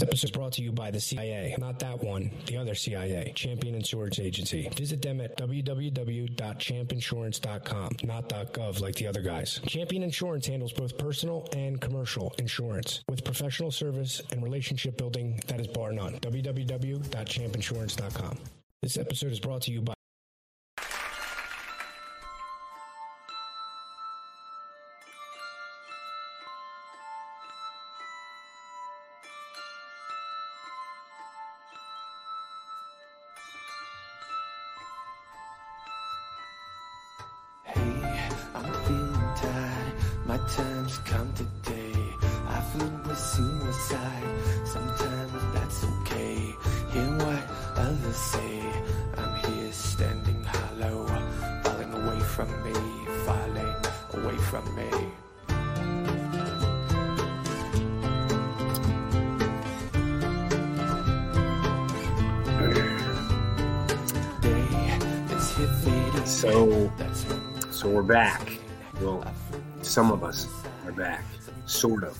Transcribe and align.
This 0.00 0.08
episode 0.08 0.24
is 0.24 0.30
brought 0.30 0.52
to 0.52 0.62
you 0.62 0.72
by 0.72 0.90
the 0.90 0.98
CIA. 0.98 1.54
Not 1.58 1.78
that 1.80 2.02
one, 2.02 2.30
the 2.46 2.56
other 2.56 2.74
CIA, 2.74 3.32
Champion 3.34 3.74
Insurance 3.74 4.18
Agency. 4.18 4.66
Visit 4.74 5.02
them 5.02 5.20
at 5.20 5.36
www.champinsurance.com, 5.36 7.90
not 8.04 8.30
.gov 8.30 8.80
like 8.80 8.94
the 8.94 9.06
other 9.06 9.20
guys. 9.20 9.60
Champion 9.66 10.02
Insurance 10.02 10.46
handles 10.46 10.72
both 10.72 10.96
personal 10.96 11.46
and 11.54 11.78
commercial 11.82 12.34
insurance 12.38 13.04
with 13.10 13.22
professional 13.26 13.70
service 13.70 14.22
and 14.32 14.42
relationship 14.42 14.96
building 14.96 15.38
that 15.48 15.60
is 15.60 15.66
bar 15.66 15.92
none. 15.92 16.14
www.champinsurance.com. 16.20 18.38
This 18.80 18.96
episode 18.96 19.32
is 19.32 19.40
brought 19.40 19.60
to 19.62 19.70
you 19.70 19.82
by 19.82 19.92
back. 68.10 68.58
Well, 69.00 69.24
some 69.82 70.10
of 70.10 70.24
us 70.24 70.48
are 70.84 70.90
back, 70.90 71.22
sort 71.66 72.02
of. 72.02 72.18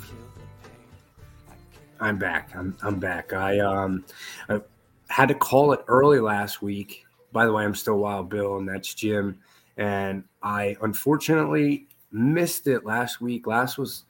I'm 1.98 2.16
back. 2.16 2.54
I'm 2.54 2.76
I'm 2.80 3.00
back. 3.00 3.32
I 3.32 3.58
um 3.58 4.04
I 4.48 4.60
had 5.08 5.26
to 5.28 5.34
call 5.34 5.72
it 5.72 5.80
early 5.88 6.20
last 6.20 6.62
week. 6.62 7.04
By 7.32 7.44
the 7.44 7.52
way, 7.52 7.64
I'm 7.64 7.74
still 7.74 7.98
Wild 7.98 8.28
Bill, 8.28 8.58
and 8.58 8.68
that's 8.68 8.94
Jim. 8.94 9.40
And 9.76 10.22
I 10.44 10.76
unfortunately 10.80 11.88
missed 12.12 12.68
it 12.68 12.84
last 12.86 13.20
week. 13.20 13.48
Last 13.48 13.76
was 13.76 14.04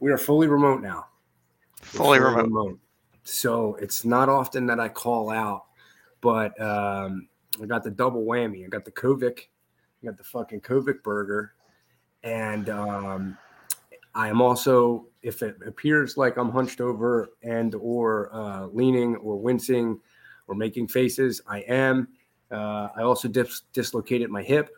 we 0.00 0.10
are 0.10 0.18
fully 0.18 0.48
remote 0.48 0.82
now. 0.82 1.06
We're 1.94 1.98
Fully 1.98 2.18
remote. 2.18 2.80
So 3.22 3.76
it's 3.76 4.04
not 4.04 4.28
often 4.28 4.66
that 4.66 4.80
I 4.80 4.88
call 4.88 5.30
out, 5.30 5.66
but 6.20 6.60
um, 6.60 7.28
I 7.62 7.66
got 7.66 7.84
the 7.84 7.92
double 7.92 8.24
whammy. 8.24 8.64
I 8.64 8.68
got 8.68 8.84
the 8.84 8.90
COVID, 8.90 9.38
I 10.02 10.06
got 10.06 10.16
the 10.16 10.24
fucking 10.24 10.60
COVID 10.60 11.02
burger, 11.02 11.54
and 12.22 12.68
um, 12.68 13.38
I 14.14 14.28
am 14.28 14.40
also, 14.40 15.06
if 15.22 15.42
it 15.42 15.56
appears 15.66 16.16
like 16.16 16.36
I'm 16.36 16.50
hunched 16.50 16.80
over 16.80 17.30
and 17.42 17.74
or 17.74 18.30
uh, 18.34 18.66
leaning 18.66 19.16
or 19.16 19.36
wincing 19.36 19.98
or 20.48 20.54
making 20.54 20.88
faces, 20.88 21.40
I 21.46 21.60
am. 21.60 22.08
Uh, 22.50 22.88
I 22.96 23.02
also 23.02 23.26
dis- 23.28 23.62
dislocated 23.72 24.30
my 24.30 24.42
hip, 24.42 24.70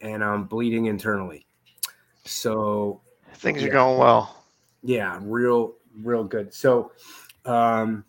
and 0.00 0.22
I'm 0.22 0.44
bleeding 0.44 0.86
internally. 0.86 1.46
So 2.24 3.00
Things 3.34 3.62
Yeah. 3.62 3.68
are 3.68 3.72
going 3.72 3.98
well. 3.98 4.44
yeah, 4.82 5.18
real, 5.22 5.74
real 6.02 6.24
good. 6.24 6.52
So, 6.54 6.92
um, 7.44 8.04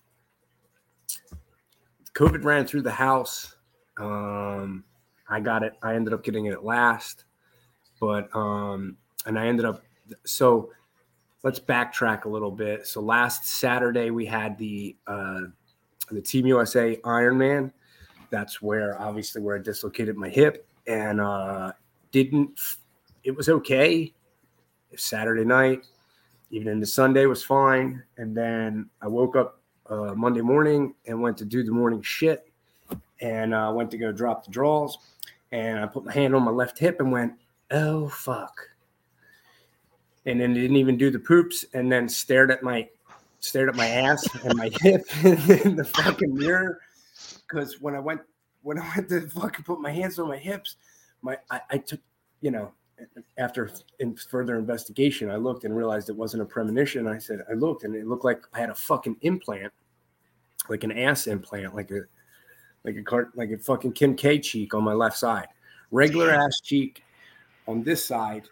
COVID 2.13 2.43
ran 2.43 2.65
through 2.65 2.81
the 2.81 2.91
house. 2.91 3.55
Um, 3.97 4.83
I 5.29 5.39
got 5.39 5.63
it. 5.63 5.73
I 5.81 5.95
ended 5.95 6.13
up 6.13 6.23
getting 6.23 6.45
it 6.45 6.53
at 6.53 6.63
last, 6.63 7.25
but 7.99 8.33
um, 8.35 8.97
and 9.25 9.37
I 9.37 9.47
ended 9.47 9.65
up. 9.65 9.83
So, 10.25 10.71
let's 11.43 11.59
backtrack 11.59 12.25
a 12.25 12.29
little 12.29 12.51
bit. 12.51 12.85
So 12.87 13.01
last 13.01 13.45
Saturday 13.45 14.09
we 14.09 14.25
had 14.25 14.57
the 14.57 14.95
uh, 15.07 15.41
the 16.11 16.21
Team 16.21 16.45
USA 16.47 16.95
Ironman. 16.97 17.71
That's 18.29 18.61
where 18.61 19.01
obviously 19.01 19.41
where 19.41 19.57
I 19.57 19.61
dislocated 19.61 20.17
my 20.17 20.29
hip 20.29 20.67
and 20.87 21.21
uh, 21.21 21.71
didn't. 22.11 22.59
It 23.23 23.35
was 23.35 23.49
okay. 23.49 24.13
Saturday 24.95 25.45
night, 25.45 25.85
even 26.49 26.67
into 26.67 26.85
Sunday 26.85 27.25
was 27.25 27.43
fine. 27.43 28.03
And 28.17 28.35
then 28.35 28.89
I 29.01 29.07
woke 29.07 29.35
up 29.35 29.61
uh, 29.89 30.13
Monday 30.15 30.41
morning 30.41 30.95
and 31.05 31.21
went 31.21 31.37
to 31.37 31.45
do 31.45 31.63
the 31.63 31.71
morning 31.71 32.01
shit 32.01 32.51
and 33.21 33.53
uh, 33.53 33.71
went 33.75 33.91
to 33.91 33.97
go 33.97 34.11
drop 34.11 34.45
the 34.45 34.51
draws. 34.51 34.97
And 35.51 35.79
I 35.79 35.85
put 35.85 36.05
my 36.05 36.13
hand 36.13 36.35
on 36.35 36.43
my 36.43 36.51
left 36.51 36.77
hip 36.77 36.99
and 36.99 37.11
went, 37.11 37.33
oh, 37.71 38.09
fuck. 38.09 38.53
And 40.25 40.41
then 40.41 40.53
didn't 40.53 40.75
even 40.75 40.97
do 40.97 41.09
the 41.09 41.19
poops 41.19 41.65
and 41.73 41.91
then 41.91 42.09
stared 42.09 42.51
at 42.51 42.63
my 42.63 42.89
stared 43.39 43.69
at 43.69 43.75
my 43.75 43.87
ass 43.87 44.27
and 44.43 44.57
my 44.57 44.69
hip 44.81 45.05
in 45.23 45.75
the 45.75 45.85
fucking 45.85 46.33
mirror. 46.33 46.79
Because 47.47 47.79
when 47.79 47.95
I 47.95 47.99
went 47.99 48.21
when 48.61 48.77
I 48.77 48.91
went 48.95 49.09
to 49.09 49.21
fucking 49.29 49.63
put 49.63 49.79
my 49.79 49.91
hands 49.91 50.19
on 50.19 50.27
my 50.27 50.37
hips, 50.37 50.75
my 51.21 51.37
I, 51.49 51.61
I 51.69 51.77
took, 51.77 52.01
you 52.41 52.51
know, 52.51 52.73
after 53.37 53.69
in 53.99 54.15
further 54.15 54.57
investigation, 54.57 55.29
I 55.29 55.35
looked 55.35 55.63
and 55.63 55.75
realized 55.75 56.09
it 56.09 56.15
wasn't 56.15 56.43
a 56.43 56.45
premonition. 56.45 57.07
I 57.07 57.19
said, 57.19 57.39
I 57.49 57.53
looked 57.53 57.83
and 57.83 57.95
it 57.95 58.07
looked 58.07 58.25
like 58.25 58.43
I 58.53 58.59
had 58.59 58.69
a 58.69 58.75
fucking 58.75 59.17
implant, 59.21 59.71
like 60.67 60.83
an 60.83 60.91
ass 60.91 61.27
implant, 61.27 61.75
like 61.75 61.91
a 61.91 62.01
like 62.83 62.95
a 62.95 63.03
cart, 63.03 63.31
like 63.35 63.51
a 63.51 63.57
fucking 63.57 63.93
Kim 63.93 64.15
K 64.15 64.39
cheek 64.39 64.73
on 64.73 64.83
my 64.83 64.93
left 64.93 65.17
side, 65.17 65.47
regular 65.91 66.31
ass 66.31 66.61
cheek 66.61 67.03
on 67.67 67.83
this 67.83 68.05
side, 68.05 68.43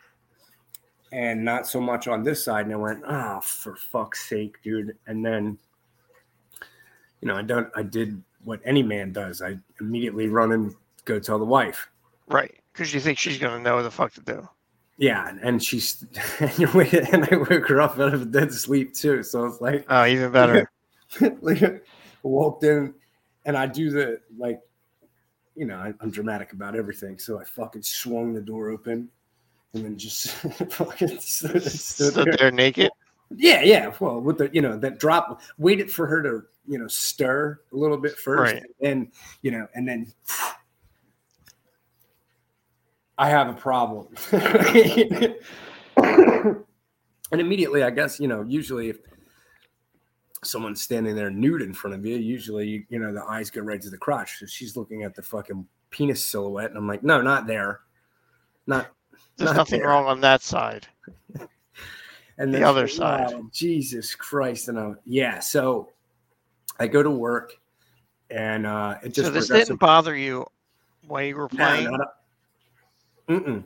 and 1.11 1.43
not 1.43 1.67
so 1.67 1.79
much 1.79 2.07
on 2.07 2.23
this 2.23 2.43
side. 2.43 2.65
And 2.65 2.73
I 2.73 2.77
went, 2.77 3.03
oh, 3.07 3.39
for 3.41 3.75
fuck's 3.75 4.27
sake, 4.27 4.61
dude. 4.61 4.97
And 5.07 5.25
then, 5.25 5.57
you 7.21 7.27
know, 7.27 7.35
I 7.35 7.41
don't, 7.41 7.69
I 7.75 7.83
did 7.83 8.21
what 8.43 8.59
any 8.65 8.83
man 8.83 9.11
does. 9.11 9.41
I 9.41 9.57
immediately 9.79 10.27
run 10.27 10.51
and 10.51 10.75
go 11.05 11.19
tell 11.19 11.39
the 11.39 11.45
wife. 11.45 11.89
Right. 12.27 12.53
Because 12.73 12.93
you 12.93 12.99
think 12.99 13.17
she's 13.17 13.37
going 13.37 13.53
to 13.53 13.61
know 13.61 13.75
what 13.75 13.83
the 13.83 13.91
fuck 13.91 14.13
to 14.13 14.21
do. 14.21 14.47
Yeah, 14.97 15.33
and 15.41 15.61
she's 15.61 16.05
and 16.39 17.27
I 17.29 17.35
woke 17.35 17.67
her 17.67 17.81
up 17.81 17.99
out 17.99 18.13
of 18.13 18.21
a 18.21 18.25
dead 18.25 18.53
sleep 18.53 18.93
too. 18.93 19.23
So 19.23 19.45
it's 19.45 19.59
like 19.59 19.85
Oh, 19.89 20.05
even 20.05 20.31
better. 20.31 20.71
like, 21.41 21.85
walked 22.23 22.63
in 22.63 22.93
and 23.45 23.57
I 23.57 23.65
do 23.67 23.89
the 23.89 24.19
like, 24.37 24.59
you 25.55 25.65
know, 25.65 25.77
I, 25.77 25.93
I'm 26.01 26.11
dramatic 26.11 26.53
about 26.53 26.75
everything. 26.75 27.17
So 27.19 27.39
I 27.39 27.43
fucking 27.43 27.83
swung 27.83 28.33
the 28.33 28.41
door 28.41 28.69
open 28.69 29.09
and 29.73 29.85
then 29.85 29.97
just 29.97 30.29
fucking 30.71 31.19
stood, 31.19 31.63
stood 31.63 32.11
Stood 32.11 32.25
there. 32.27 32.37
there 32.37 32.51
naked. 32.51 32.89
Yeah, 33.35 33.61
yeah. 33.61 33.91
Well, 33.99 34.21
with 34.21 34.37
the 34.37 34.49
you 34.53 34.61
know 34.61 34.77
that 34.77 34.99
drop, 34.99 35.41
waited 35.57 35.89
for 35.91 36.05
her 36.07 36.21
to 36.21 36.43
you 36.67 36.77
know 36.77 36.87
stir 36.87 37.59
a 37.73 37.75
little 37.75 37.97
bit 37.97 38.17
first, 38.17 38.53
Right. 38.53 38.63
and 38.81 39.11
you 39.41 39.51
know, 39.51 39.67
and 39.73 39.87
then 39.87 40.13
I 43.17 43.29
have 43.29 43.49
a 43.49 43.53
problem. 43.53 44.07
and 44.31 45.35
immediately, 47.31 47.83
I 47.83 47.89
guess 47.89 48.19
you 48.19 48.27
know, 48.27 48.43
usually 48.43 48.89
if 48.89 48.97
someone's 50.45 50.81
standing 50.81 51.15
there 51.15 51.29
nude 51.29 51.61
in 51.61 51.73
front 51.73 51.95
of 51.95 52.05
you, 52.05 52.15
usually 52.17 52.67
you, 52.67 52.83
you 52.89 52.99
know 52.99 53.13
the 53.13 53.23
eyes 53.23 53.49
go 53.49 53.61
right 53.61 53.81
to 53.81 53.89
the 53.89 53.97
crotch. 53.97 54.37
So 54.39 54.45
she's 54.45 54.75
looking 54.77 55.03
at 55.03 55.15
the 55.15 55.21
fucking 55.21 55.65
penis 55.89 56.23
silhouette, 56.23 56.69
and 56.69 56.77
I'm 56.77 56.87
like, 56.87 57.03
no, 57.03 57.21
not 57.21 57.47
there, 57.47 57.81
not. 58.67 58.87
There's 59.37 59.49
not 59.51 59.57
nothing 59.57 59.79
there. 59.81 59.89
wrong 59.89 60.05
on 60.05 60.21
that 60.21 60.41
side. 60.41 60.87
and 62.37 62.53
The 62.53 62.63
other 62.63 62.87
she- 62.87 62.97
side. 62.97 63.33
oh, 63.33 63.49
Jesus 63.51 64.15
Christ! 64.15 64.67
And 64.69 64.79
I'm 64.79 64.99
yeah, 65.05 65.39
so 65.39 65.89
I 66.79 66.87
go 66.87 67.03
to 67.03 67.09
work, 67.11 67.53
and 68.29 68.65
uh, 68.65 68.95
it 69.03 69.13
just 69.13 69.27
So 69.27 69.31
this 69.31 69.47
didn't 69.47 69.79
bother 69.79 70.15
you 70.15 70.45
while 71.07 71.23
you 71.23 71.35
were 71.35 71.49
No, 71.53 71.65
playing? 71.65 71.91
not 71.91 72.01
up, 72.01 72.25
mm-mm. 73.29 73.63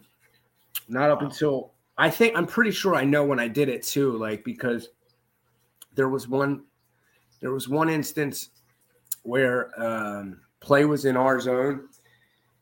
not 0.87 1.09
up 1.11 1.21
Wow. 1.21 1.27
until 1.27 1.71
I 1.97 2.09
think 2.09 2.37
I'm 2.37 2.45
pretty 2.47 2.71
sure 2.71 2.95
I 2.95 3.03
know 3.03 3.23
when 3.25 3.39
I 3.39 3.47
did 3.47 3.69
it 3.69 3.83
too. 3.83 4.17
Like 4.17 4.43
because 4.43 4.89
there 5.95 6.09
was 6.09 6.27
one, 6.27 6.63
there 7.39 7.51
was 7.51 7.67
one 7.69 7.89
instance 7.89 8.49
where 9.23 9.71
um, 9.81 10.41
play 10.59 10.85
was 10.85 11.05
in 11.05 11.17
our 11.17 11.39
zone, 11.39 11.87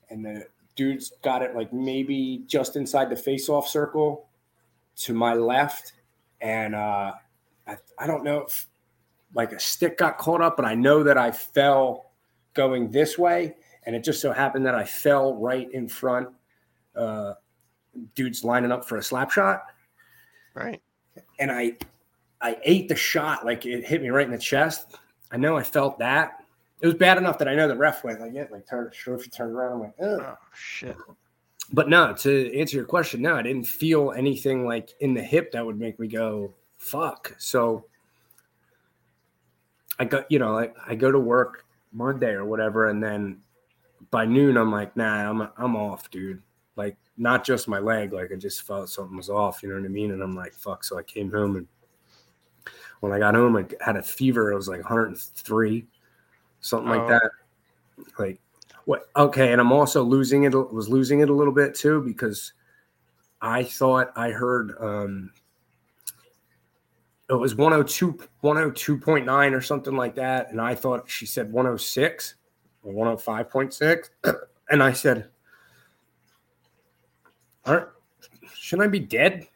and 0.09 0.23
the 0.23 0.45
dudes 0.75 1.13
got 1.23 1.41
it 1.41 1.55
like 1.55 1.71
maybe 1.73 2.43
just 2.47 2.75
inside 2.75 3.09
the 3.09 3.15
face-off 3.15 3.67
circle 3.67 4.27
to 4.97 5.13
my 5.13 5.33
left, 5.33 5.93
and 6.41 6.75
uh, 6.75 7.13
I, 7.67 7.77
I 7.99 8.07
don't 8.07 8.23
know 8.23 8.41
if 8.41 8.67
like 9.33 9.51
a 9.51 9.59
stick 9.59 9.97
got 9.97 10.17
caught 10.17 10.41
up, 10.41 10.55
but 10.55 10.65
I 10.65 10.73
know 10.75 11.03
that 11.03 11.17
I 11.17 11.31
fell 11.31 12.11
going 12.53 12.89
this 12.89 13.17
way, 13.17 13.55
and 13.85 13.95
it 13.95 14.03
just 14.03 14.21
so 14.21 14.31
happened 14.31 14.65
that 14.65 14.75
I 14.75 14.83
fell 14.83 15.35
right 15.35 15.69
in 15.71 15.87
front. 15.87 16.29
Uh, 16.95 17.33
dudes 18.15 18.43
lining 18.43 18.71
up 18.71 18.85
for 18.85 18.97
a 18.97 19.03
slap 19.03 19.31
shot, 19.31 19.63
Right. 20.53 20.81
and 21.39 21.51
I 21.51 21.77
I 22.41 22.57
ate 22.63 22.87
the 22.87 22.95
shot 22.95 23.45
like 23.45 23.65
it 23.65 23.85
hit 23.85 24.01
me 24.01 24.09
right 24.09 24.25
in 24.25 24.31
the 24.31 24.37
chest. 24.37 24.95
I 25.31 25.37
know 25.37 25.57
I 25.57 25.63
felt 25.63 25.99
that. 25.99 26.43
It 26.79 26.85
was 26.85 26.95
bad 26.95 27.17
enough 27.17 27.39
that 27.39 27.47
I 27.47 27.55
know 27.55 27.67
the 27.67 27.75
ref 27.75 28.03
went 28.03 28.21
like 28.21 28.35
it, 28.35 28.51
like 28.51 28.65
if 28.71 29.05
you 29.07 29.17
turned 29.17 29.55
around, 29.55 29.73
I'm 29.73 29.79
like, 29.79 29.95
Ugh. 29.99 30.19
Oh 30.21 30.37
shit. 30.53 30.95
but 31.73 31.89
no, 31.89 32.13
to 32.13 32.57
answer 32.57 32.77
your 32.77 32.85
question, 32.85 33.21
no, 33.21 33.35
I 33.35 33.41
didn't 33.41 33.65
feel 33.65 34.11
anything 34.11 34.65
like 34.65 34.91
in 34.99 35.13
the 35.13 35.23
hip 35.23 35.51
that 35.53 35.65
would 35.65 35.79
make 35.79 35.99
me 35.99 36.07
go, 36.07 36.53
fuck. 36.77 37.35
So 37.39 37.85
I 39.99 40.05
got, 40.05 40.31
you 40.31 40.37
know, 40.37 40.53
like 40.53 40.75
I 40.85 40.93
go 40.95 41.11
to 41.11 41.19
work 41.19 41.65
Monday 41.91 42.31
or 42.31 42.45
whatever, 42.45 42.89
and 42.89 43.03
then 43.03 43.41
by 44.11 44.25
noon 44.25 44.57
I'm 44.57 44.71
like, 44.71 44.95
nah, 44.95 45.29
I'm 45.29 45.49
I'm 45.57 45.75
off, 45.75 46.11
dude. 46.11 46.41
Like 46.75 46.95
not 47.17 47.43
just 47.43 47.67
my 47.67 47.79
leg, 47.79 48.13
like 48.13 48.31
I 48.31 48.35
just 48.35 48.61
felt 48.61 48.89
something 48.89 49.17
was 49.17 49.31
off, 49.31 49.63
you 49.63 49.69
know 49.69 49.75
what 49.75 49.85
I 49.85 49.89
mean? 49.89 50.11
And 50.11 50.21
I'm 50.21 50.35
like, 50.35 50.53
fuck. 50.53 50.83
So 50.83 50.99
I 50.99 51.03
came 51.03 51.31
home 51.31 51.55
and 51.55 51.67
when 53.01 53.11
I 53.11 53.19
got 53.19 53.35
home, 53.35 53.55
I 53.55 53.65
had 53.83 53.95
a 53.95 54.01
fever. 54.03 54.51
It 54.51 54.55
was 54.55 54.67
like 54.67 54.79
103, 54.79 55.85
something 56.61 56.89
like 56.89 57.01
Oh. 57.01 57.07
that. 57.07 57.31
Like 58.19 58.39
what? 58.85 59.09
Okay, 59.15 59.51
and 59.51 59.59
I'm 59.61 59.71
also 59.71 60.03
losing 60.03 60.43
it. 60.43 60.53
Was 60.53 60.89
losing 60.89 61.19
it 61.21 61.29
a 61.29 61.33
little 61.33 61.53
bit 61.53 61.75
too 61.75 62.01
because 62.01 62.53
I 63.41 63.63
thought 63.63 64.11
I 64.15 64.29
heard 64.31 64.75
um 64.79 65.31
it 67.29 67.33
was 67.33 67.55
102 67.55 68.13
102.9 68.43 69.53
or 69.53 69.61
something 69.61 69.95
like 69.95 70.15
that 70.15 70.49
and 70.51 70.61
I 70.61 70.73
thought 70.73 71.09
she 71.09 71.25
said 71.25 71.51
106 71.51 72.35
or 72.83 72.93
105.6 72.93 74.09
and 74.69 74.81
I 74.81 74.93
said 74.93 75.27
Aren't, 77.65 77.89
shouldn't 78.55 78.87
I 78.87 78.89
be 78.89 78.99
dead? 79.01 79.47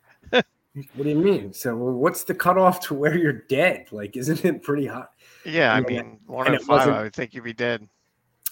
What 0.74 1.04
do 1.04 1.10
you 1.10 1.16
mean? 1.18 1.54
So 1.54 1.76
what's 1.76 2.24
the 2.24 2.34
cutoff 2.34 2.80
to 2.88 2.94
where 2.94 3.18
you're 3.18 3.34
dead? 3.34 3.88
Like, 3.92 4.16
isn't 4.16 4.46
it 4.46 4.64
pretty 4.64 4.86
hot? 4.88 5.12
Yeah, 5.46 5.74
I 5.74 5.80
Yeah. 5.80 5.86
mean, 5.86 6.20
one 6.28 6.48
And 6.48 6.62
five. 6.62 6.88
I 6.88 7.04
would 7.04 7.14
think 7.14 7.34
you'd 7.34 7.44
be 7.44 7.54
dead. 7.54 7.88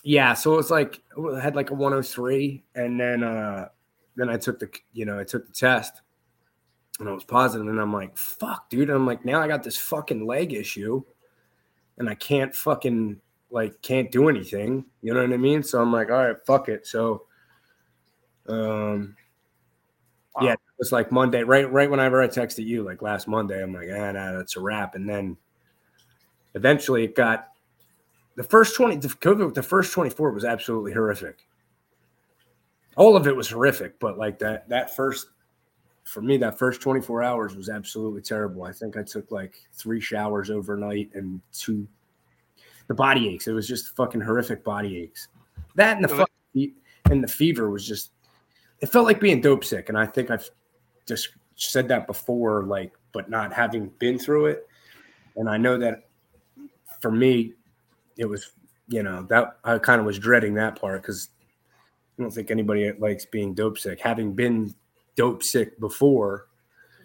Yeah, 0.03 0.33
so 0.33 0.53
it 0.53 0.57
was 0.57 0.71
like 0.71 1.01
I 1.33 1.39
had 1.39 1.55
like 1.55 1.71
a 1.71 1.73
103, 1.73 2.63
and 2.75 2.99
then 2.99 3.23
uh 3.23 3.69
then 4.15 4.29
I 4.29 4.37
took 4.37 4.59
the 4.59 4.69
you 4.93 5.05
know 5.05 5.19
I 5.19 5.23
took 5.23 5.45
the 5.45 5.53
test, 5.53 6.01
and 6.99 7.07
I 7.07 7.11
was 7.11 7.23
positive, 7.23 7.67
and 7.67 7.79
I'm 7.79 7.93
like, 7.93 8.17
fuck, 8.17 8.69
dude. 8.69 8.89
I'm 8.89 9.05
like, 9.05 9.23
now 9.25 9.41
I 9.41 9.47
got 9.47 9.63
this 9.63 9.77
fucking 9.77 10.25
leg 10.25 10.53
issue, 10.53 11.03
and 11.97 12.09
I 12.09 12.15
can't 12.15 12.55
fucking 12.55 13.19
like 13.51 13.81
can't 13.81 14.11
do 14.11 14.29
anything. 14.29 14.85
You 15.01 15.13
know 15.13 15.21
what 15.21 15.33
I 15.33 15.37
mean? 15.37 15.63
So 15.63 15.81
I'm 15.81 15.91
like, 15.91 16.09
all 16.09 16.27
right, 16.27 16.37
fuck 16.45 16.69
it. 16.69 16.85
So, 16.87 17.25
um, 18.47 19.15
Wow. 20.35 20.41
yeah, 20.43 20.55
was 20.79 20.91
like 20.91 21.11
Monday, 21.11 21.43
right? 21.43 21.71
Right 21.71 21.91
whenever 21.91 22.21
I 22.21 22.27
texted 22.27 22.65
you, 22.65 22.83
like 22.83 23.01
last 23.01 23.27
Monday, 23.27 23.61
I'm 23.61 23.73
like, 23.73 23.89
ah, 23.93 24.11
nah, 24.11 24.31
that's 24.31 24.55
a 24.55 24.61
wrap. 24.61 24.95
And 24.95 25.07
then 25.07 25.37
eventually 26.55 27.03
it 27.03 27.15
got 27.15 27.49
the 28.35 28.43
first 28.43 28.75
20, 28.75 28.95
the 28.95 29.09
COVID, 29.09 29.53
the 29.53 29.61
first 29.61 29.91
24 29.93 30.31
was 30.31 30.45
absolutely 30.45 30.93
horrific. 30.93 31.45
All 32.95 33.15
of 33.15 33.27
it 33.27 33.35
was 33.35 33.49
horrific, 33.49 33.99
but 33.99 34.17
like 34.17 34.39
that, 34.39 34.67
that 34.69 34.95
first, 34.95 35.27
for 36.05 36.21
me, 36.21 36.37
that 36.37 36.57
first 36.57 36.81
24 36.81 37.21
hours 37.21 37.55
was 37.55 37.69
absolutely 37.69 38.21
terrible. 38.21 38.63
I 38.63 38.71
think 38.71 38.97
I 38.97 39.03
took 39.03 39.29
like 39.31 39.55
three 39.73 40.01
showers 40.01 40.49
overnight 40.49 41.09
and 41.13 41.41
two, 41.53 41.87
the 42.87 42.93
body 42.93 43.29
aches. 43.29 43.47
It 43.47 43.51
was 43.51 43.67
just 43.67 43.95
fucking 43.95 44.21
horrific 44.21 44.63
body 44.63 44.97
aches. 44.97 45.27
That 45.75 45.97
and 45.97 46.03
the 46.03 46.09
So 46.09 46.17
fuck, 46.17 46.31
and 47.11 47.23
the 47.23 47.27
fever 47.27 47.69
was 47.69 47.85
just, 47.85 48.11
it 48.79 48.87
felt 48.87 49.05
like 49.05 49.19
being 49.19 49.41
dope 49.41 49.65
sick. 49.65 49.89
And 49.89 49.97
I 49.97 50.05
think 50.05 50.31
I've 50.31 50.49
just 51.09 51.29
said 51.55 51.89
that 51.89 52.07
before, 52.07 52.63
like, 52.63 52.93
but 53.11 53.29
not 53.29 53.51
having 53.51 53.87
been 53.99 54.17
through 54.17 54.45
it. 54.45 54.67
And 55.35 55.49
I 55.49 55.57
know 55.57 55.77
that 55.77 56.07
for 57.01 57.11
me, 57.11 57.53
it 58.17 58.25
was, 58.25 58.51
you 58.87 59.03
know, 59.03 59.23
that 59.23 59.57
I 59.65 59.77
kind 59.79 59.99
of 59.99 60.05
was 60.05 60.17
dreading 60.19 60.53
that 60.53 60.79
part 60.79 61.01
because 61.01 61.29
I 62.17 62.21
don't 62.21 62.31
think 62.31 62.51
anybody 62.51 62.91
likes 62.93 63.25
being 63.25 63.53
dope 63.53 63.77
sick. 63.77 63.99
Having 63.99 64.33
been 64.35 64.73
dope 65.15 65.43
sick 65.43 65.77
before, 65.79 66.47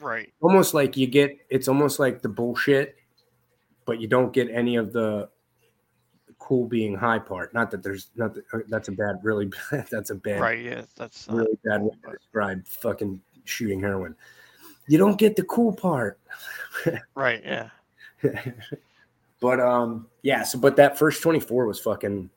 Right. 0.01 0.33
almost 0.41 0.75
like 0.75 0.97
you 0.97 1.07
get, 1.07 1.37
it's 1.49 1.67
almost 1.69 1.99
like 1.99 2.21
the 2.23 2.29
bullshit, 2.29 2.97
but 3.87 4.01
you 4.01 4.07
don't 4.09 4.33
get 4.33 4.51
any 4.51 4.77
of 4.77 4.93
the 4.93 5.29
cool 6.39 6.67
being 6.67 6.95
high 6.95 7.19
part. 7.19 7.55
Not 7.55 7.71
that 7.71 7.83
there's 7.83 8.11
not 8.17 8.35
that, 8.35 8.45
uh, 8.53 8.59
that's 8.69 8.89
a 8.89 8.93
bad, 8.93 9.17
really, 9.23 9.51
that's 9.91 10.11
a 10.11 10.15
bad 10.15 10.41
Right. 10.41 10.63
Yeah. 10.63 10.83
That's 10.97 11.29
not, 11.29 11.39
really 11.39 11.59
bad 11.65 11.83
way 11.83 11.91
to 12.05 12.13
describe 12.19 12.67
fucking 12.67 13.21
shooting 13.45 13.81
heroin. 13.81 14.15
You 14.87 14.99
don't 14.99 15.19
get 15.19 15.37
the 15.37 15.45
cool 15.45 15.73
part. 15.73 16.19
right. 17.15 17.43
Yeah. 17.45 17.71
but 19.41 19.61
um 19.61 20.07
yeah, 20.23 20.43
so 20.43 20.59
but 20.59 20.77
that 20.77 20.99
first 20.99 21.23
24 21.23 21.67
was 21.67 21.81
fucking 21.81 22.31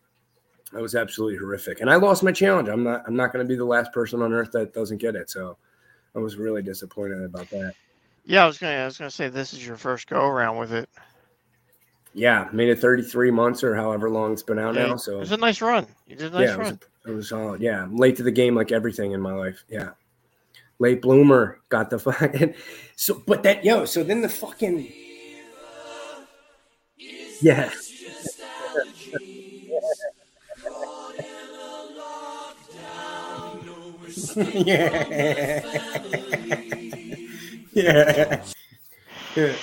that 0.74 0.82
was 0.82 0.96
absolutely 0.96 1.38
horrific. 1.38 1.82
And 1.82 1.90
I 1.90 1.96
lost 1.96 2.24
my 2.24 2.32
challenge. 2.32 2.70
I'm 2.70 2.84
not 2.84 3.04
I'm 3.08 3.16
not 3.16 3.32
gonna 3.32 3.46
be 3.46 3.56
the 3.56 3.66
last 3.66 3.92
person 3.94 4.22
on 4.22 4.34
earth 4.34 4.52
that 4.52 4.74
doesn't 4.74 4.98
get 4.98 5.16
it. 5.16 5.30
So 5.30 5.58
I 6.16 6.20
was 6.20 6.38
really 6.38 6.62
disappointed 6.62 7.24
about 7.24 7.50
that. 7.52 7.74
Yeah. 8.26 8.44
I 8.44 8.48
was 8.48 8.58
gonna. 8.58 8.74
I 8.74 8.86
was 8.86 8.98
gonna 8.98 9.10
say 9.10 9.30
this 9.30 9.54
is 9.54 9.66
your 9.66 9.78
first 9.78 10.08
go 10.08 10.26
around 10.26 10.58
with 10.58 10.74
it. 10.74 10.90
Yeah, 12.14 12.50
made 12.52 12.70
it 12.70 12.80
33 12.80 13.30
months 13.30 13.64
or 13.64 13.76
however 13.76 14.10
long 14.10 14.34
it's 14.34 14.42
been 14.42 14.58
out 14.58 14.74
Yeah, 14.74 14.88
now. 14.88 14.96
So 14.96 15.18
it 15.18 15.20
was 15.20 15.32
a 15.32 15.38
nice 15.38 15.62
run. 15.62 15.86
You 16.08 16.16
did 16.16 16.34
a 16.34 16.36
nice 16.40 16.48
yeah, 16.48 16.54
it 16.56 16.58
was, 16.58 16.68
run. 16.72 16.80
it 17.06 17.12
was 17.12 17.30
solid. 17.30 17.62
Yeah, 17.62 17.84
I'm 17.84 17.96
late 17.96 18.18
to 18.18 18.24
the 18.24 18.32
game 18.32 18.56
like 18.56 18.72
everything 18.72 19.12
in 19.12 19.22
my 19.22 19.34
life. 19.34 19.64
Yeah. 19.70 19.92
Late 20.80 21.02
bloomer 21.02 21.60
got 21.70 21.90
the 21.90 22.00
fucking 22.00 22.54
so 22.96 23.22
but 23.26 23.44
that 23.44 23.66
yo, 23.66 23.86
so 23.86 24.04
then 24.04 24.22
the 24.22 24.30
fucking 24.30 24.92
Yeah. 27.42 27.72
yeah. 34.36 35.62
yeah. 37.74 38.44
Yeah. 39.36 39.54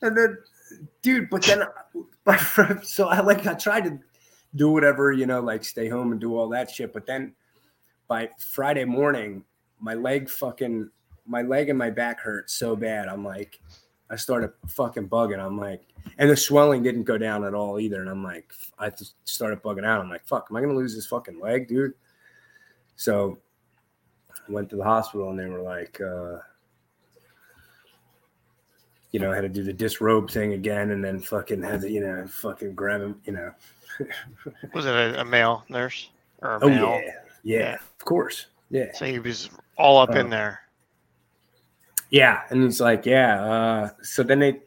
And 0.00 0.16
then 0.16 0.38
dude, 1.02 1.28
but 1.30 1.42
then 1.42 1.62
my 2.24 2.36
friend, 2.36 2.84
so 2.84 3.08
I 3.08 3.20
like 3.20 3.46
I 3.46 3.54
tried 3.54 3.84
to 3.84 3.98
do 4.54 4.70
whatever, 4.70 5.12
you 5.12 5.26
know, 5.26 5.40
like 5.40 5.64
stay 5.64 5.88
home 5.88 6.12
and 6.12 6.20
do 6.20 6.36
all 6.36 6.48
that 6.50 6.70
shit. 6.70 6.92
But 6.92 7.06
then 7.06 7.34
by 8.06 8.30
Friday 8.38 8.84
morning, 8.84 9.44
my 9.80 9.94
leg 9.94 10.28
fucking 10.28 10.90
my 11.26 11.42
leg 11.42 11.68
and 11.68 11.78
my 11.78 11.90
back 11.90 12.20
hurt 12.20 12.50
so 12.50 12.74
bad. 12.74 13.06
I'm 13.08 13.24
like, 13.24 13.60
I 14.10 14.16
started 14.16 14.50
fucking 14.68 15.08
bugging. 15.10 15.38
I'm 15.38 15.58
like, 15.58 15.82
and 16.16 16.30
the 16.30 16.36
swelling 16.36 16.82
didn't 16.82 17.02
go 17.04 17.18
down 17.18 17.44
at 17.44 17.52
all 17.52 17.78
either. 17.78 18.00
And 18.00 18.08
I'm 18.08 18.24
like, 18.24 18.52
I 18.78 18.88
just 18.88 19.16
started 19.24 19.62
bugging 19.62 19.84
out. 19.84 20.00
I'm 20.00 20.08
like, 20.08 20.26
fuck, 20.26 20.46
am 20.50 20.56
I 20.56 20.60
gonna 20.62 20.74
lose 20.74 20.94
this 20.94 21.06
fucking 21.06 21.38
leg, 21.40 21.68
dude? 21.68 21.92
So 22.96 23.38
I 24.30 24.50
went 24.50 24.70
to 24.70 24.76
the 24.76 24.84
hospital 24.84 25.28
and 25.30 25.38
they 25.38 25.46
were 25.46 25.60
like, 25.60 26.00
uh, 26.00 26.38
you 29.10 29.20
know, 29.20 29.32
I 29.32 29.34
had 29.34 29.42
to 29.42 29.48
do 29.48 29.62
the 29.62 29.72
disrobe 29.72 30.30
thing 30.30 30.52
again 30.54 30.90
and 30.90 31.04
then 31.04 31.20
fucking 31.20 31.62
had 31.62 31.80
to, 31.82 31.90
you 31.90 32.00
know, 32.00 32.26
fucking 32.26 32.74
grab 32.74 33.00
him, 33.00 33.20
you 33.24 33.32
know. 33.32 33.52
Was 34.74 34.86
it 34.86 34.94
a, 34.94 35.20
a 35.20 35.24
male 35.24 35.64
nurse 35.68 36.10
or 36.42 36.54
a 36.56 36.58
Oh 36.62 36.68
male? 36.68 36.80
yeah, 36.80 37.00
yeah, 37.42 37.58
Yeah. 37.58 37.74
of 37.74 38.04
course, 38.04 38.46
yeah, 38.70 38.92
So 38.94 39.06
he 39.06 39.18
was 39.18 39.50
all 39.78 39.98
up 39.98 40.10
Oh. 40.12 40.18
in 40.20 40.28
there. 40.30 40.60
yeah. 42.10 42.42
And 42.50 42.64
it's 42.64 42.80
like, 42.80 43.06
yeah. 43.06 43.42
Uh, 43.44 43.90
so 44.02 44.22
then 44.22 44.38
they 44.40 44.60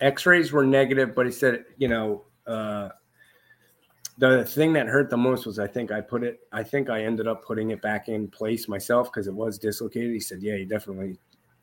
X-rays 0.00 0.50
were 0.52 0.64
negative, 0.64 1.14
but 1.14 1.26
he 1.26 1.32
said, 1.32 1.64
you 1.76 1.86
know, 1.88 2.24
uh, 2.46 2.88
the 4.18 4.44
thing 4.44 4.72
that 4.74 4.86
hurt 4.86 5.10
the 5.10 5.16
most 5.16 5.46
was 5.46 5.58
I 5.58 5.66
think 5.66 5.92
I 5.92 6.00
put 6.00 6.22
it. 6.24 6.40
I 6.52 6.62
think 6.62 6.88
I 6.90 7.04
ended 7.04 7.26
up 7.26 7.44
putting 7.44 7.70
it 7.70 7.80
back 7.82 8.08
in 8.08 8.28
place 8.28 8.66
myself 8.68 9.10
because 9.12 9.26
it 9.26 9.34
was 9.34 9.58
dislocated. 9.58 10.12
He 10.12 10.20
said, 10.20 10.42
yeah, 10.42 10.54
you 10.54 10.66
definitely, 10.66 11.18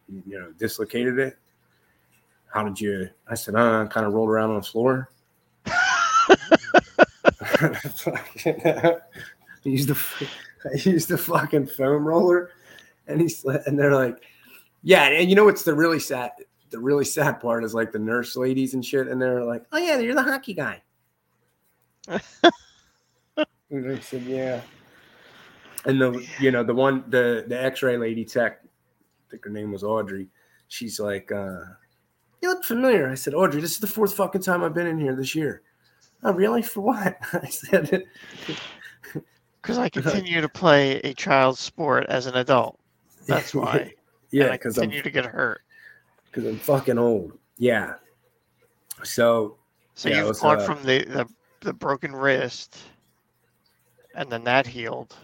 you 0.07 0.39
know, 0.39 0.51
dislocated 0.57 1.17
it. 1.19 1.37
How 2.53 2.63
did 2.63 2.79
you? 2.79 3.09
I 3.27 3.35
said, 3.35 3.55
uh, 3.55 3.85
kind 3.87 4.05
of 4.05 4.13
rolled 4.13 4.29
around 4.29 4.51
on 4.51 4.55
the 4.57 4.61
floor. 4.63 5.09
I 8.45 8.99
used 9.63 9.89
the 9.89 10.27
I 10.73 10.89
used 10.89 11.09
the 11.09 11.17
fucking 11.17 11.67
foam 11.67 12.07
roller, 12.07 12.51
and 13.07 13.21
he's 13.21 13.43
and 13.43 13.77
they're 13.77 13.95
like, 13.95 14.23
yeah, 14.83 15.05
and 15.05 15.29
you 15.29 15.35
know 15.35 15.45
what's 15.45 15.63
the 15.63 15.73
really 15.73 15.99
sad 15.99 16.31
the 16.69 16.79
really 16.79 17.05
sad 17.05 17.39
part 17.39 17.63
is 17.63 17.73
like 17.73 17.91
the 17.91 17.99
nurse 17.99 18.35
ladies 18.35 18.73
and 18.73 18.83
shit, 18.83 19.07
and 19.07 19.21
they're 19.21 19.43
like, 19.43 19.63
oh 19.71 19.77
yeah, 19.77 19.97
you're 19.99 20.15
the 20.15 20.23
hockey 20.23 20.53
guy. 20.53 20.81
and 22.07 23.91
I 23.91 23.99
said, 23.99 24.23
yeah. 24.23 24.61
And 25.85 26.01
the 26.01 26.25
you 26.39 26.51
know 26.51 26.63
the 26.63 26.73
one 26.73 27.03
the 27.09 27.45
the 27.47 27.61
X-ray 27.61 27.97
lady 27.97 28.25
tech, 28.25 28.61
I 28.63 29.31
think 29.31 29.43
her 29.45 29.49
name 29.49 29.71
was 29.71 29.83
Audrey. 29.83 30.27
She's 30.67 30.99
like, 30.99 31.31
uh, 31.31 31.59
you 32.41 32.49
look 32.49 32.65
familiar. 32.65 33.09
I 33.09 33.15
said, 33.15 33.33
Audrey, 33.33 33.61
this 33.61 33.71
is 33.71 33.79
the 33.79 33.87
fourth 33.87 34.13
fucking 34.15 34.41
time 34.41 34.63
I've 34.63 34.73
been 34.73 34.87
in 34.87 34.99
here 34.99 35.15
this 35.15 35.33
year. 35.33 35.61
Oh, 36.23 36.33
really? 36.33 36.61
For 36.61 36.81
what? 36.81 37.17
I 37.33 37.47
said, 37.47 38.03
Because 39.61 39.77
I 39.77 39.89
continue 39.89 40.41
to 40.41 40.49
play 40.49 40.99
a 41.01 41.13
child's 41.13 41.59
sport 41.59 42.05
as 42.09 42.25
an 42.25 42.35
adult. 42.35 42.79
That's 43.27 43.53
why. 43.53 43.93
yeah, 44.31 44.43
and 44.43 44.53
I 44.53 44.57
because 44.57 44.77
I'm 44.77 44.83
continue 44.83 45.03
to 45.03 45.09
get 45.09 45.25
hurt. 45.25 45.61
because 46.31 46.45
I'm 46.45 46.59
fucking 46.59 46.97
old. 46.97 47.37
Yeah. 47.57 47.95
So 49.03 49.57
So 49.95 50.09
Yeah, 50.09 50.19
you've 50.19 50.27
was, 50.29 50.39
gone 50.39 50.59
uh, 50.59 50.65
from 50.65 50.83
the, 50.83 51.05
the 51.05 51.27
the 51.61 51.73
broken 51.73 52.15
wrist, 52.15 52.77
and 54.15 54.29
then 54.31 54.43
that 54.43 54.67
healed, 54.67 55.15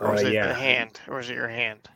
or 0.00 0.14
uh, 0.14 0.20
it 0.20 0.32
yeah. 0.32 0.48
the 0.48 0.54
hand, 0.54 0.98
or 1.08 1.16
was 1.16 1.30
it 1.30 1.34
your 1.34 1.48
hand? 1.48 1.88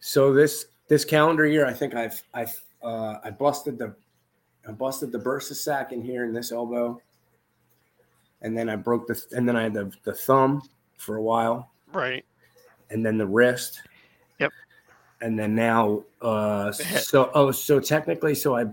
So 0.00 0.32
this 0.32 0.66
this 0.88 1.04
calendar 1.04 1.46
year, 1.46 1.66
I 1.66 1.72
think 1.72 1.94
I've 1.94 2.22
I've 2.34 2.58
uh, 2.82 3.16
I 3.22 3.30
busted 3.30 3.78
the 3.78 3.94
I 4.66 4.72
busted 4.72 5.12
the 5.12 5.18
bursa 5.18 5.54
sac 5.54 5.92
in 5.92 6.02
here 6.02 6.24
in 6.24 6.32
this 6.32 6.52
elbow, 6.52 7.00
and 8.42 8.56
then 8.56 8.68
I 8.68 8.76
broke 8.76 9.06
the 9.06 9.20
and 9.32 9.48
then 9.48 9.56
I 9.56 9.64
had 9.64 9.74
the 9.74 9.92
the 10.04 10.14
thumb 10.14 10.62
for 10.96 11.16
a 11.16 11.22
while, 11.22 11.70
Right. 11.92 12.24
and 12.90 13.04
then 13.04 13.18
the 13.18 13.26
wrist. 13.26 13.82
Yep. 14.38 14.52
And 15.20 15.38
then 15.38 15.54
now, 15.54 16.04
uh, 16.22 16.70
so 16.72 17.30
oh, 17.34 17.50
so 17.50 17.80
technically, 17.80 18.34
so 18.34 18.56
I, 18.56 18.66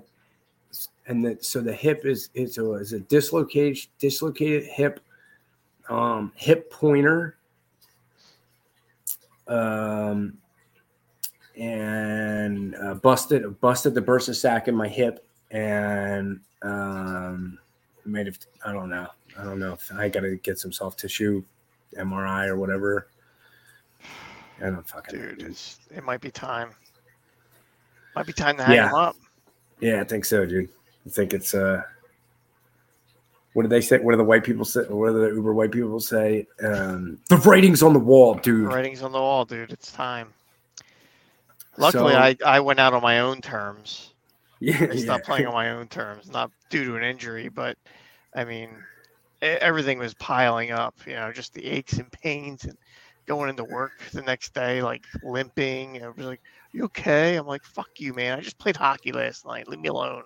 and 1.08 1.26
the 1.26 1.38
so 1.42 1.62
the 1.62 1.74
hip 1.74 2.06
is 2.06 2.30
it's 2.34 2.58
a 2.58 2.74
is 2.74 2.94
a 2.94 3.00
dislocated 3.00 3.88
dislocated 4.00 4.66
hip, 4.66 5.00
um, 5.90 6.32
hip 6.36 6.72
pointer, 6.72 7.38
um, 9.48 10.38
and 11.58 12.76
uh, 12.76 12.96
busted 12.96 13.60
busted 13.60 13.94
the 13.94 14.02
bursa 14.02 14.36
sac 14.36 14.68
in 14.68 14.76
my 14.76 14.88
hip, 14.88 15.26
and 15.52 16.40
um, 16.62 17.58
made 18.06 18.28
it. 18.28 18.46
I 18.66 18.72
don't 18.74 18.90
know. 18.90 19.08
I 19.40 19.44
don't 19.44 19.60
know 19.60 19.74
if 19.74 19.92
I 19.94 20.10
got 20.10 20.22
to 20.22 20.36
get 20.38 20.60
some 20.60 20.72
soft 20.72 21.00
tissue, 21.00 21.44
MRI 21.98 22.48
or 22.48 22.56
whatever. 22.58 23.08
I 24.62 24.70
don't 24.70 24.88
fucking 24.88 25.20
know, 25.20 25.26
Dude, 25.30 25.40
dude. 25.40 25.58
it 25.98 26.04
might 26.04 26.22
be 26.22 26.32
time. 26.32 26.72
Might 28.16 28.26
be 28.26 28.34
time 28.34 28.56
to 28.58 28.64
hang 28.64 28.76
Yeah. 28.78 28.88
him 28.90 28.96
up. 28.96 29.16
Yeah, 29.82 30.00
I 30.02 30.06
think 30.06 30.24
so, 30.24 30.46
dude. 30.46 30.70
I 31.06 31.10
think 31.10 31.34
it's 31.34 31.54
uh 31.54 31.82
what 33.54 33.64
do 33.64 33.70
they 33.70 33.82
say? 33.82 34.00
What 34.00 34.12
do 34.12 34.18
the 34.18 34.24
white 34.24 34.44
people 34.44 34.66
say? 34.66 34.82
What 34.82 35.12
do 35.14 35.20
the 35.22 35.34
Uber 35.36 35.54
white 35.54 35.72
people 35.72 36.00
say? 36.02 36.46
Um, 36.62 37.20
the 37.30 37.38
writing's 37.38 37.82
on 37.84 37.94
the 37.94 38.00
wall, 38.00 38.36
dude. 38.36 38.68
Writing's 38.68 39.02
on 39.02 39.14
the 39.14 39.20
wall, 39.22 39.46
dude. 39.46 39.72
It's 39.72 39.92
time. 39.94 40.34
Luckily, 41.78 42.14
So- 42.14 42.20
I, 42.20 42.36
I 42.46 42.60
went 42.60 42.80
out 42.80 42.94
on 42.94 43.02
my 43.02 43.20
own 43.20 43.42
terms. 43.42 44.12
Yeah, 44.62 44.88
I 44.90 44.96
stopped 44.96 45.26
playing 45.26 45.48
on 45.48 45.54
my 45.54 45.72
own 45.72 45.88
terms, 45.90 46.32
not 46.32 46.50
due 46.70 46.86
to 46.86 46.96
an 46.96 47.04
injury, 47.04 47.50
but 47.50 47.78
I 48.34 48.46
mean, 48.46 48.70
everything 49.46 50.00
was 50.00 50.14
piling 50.16 50.72
up. 50.72 50.96
You 51.06 51.14
know, 51.14 51.32
just 51.32 51.54
the 51.54 51.66
aches 51.66 51.98
and 51.98 52.12
pains, 52.12 52.64
and 52.66 52.78
going 53.28 53.50
into 53.50 53.64
work 53.64 53.94
the 54.14 54.22
next 54.22 54.54
day 54.54 54.82
like 54.82 55.04
limping. 55.24 56.04
I 56.04 56.10
was 56.10 56.26
like, 56.26 56.42
"You 56.74 56.84
okay?" 56.86 57.36
I'm 57.36 57.48
like, 57.48 57.64
"Fuck 57.64 57.90
you, 57.98 58.14
man! 58.14 58.38
I 58.38 58.42
just 58.42 58.58
played 58.60 58.76
hockey 58.78 59.12
last 59.12 59.46
night. 59.46 59.68
Leave 59.68 59.80
me 59.80 59.90
alone." 59.90 60.24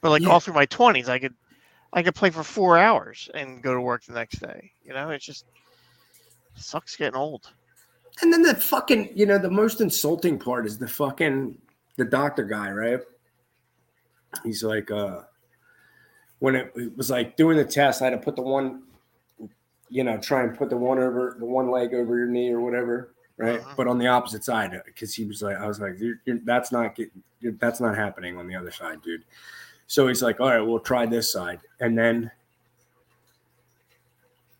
But 0.00 0.10
like 0.10 0.22
Yeah. 0.22 0.30
all 0.30 0.40
through 0.40 0.54
my 0.54 0.66
20s, 0.66 1.08
I 1.08 1.18
could 1.18 1.34
I 1.92 2.02
could 2.02 2.14
play 2.14 2.30
for 2.30 2.42
four 2.42 2.78
hours 2.78 3.28
and 3.34 3.62
go 3.62 3.74
to 3.74 3.80
work 3.80 4.04
the 4.04 4.12
next 4.12 4.40
day. 4.40 4.72
You 4.82 4.92
know, 4.92 5.10
it 5.10 5.20
just 5.20 5.44
sucks 6.56 6.96
getting 6.96 7.16
old. 7.16 7.50
And 8.20 8.32
then 8.32 8.42
the 8.42 8.54
fucking, 8.54 9.10
you 9.14 9.26
know, 9.26 9.38
the 9.38 9.50
most 9.50 9.80
insulting 9.80 10.38
part 10.38 10.66
is 10.66 10.76
the 10.76 10.88
fucking 10.88 11.56
the 11.96 12.04
doctor 12.04 12.44
guy, 12.44 12.70
right? 12.70 13.00
He's 14.44 14.62
like, 14.62 14.90
uh 14.90 15.22
when 16.40 16.54
it, 16.54 16.72
it 16.76 16.96
was 16.96 17.10
like 17.10 17.36
doing 17.36 17.56
the 17.56 17.64
test, 17.64 18.02
I 18.02 18.06
had 18.06 18.10
to 18.10 18.18
put 18.18 18.36
the 18.36 18.42
one, 18.42 18.82
you 19.88 20.04
know, 20.04 20.18
try 20.18 20.42
and 20.42 20.56
put 20.56 20.70
the 20.70 20.76
one 20.76 20.98
over 20.98 21.36
the 21.38 21.46
one 21.46 21.70
leg 21.70 21.94
over 21.94 22.16
your 22.16 22.26
knee 22.26 22.50
or 22.50 22.60
whatever, 22.60 23.14
right? 23.36 23.60
Mhm. 23.60 23.76
But 23.76 23.88
on 23.88 23.98
the 23.98 24.06
opposite 24.06 24.44
side, 24.44 24.80
because 24.84 25.14
he 25.14 25.24
was 25.24 25.42
like, 25.42 25.56
I 25.56 25.66
was 25.66 25.80
like, 25.80 25.98
you're, 25.98 26.20
you're, 26.24 26.38
that's 26.44 26.70
not 26.70 26.94
getting, 26.94 27.22
that's 27.58 27.80
not 27.80 27.96
happening 27.96 28.36
on 28.36 28.46
the 28.46 28.54
other 28.54 28.70
side, 28.70 29.02
dude. 29.02 29.24
So 29.86 30.06
he's 30.06 30.22
like, 30.22 30.40
all 30.40 30.48
right, 30.48 30.60
we'll 30.60 30.80
try 30.80 31.06
this 31.06 31.32
side, 31.32 31.60
and 31.80 31.96
then 31.96 32.30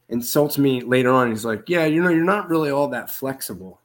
insults 0.09 0.57
me 0.57 0.81
later 0.81 1.11
on. 1.11 1.29
He's 1.29 1.45
like, 1.45 1.69
yeah, 1.69 1.85
you 1.85 2.03
know, 2.03 2.09
you're 2.09 2.25
not 2.25 2.49
really 2.49 2.71
all 2.71 2.89
that 2.89 3.11
flexible. 3.11 3.81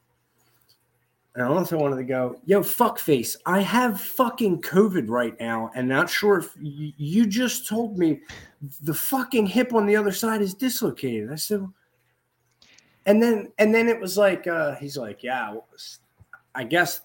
And 1.34 1.44
I 1.44 1.48
also 1.48 1.76
wanted 1.76 1.96
to 1.96 2.04
go, 2.04 2.40
yo, 2.46 2.60
fuckface, 2.60 3.34
I 3.44 3.60
have 3.60 4.00
fucking 4.00 4.62
COVID 4.62 5.08
right 5.10 5.38
now, 5.40 5.70
and 5.74 5.88
not 5.88 6.08
sure 6.08 6.38
if 6.38 6.50
you, 6.60 6.92
you 6.96 7.26
just 7.26 7.66
told 7.68 7.98
me 7.98 8.20
the 8.82 8.94
fucking 8.94 9.46
hip 9.46 9.74
on 9.74 9.84
the 9.84 9.96
other 9.96 10.12
side 10.12 10.42
is 10.42 10.54
dislocated. 10.54 11.32
I 11.32 11.34
said, 11.34 11.66
and 13.06 13.20
then 13.20 13.50
and 13.58 13.74
then 13.74 13.88
it 13.88 14.00
was 14.00 14.16
like, 14.16 14.46
uh, 14.46 14.76
he's 14.76 14.96
like, 14.96 15.24
yeah, 15.24 15.56
I 16.54 16.62
guess 16.62 17.00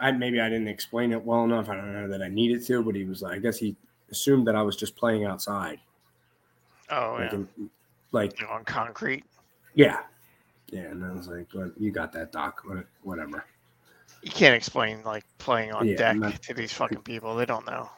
I 0.00 0.10
maybe 0.10 0.40
I 0.40 0.48
didn't 0.48 0.68
explain 0.68 1.12
it 1.12 1.22
well 1.24 1.44
enough. 1.44 1.68
I 1.68 1.76
don't 1.76 1.92
know 1.92 2.08
that 2.08 2.20
I 2.20 2.28
needed 2.28 2.66
to, 2.66 2.82
but 2.82 2.96
he 2.96 3.04
was 3.04 3.22
like, 3.22 3.34
I 3.34 3.38
guess 3.38 3.58
he 3.58 3.76
assumed 4.10 4.46
that 4.48 4.56
I 4.56 4.62
was 4.62 4.74
just 4.76 4.96
playing 4.96 5.24
outside, 5.24 5.78
Oh 6.90 7.16
like, 7.18 7.30
yeah, 7.30 7.38
in- 7.38 7.70
like 8.10 8.32
on 8.50 8.64
concrete. 8.64 9.24
yeah, 9.74 10.00
yeah. 10.68 10.80
And 10.82 11.04
I 11.04 11.12
was 11.12 11.28
like, 11.28 11.46
well, 11.54 11.70
you 11.78 11.90
got 11.90 12.12
that, 12.12 12.32
doc. 12.32 12.62
Whatever. 13.02 13.44
You 14.22 14.30
can't 14.30 14.54
explain 14.54 15.02
like 15.04 15.24
playing 15.38 15.72
on 15.72 15.86
Yeah, 15.86 15.96
deck 15.96 16.16
not- 16.16 16.42
to 16.44 16.54
these 16.54 16.72
fucking 16.72 17.02
people. 17.02 17.34
They 17.36 17.44
don't 17.46 17.66
know. 17.66 17.90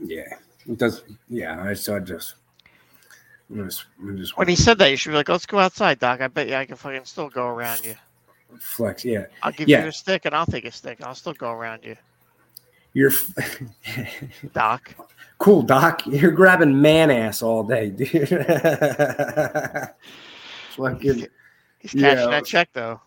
Yeah, 0.00 0.24
it 0.66 0.78
does. 0.78 1.02
Yeah, 1.28 1.62
I 1.62 1.74
so 1.74 1.96
I 1.96 1.98
just, 2.00 2.34
I 3.52 3.56
just, 3.62 3.84
I 4.02 4.12
just 4.16 4.36
When 4.38 4.48
he 4.48 4.56
said 4.56 4.78
that, 4.78 4.90
you 4.90 4.96
should 4.96 5.10
be 5.10 5.16
like, 5.16 5.28
"Let's 5.28 5.46
go 5.46 5.58
outside, 5.58 5.98
Doc. 6.00 6.20
I 6.20 6.28
bet 6.28 6.48
you 6.48 6.54
I 6.54 6.64
can 6.64 6.76
fucking 6.76 7.04
still 7.04 7.28
go 7.28 7.46
around 7.46 7.84
you. 7.84 7.94
flex. 8.58 9.04
Yeah, 9.04 9.26
I'll 9.42 9.52
give 9.52 9.68
Yeah. 9.68 9.82
you 9.82 9.88
a 9.88 9.92
stick 9.92 10.24
and 10.24 10.34
I'll 10.34 10.46
take 10.46 10.64
a 10.64 10.72
stick. 10.72 10.98
I'll 11.02 11.14
still 11.14 11.34
go 11.34 11.50
around 11.52 11.84
you, 11.84 11.96
you're 12.92 13.12
Doc." 14.54 14.94
cool, 15.38 15.62
doc. 15.62 16.06
You're 16.06 16.30
grabbing 16.30 16.80
man 16.80 17.10
ass 17.10 17.42
all 17.42 17.62
day, 17.64 17.90
dude. 17.90 18.28
Fucking 20.76 21.26
He's 21.84 21.94
Yeah. 21.94 22.14
cashing 22.14 22.30
that 22.30 22.46
check 22.46 22.70
though. 22.72 23.00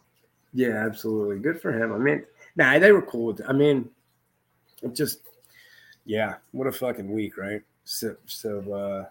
yeah, 0.53 0.85
absolutely. 0.85 1.39
Good 1.39 1.59
for 1.59 1.71
him. 1.73 1.91
I 1.91 1.97
mean, 1.97 2.23
nah, 2.55 2.77
they 2.77 2.91
were 2.91 3.01
cool. 3.01 3.35
I 3.47 3.53
mean, 3.53 3.89
it 4.83 4.93
just 4.93 5.21
yeah, 6.05 6.35
what 6.51 6.67
a 6.67 6.71
fucking 6.71 7.11
week, 7.11 7.37
right? 7.37 7.63
So, 7.85 8.15
so 8.27 8.71
uh 8.71 9.05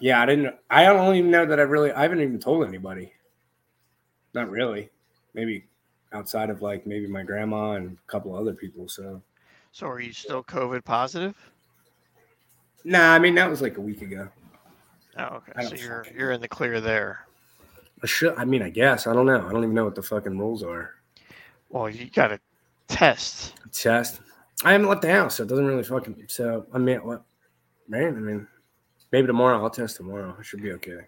yeah, 0.00 0.20
I 0.20 0.26
didn't. 0.26 0.54
I 0.68 0.84
don't 0.84 1.14
even 1.14 1.30
know 1.30 1.46
that 1.46 1.58
I 1.58 1.62
really. 1.62 1.90
I 1.92 2.02
haven't 2.02 2.20
even 2.20 2.38
told 2.38 2.66
anybody. 2.66 3.12
Not 4.34 4.50
really. 4.50 4.90
Maybe 5.32 5.64
outside 6.12 6.50
of 6.50 6.60
like 6.60 6.86
maybe 6.86 7.06
my 7.06 7.22
grandma 7.22 7.72
and 7.72 7.96
a 7.96 8.10
couple 8.10 8.34
other 8.36 8.52
people. 8.52 8.88
So 8.88 9.22
So 9.72 9.86
are 9.86 10.00
you 10.00 10.12
still 10.12 10.42
COVID 10.44 10.84
positive? 10.84 11.34
nah, 12.84 13.12
I 13.14 13.18
mean 13.18 13.34
that 13.36 13.48
was 13.48 13.62
like 13.62 13.78
a 13.78 13.80
week 13.80 14.02
ago. 14.02 14.28
Oh, 15.18 15.36
okay. 15.36 15.66
So 15.66 15.74
you're 15.74 16.06
you're 16.14 16.32
in 16.32 16.40
the 16.40 16.48
clear 16.48 16.80
there. 16.80 17.26
I 18.02 18.06
should. 18.06 18.34
I 18.36 18.44
mean, 18.44 18.62
I 18.62 18.70
guess 18.70 19.06
I 19.06 19.14
don't 19.14 19.26
know. 19.26 19.46
I 19.46 19.50
don't 19.50 19.62
even 19.64 19.74
know 19.74 19.84
what 19.84 19.94
the 19.94 20.02
fucking 20.02 20.38
rules 20.38 20.62
are. 20.62 20.94
Well, 21.70 21.88
you 21.88 22.10
got 22.10 22.28
to 22.28 22.40
test. 22.88 23.54
Test. 23.72 24.20
I 24.64 24.72
haven't 24.72 24.88
left 24.88 25.02
the 25.02 25.12
house, 25.12 25.36
so 25.36 25.42
it 25.42 25.48
doesn't 25.48 25.66
really 25.66 25.82
fucking. 25.82 26.24
So 26.28 26.66
I 26.72 26.78
mean, 26.78 26.98
what? 26.98 27.24
Right? 27.88 28.06
I 28.06 28.10
mean, 28.10 28.46
maybe 29.12 29.26
tomorrow. 29.26 29.62
I'll 29.62 29.70
test 29.70 29.96
tomorrow. 29.96 30.36
I 30.38 30.42
should 30.42 30.62
be 30.62 30.72
okay. 30.72 30.98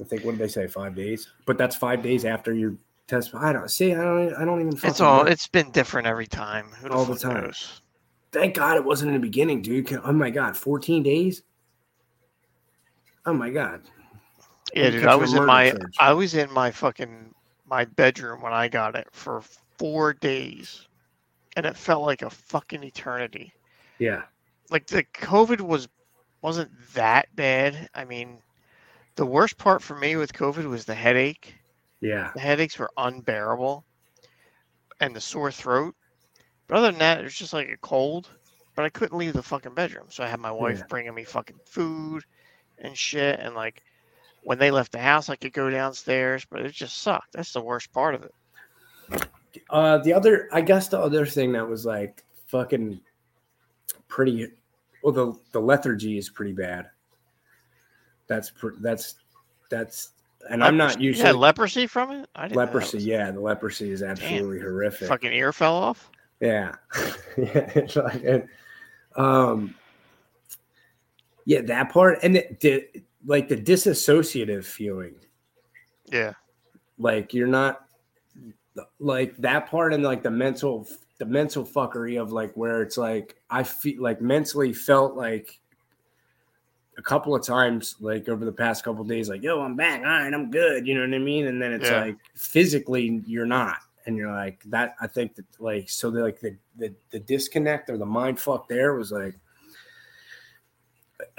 I 0.00 0.04
think 0.04 0.24
what 0.24 0.32
did 0.32 0.40
they 0.40 0.48
say? 0.48 0.66
Five 0.66 0.94
days. 0.94 1.28
But 1.46 1.56
that's 1.56 1.74
five 1.76 2.02
days 2.02 2.24
after 2.24 2.52
you 2.52 2.78
test. 3.06 3.34
I 3.34 3.52
don't 3.52 3.70
see. 3.70 3.94
I 3.94 4.02
don't. 4.02 4.34
I 4.34 4.44
don't 4.44 4.60
even. 4.60 4.78
It's 4.82 5.00
all. 5.00 5.24
know. 5.24 5.30
It's 5.30 5.46
been 5.48 5.70
different 5.70 6.06
every 6.06 6.26
time. 6.26 6.66
Who 6.82 6.88
All 6.88 7.04
the 7.04 7.16
time. 7.16 7.44
knows? 7.44 7.80
Thank 8.32 8.54
God 8.54 8.76
it 8.76 8.84
wasn't 8.84 9.08
in 9.08 9.14
the 9.14 9.26
beginning, 9.26 9.62
dude. 9.62 9.90
Oh 10.04 10.12
my 10.12 10.28
God, 10.28 10.56
fourteen 10.56 11.02
days. 11.02 11.42
Oh 13.26 13.32
my 13.32 13.50
God. 13.50 13.82
Yeah, 14.74 14.90
dude. 14.90 15.06
I 15.06 15.14
was 15.16 15.34
in 15.34 15.44
my. 15.44 15.74
I 15.98 16.12
was 16.12 16.34
in 16.34 16.50
my 16.52 16.70
fucking 16.70 17.34
my 17.68 17.84
bedroom 17.84 18.40
when 18.40 18.52
I 18.52 18.68
got 18.68 18.94
it 18.94 19.08
for 19.12 19.42
four 19.78 20.12
days, 20.12 20.86
and 21.56 21.66
it 21.66 21.76
felt 21.76 22.04
like 22.04 22.22
a 22.22 22.30
fucking 22.30 22.82
eternity. 22.84 23.52
Yeah. 23.98 24.22
like 24.70 24.86
the 24.86 25.04
COVID 25.04 25.60
was 25.60 25.88
wasn't 26.42 26.70
that 26.94 27.34
bad. 27.34 27.88
I 27.94 28.04
mean, 28.04 28.38
the 29.16 29.26
worst 29.26 29.56
part 29.58 29.82
for 29.82 29.96
me 29.96 30.16
with 30.16 30.32
COVID 30.32 30.68
was 30.68 30.84
the 30.84 30.94
headache. 30.94 31.54
Yeah. 32.00 32.30
The 32.34 32.40
headaches 32.40 32.78
were 32.78 32.90
unbearable, 32.96 33.84
and 35.00 35.16
the 35.16 35.20
sore 35.20 35.50
throat. 35.50 35.94
But 36.68 36.78
other 36.78 36.90
than 36.90 36.98
that, 36.98 37.18
it 37.20 37.24
was 37.24 37.34
just 37.34 37.52
like 37.52 37.70
a 37.70 37.76
cold. 37.78 38.28
But 38.74 38.84
I 38.84 38.90
couldn't 38.90 39.16
leave 39.16 39.32
the 39.32 39.42
fucking 39.42 39.74
bedroom, 39.74 40.06
so 40.10 40.22
I 40.22 40.28
had 40.28 40.38
my 40.40 40.50
wife 40.52 40.78
Yeah. 40.80 40.84
bringing 40.90 41.14
me 41.14 41.24
fucking 41.24 41.60
food 41.64 42.24
and 42.78 42.96
shit. 42.96 43.38
And 43.40 43.54
like 43.54 43.82
when 44.42 44.58
they 44.58 44.70
left 44.70 44.92
the 44.92 44.98
house, 44.98 45.28
I 45.28 45.36
could 45.36 45.52
go 45.52 45.70
downstairs, 45.70 46.46
but 46.50 46.60
it 46.62 46.72
just 46.72 46.98
sucked. 47.02 47.32
That's 47.32 47.52
the 47.52 47.60
worst 47.60 47.92
part 47.92 48.14
of 48.14 48.24
it. 48.24 48.34
Uh, 49.70 49.98
the 49.98 50.12
other, 50.12 50.48
I 50.52 50.60
guess, 50.60 50.88
the 50.88 50.98
other 51.00 51.24
thing 51.26 51.52
that 51.52 51.66
was 51.68 51.86
like 51.86 52.24
fucking 52.46 53.00
pretty. 54.08 54.48
Well, 55.02 55.12
the 55.12 55.34
the 55.52 55.60
lethargy 55.60 56.18
is 56.18 56.28
pretty 56.28 56.52
bad. 56.52 56.90
That's 58.26 58.50
pr- 58.50 58.70
that's 58.80 59.14
that's 59.70 60.10
and 60.50 60.62
I'm 60.62 60.76
not 60.76 60.90
Leprosy- 60.90 61.04
usually 61.04 61.26
had 61.26 61.36
leprosy 61.36 61.86
from 61.86 62.10
it. 62.12 62.28
I 62.36 62.42
didn't 62.48 62.56
leprosy. 62.58 62.98
was- 62.98 63.06
Yeah, 63.06 63.30
the 63.30 63.40
leprosy 63.40 63.90
is 63.90 64.02
absolutely 64.02 64.60
horrific. 64.60 65.08
Fucking 65.08 65.32
ear 65.32 65.52
fell 65.52 65.74
off. 65.74 66.10
Yeah. 66.40 66.74
yeah. 67.36 67.70
it's 67.74 67.96
like- 67.96 68.22
and, 68.24 68.48
um, 69.16 69.74
yeah, 71.46 71.62
that 71.62 71.88
part 71.90 72.18
and 72.22 72.36
it, 72.36 72.60
the, 72.60 72.86
like 73.24 73.48
the 73.48 73.56
disassociative 73.56 74.64
feeling, 74.64 75.14
Yeah. 76.12 76.32
like 76.98 77.32
you're 77.32 77.46
not 77.46 77.86
like 78.98 79.34
that 79.38 79.66
part 79.70 79.94
and 79.94 80.04
like 80.04 80.22
the 80.22 80.30
mental 80.30 80.86
the 81.18 81.24
mental 81.24 81.64
fuckery 81.64 82.20
of 82.20 82.30
like 82.32 82.52
where 82.54 82.82
it's 82.82 82.98
like 82.98 83.36
I 83.48 83.62
feel 83.62 84.02
like 84.02 84.20
mentally 84.20 84.74
felt 84.74 85.16
like 85.16 85.58
a 86.98 87.02
couple 87.02 87.34
of 87.34 87.44
times 87.44 87.96
like 88.00 88.28
over 88.28 88.44
the 88.44 88.52
past 88.52 88.84
couple 88.84 89.00
of 89.02 89.08
days 89.08 89.28
like 89.28 89.42
yo 89.42 89.60
I'm 89.62 89.76
back. 89.76 90.00
All 90.00 90.06
right 90.06 90.32
I'm 90.32 90.50
good. 90.50 90.86
You 90.86 90.94
know 90.94 91.00
what 91.02 91.14
I 91.14 91.18
mean? 91.18 91.46
And 91.46 91.60
then 91.60 91.72
it's 91.72 91.88
Yeah. 91.88 92.00
like 92.02 92.16
physically 92.34 93.22
you're 93.26 93.46
not. 93.46 93.78
And 94.04 94.16
you're 94.16 94.30
like 94.30 94.62
that 94.66 94.94
I 95.00 95.06
think 95.06 95.34
that 95.36 95.46
like 95.58 95.88
so 95.88 96.10
the 96.10 96.20
like 96.22 96.38
the 96.40 96.56
the, 96.76 96.94
the 97.10 97.18
disconnect 97.20 97.88
or 97.90 97.96
the 97.98 98.06
mind 98.06 98.38
fuck 98.38 98.68
there 98.68 98.94
was 98.94 99.10
like 99.10 99.34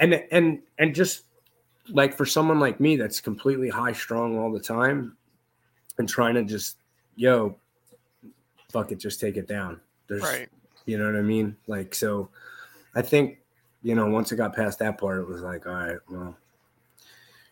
and 0.00 0.14
and 0.30 0.60
and 0.78 0.94
just 0.94 1.24
like 1.90 2.14
for 2.16 2.26
someone 2.26 2.60
like 2.60 2.80
me 2.80 2.96
that's 2.96 3.20
completely 3.20 3.68
high 3.68 3.92
strung 3.92 4.38
all 4.38 4.52
the 4.52 4.60
time 4.60 5.16
and 5.98 6.08
trying 6.08 6.34
to 6.34 6.44
just 6.44 6.76
yo 7.16 7.56
fuck 8.70 8.92
it 8.92 8.96
just 9.00 9.20
take 9.20 9.36
it 9.36 9.48
down. 9.48 9.80
There's 10.06 10.22
Right. 10.22 10.48
you 10.86 10.98
know 10.98 11.06
what 11.06 11.16
i 11.16 11.22
mean? 11.22 11.56
Like 11.66 11.94
so 11.94 12.28
i 12.94 13.02
think 13.02 13.38
you 13.82 13.94
know 13.94 14.06
once 14.06 14.32
it 14.32 14.36
got 14.36 14.54
past 14.54 14.78
that 14.80 14.98
part 14.98 15.18
it 15.20 15.26
was 15.28 15.42
like 15.42 15.66
all 15.66 15.72
right 15.74 15.98
well 16.10 16.36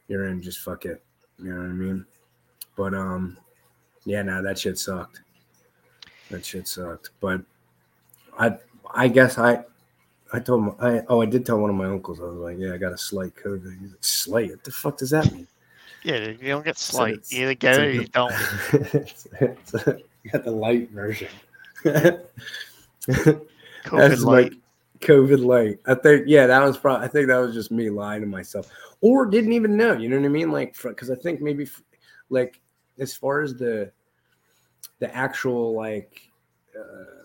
you're 0.09 0.27
in 0.27 0.43
just 0.43 0.61
fuck 0.61 0.85
it. 0.85 1.03
You 1.39 1.53
know 1.53 1.61
what 1.61 1.67
i 1.71 1.73
mean? 1.73 2.07
But 2.77 2.95
um 2.95 3.39
yeah 4.05 4.23
no 4.23 4.43
that 4.43 4.59
shit 4.59 4.79
sucked. 4.79 5.21
That 6.31 6.45
shit 6.45 6.69
sucked. 6.69 7.11
But 7.21 7.41
i 8.39 8.57
i 8.95 9.09
guess 9.09 9.39
i 9.39 9.65
I 10.33 10.41
told 10.41 10.65
him, 10.65 10.75
I 10.81 11.03
oh, 11.09 11.21
I 11.23 11.27
did 11.27 11.47
tell 11.47 11.59
one 11.59 11.71
of 11.71 11.77
my 11.77 11.87
uncles. 11.87 12.21
I 12.21 12.25
was 12.25 12.39
like, 12.39 12.57
"Yeah, 12.59 12.75
I 12.75 12.79
got 12.79 12.93
a 12.93 12.99
slight 12.99 13.35
COVID." 13.37 13.81
He's 13.81 13.91
like, 13.93 14.05
"Slight? 14.05 14.51
What 14.51 14.65
the 14.65 14.73
fuck 14.73 14.99
does 14.99 15.11
that 15.11 15.31
mean?" 15.33 15.47
Yeah, 16.03 16.29
you 16.29 16.49
don't 16.49 16.65
get 16.65 16.79
slight. 16.79 17.21
you 17.31 17.43
either 17.45 17.55
get 17.55 17.81
it 17.81 17.87
or 17.87 17.91
you 17.91 18.07
don't. 18.13 18.33
it's, 18.73 19.27
it's 19.41 19.75
a- 19.75 19.99
you 20.23 20.31
got 20.33 20.45
the 20.45 20.51
light 20.51 20.91
version. 20.91 21.29
COVID 21.85 23.47
That's 23.93 24.23
light. 24.23 24.53
like 24.53 24.53
COVID 25.01 25.45
light. 25.45 25.79
I 25.87 25.95
think, 25.95 26.25
yeah, 26.27 26.47
that 26.47 26.63
was 26.63 26.77
probably. 26.77 27.05
I 27.07 27.09
think 27.09 27.29
that 27.29 27.37
was 27.39 27.55
just 27.55 27.71
me 27.71 27.91
lying 27.91 28.23
to 28.23 28.27
myself, 28.27 28.69
or 29.01 29.27
didn't 29.27 29.53
even 29.53 29.77
know. 29.77 29.93
You 29.93 30.09
know 30.09 30.17
what 30.19 30.25
I 30.25 30.29
mean? 30.29 30.51
Like, 30.51 30.77
because 30.83 31.11
I 31.11 31.15
think 31.15 31.41
maybe, 31.41 31.69
like, 32.31 32.61
as 32.99 33.15
far 33.15 33.43
as 33.43 33.55
the, 33.55 33.91
the 34.99 35.15
actual 35.15 35.75
like, 35.75 36.21
uh, 36.79 37.16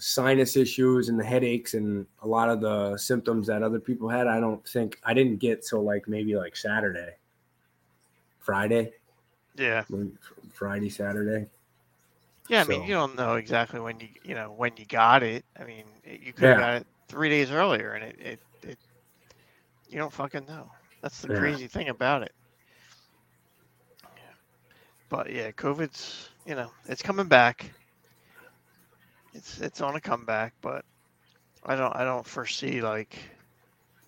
sinus 0.00 0.56
issues 0.56 1.08
and 1.08 1.18
the 1.18 1.24
headaches 1.24 1.74
and 1.74 2.06
a 2.22 2.26
lot 2.26 2.48
of 2.48 2.60
the 2.60 2.96
symptoms 2.96 3.46
that 3.46 3.62
other 3.62 3.78
people 3.78 4.08
had, 4.08 4.26
I 4.26 4.40
don't 4.40 4.66
think 4.66 4.98
I 5.04 5.14
didn't 5.14 5.36
get 5.36 5.64
till 5.64 5.82
like 5.84 6.08
maybe 6.08 6.36
like 6.36 6.56
Saturday, 6.56 7.14
Friday, 8.40 8.92
yeah. 9.56 9.84
Friday, 10.52 10.88
Saturday. 10.88 11.46
Yeah, 12.48 12.62
I 12.62 12.64
mean, 12.64 12.82
you 12.82 12.94
don't 12.94 13.14
know 13.16 13.36
exactly 13.36 13.78
when 13.80 14.00
you 14.00 14.08
you 14.24 14.34
know 14.34 14.50
when 14.50 14.72
you 14.76 14.86
got 14.86 15.22
it. 15.22 15.44
I 15.58 15.64
mean, 15.64 15.84
it- 16.04 16.20
you 16.20 16.32
could 16.32 16.48
have 16.48 16.58
Yeah. 16.58 16.60
got 16.60 16.74
it 16.82 16.86
three 17.08 17.28
days 17.28 17.50
earlier, 17.52 17.92
and 17.92 18.04
it, 18.04 18.16
it 18.18 18.40
it 18.62 18.78
you 19.88 19.98
don't 19.98 20.12
fucking 20.12 20.46
know. 20.46 20.70
That's 21.02 21.20
the 21.20 21.28
Yeah. 21.28 21.38
crazy 21.38 21.68
thing 21.68 21.88
about 21.88 22.22
it. 22.22 22.32
But 25.08 25.32
yeah, 25.32 25.50
COVID's 25.52 26.30
you 26.46 26.54
know 26.54 26.70
it's 26.88 27.02
coming 27.02 27.28
back. 27.28 27.70
It's 29.34 29.60
it's 29.60 29.80
on 29.80 29.96
a 29.96 30.00
comeback, 30.00 30.54
but 30.60 30.84
I 31.64 31.76
don't 31.76 31.94
I 31.94 32.04
don't 32.04 32.26
foresee 32.26 32.80
like 32.80 33.16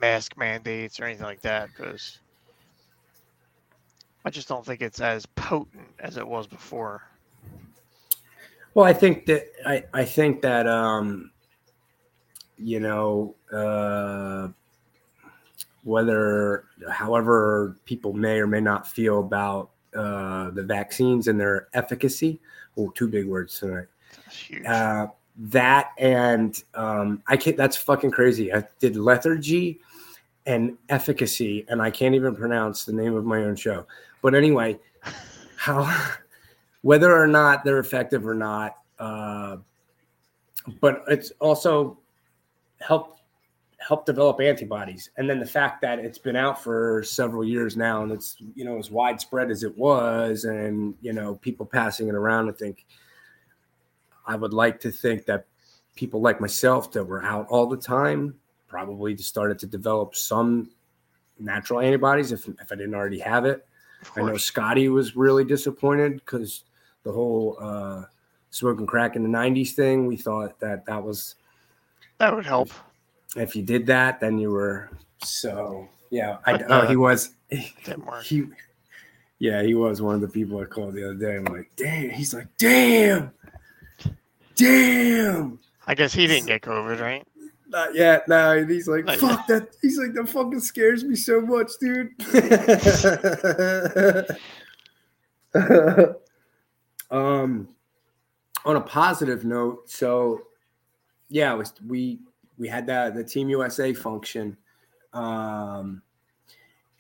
mask 0.00 0.36
mandates 0.36 0.98
or 1.00 1.04
anything 1.04 1.26
like 1.26 1.42
that 1.42 1.68
because 1.68 2.18
I 4.24 4.30
just 4.30 4.48
don't 4.48 4.64
think 4.64 4.82
it's 4.82 5.00
as 5.00 5.26
potent 5.26 5.86
as 5.98 6.16
it 6.16 6.26
was 6.26 6.46
before. 6.46 7.02
Well, 8.74 8.86
I 8.86 8.92
think 8.92 9.26
that 9.26 9.46
I, 9.66 9.84
I 9.92 10.04
think 10.04 10.42
that 10.42 10.66
um, 10.66 11.30
you 12.56 12.80
know 12.80 13.34
uh, 13.52 14.48
whether 15.84 16.64
however 16.90 17.76
people 17.84 18.12
may 18.12 18.38
or 18.38 18.46
may 18.46 18.60
not 18.60 18.88
feel 18.88 19.20
about 19.20 19.70
uh, 19.94 20.50
the 20.50 20.62
vaccines 20.62 21.28
and 21.28 21.38
their 21.38 21.68
efficacy. 21.74 22.40
Oh, 22.78 22.90
two 22.90 23.08
big 23.08 23.26
words 23.26 23.58
tonight. 23.58 23.88
Huge. 24.48 24.66
Uh, 24.66 25.08
that 25.36 25.92
and 25.98 26.62
um, 26.74 27.22
I 27.26 27.36
can't. 27.36 27.56
That's 27.56 27.76
fucking 27.76 28.10
crazy. 28.10 28.52
I 28.52 28.64
did 28.78 28.96
lethargy 28.96 29.80
and 30.46 30.76
efficacy, 30.88 31.64
and 31.68 31.80
I 31.80 31.90
can't 31.90 32.14
even 32.14 32.34
pronounce 32.36 32.84
the 32.84 32.92
name 32.92 33.14
of 33.14 33.24
my 33.24 33.38
own 33.44 33.56
show. 33.56 33.86
But 34.20 34.34
anyway, 34.34 34.78
how 35.56 35.90
whether 36.82 37.16
or 37.16 37.26
not 37.26 37.64
they're 37.64 37.78
effective 37.78 38.26
or 38.26 38.34
not, 38.34 38.76
uh, 38.98 39.56
but 40.80 41.04
it's 41.08 41.32
also 41.40 41.98
helped 42.80 43.20
help 43.78 44.06
develop 44.06 44.40
antibodies, 44.40 45.10
and 45.16 45.28
then 45.28 45.40
the 45.40 45.46
fact 45.46 45.80
that 45.80 45.98
it's 45.98 46.18
been 46.18 46.36
out 46.36 46.62
for 46.62 47.02
several 47.02 47.42
years 47.42 47.76
now, 47.76 48.02
and 48.02 48.12
it's 48.12 48.36
you 48.54 48.64
know 48.64 48.78
as 48.78 48.90
widespread 48.90 49.50
as 49.50 49.62
it 49.62 49.76
was, 49.78 50.44
and 50.44 50.94
you 51.00 51.14
know 51.14 51.36
people 51.36 51.64
passing 51.64 52.08
it 52.08 52.14
around. 52.14 52.50
I 52.50 52.52
think 52.52 52.84
I 54.26 54.36
would 54.36 54.52
like 54.52 54.80
to 54.80 54.90
think 54.90 55.26
that 55.26 55.46
people 55.94 56.20
like 56.20 56.40
myself 56.40 56.92
that 56.92 57.04
were 57.04 57.22
out 57.22 57.46
all 57.48 57.66
the 57.66 57.76
time 57.76 58.34
probably 58.68 59.14
just 59.14 59.28
started 59.28 59.58
to 59.58 59.66
develop 59.66 60.14
some 60.14 60.70
natural 61.38 61.80
antibodies 61.80 62.32
if, 62.32 62.48
if 62.48 62.72
I 62.72 62.74
didn't 62.76 62.94
already 62.94 63.18
have 63.18 63.44
it. 63.44 63.66
I 64.16 64.22
know. 64.22 64.36
Scotty 64.36 64.88
was 64.88 65.14
really 65.14 65.44
disappointed 65.44 66.14
because 66.14 66.64
the 67.04 67.12
whole 67.12 67.58
uh, 67.60 68.04
smoking 68.50 68.86
crack 68.86 69.16
in 69.16 69.22
the 69.22 69.28
90s 69.28 69.70
thing, 69.72 70.06
we 70.06 70.16
thought 70.16 70.58
that 70.60 70.86
that 70.86 71.02
was, 71.02 71.34
That 72.18 72.34
would 72.34 72.46
help. 72.46 72.70
if 73.36 73.54
you 73.54 73.62
did 73.62 73.86
that, 73.86 74.20
then 74.20 74.38
you 74.38 74.50
were 74.50 74.90
so, 75.22 75.88
yeah. 76.10 76.38
I, 76.46 76.54
oh, 76.54 76.64
uh, 76.66 76.88
he 76.88 76.96
was, 76.96 77.30
he, 77.50 78.44
yeah, 79.38 79.62
he 79.62 79.74
was 79.74 80.00
one 80.00 80.14
of 80.14 80.20
the 80.20 80.28
people 80.28 80.58
I 80.60 80.64
called 80.64 80.94
the 80.94 81.04
other 81.04 81.14
day. 81.14 81.36
I'm 81.36 81.44
like, 81.44 81.70
damn. 81.76 82.10
He's 82.10 82.32
like, 82.32 82.48
damn, 82.58 83.32
damn. 84.54 85.58
I 85.86 85.94
guess 85.94 86.12
he 86.12 86.26
didn't 86.26 86.46
get 86.46 86.62
COVID, 86.62 87.00
right? 87.00 87.26
Not 87.68 87.94
yet. 87.94 88.28
No, 88.28 88.52
and 88.52 88.70
he's 88.70 88.86
like, 88.86 89.06
Not 89.06 89.16
fuck 89.16 89.46
that. 89.46 89.68
He's 89.80 89.98
like, 89.98 90.12
that 90.14 90.28
fucking 90.28 90.60
scares 90.60 91.04
me 91.04 91.16
so 91.16 91.40
much, 91.40 91.70
dude. 91.80 92.12
um, 97.10 97.68
on 98.64 98.76
a 98.76 98.80
positive 98.80 99.44
note, 99.44 99.88
so 99.88 100.42
yeah, 101.28 101.52
it 101.54 101.56
was 101.56 101.72
we 101.86 102.20
we 102.58 102.68
had 102.68 102.86
that 102.86 103.14
the 103.14 103.24
Team 103.24 103.48
USA 103.48 103.94
function, 103.94 104.56
um, 105.14 106.02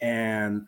and 0.00 0.66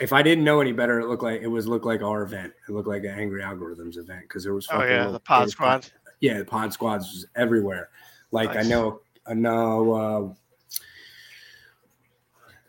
if 0.00 0.12
I 0.12 0.22
didn't 0.22 0.44
know 0.44 0.60
any 0.60 0.72
better, 0.72 1.00
it 1.00 1.08
looked 1.08 1.22
like 1.22 1.40
it 1.42 1.46
was 1.48 1.66
looked 1.68 1.84
like 1.86 2.02
our 2.02 2.22
event. 2.22 2.52
It 2.68 2.72
looked 2.72 2.88
like 2.88 3.04
an 3.04 3.10
Angry 3.18 3.42
Algorithms 3.42 3.96
event 3.98 4.22
because 4.22 4.42
there 4.44 4.54
was 4.54 4.66
Oh 4.72 4.82
yeah, 4.82 4.98
little- 4.98 5.12
the 5.14 5.20
pod 5.20 5.42
was 5.44 5.52
squad. 5.52 5.86
yeah, 6.20 6.38
the 6.38 6.44
pod 6.44 6.72
squads 6.72 7.06
was 7.12 7.26
everywhere. 7.36 7.90
Like 8.32 8.56
I 8.56 8.62
know, 8.62 9.00
I 9.26 9.34
know, 9.34 9.92
uh, 9.94 10.34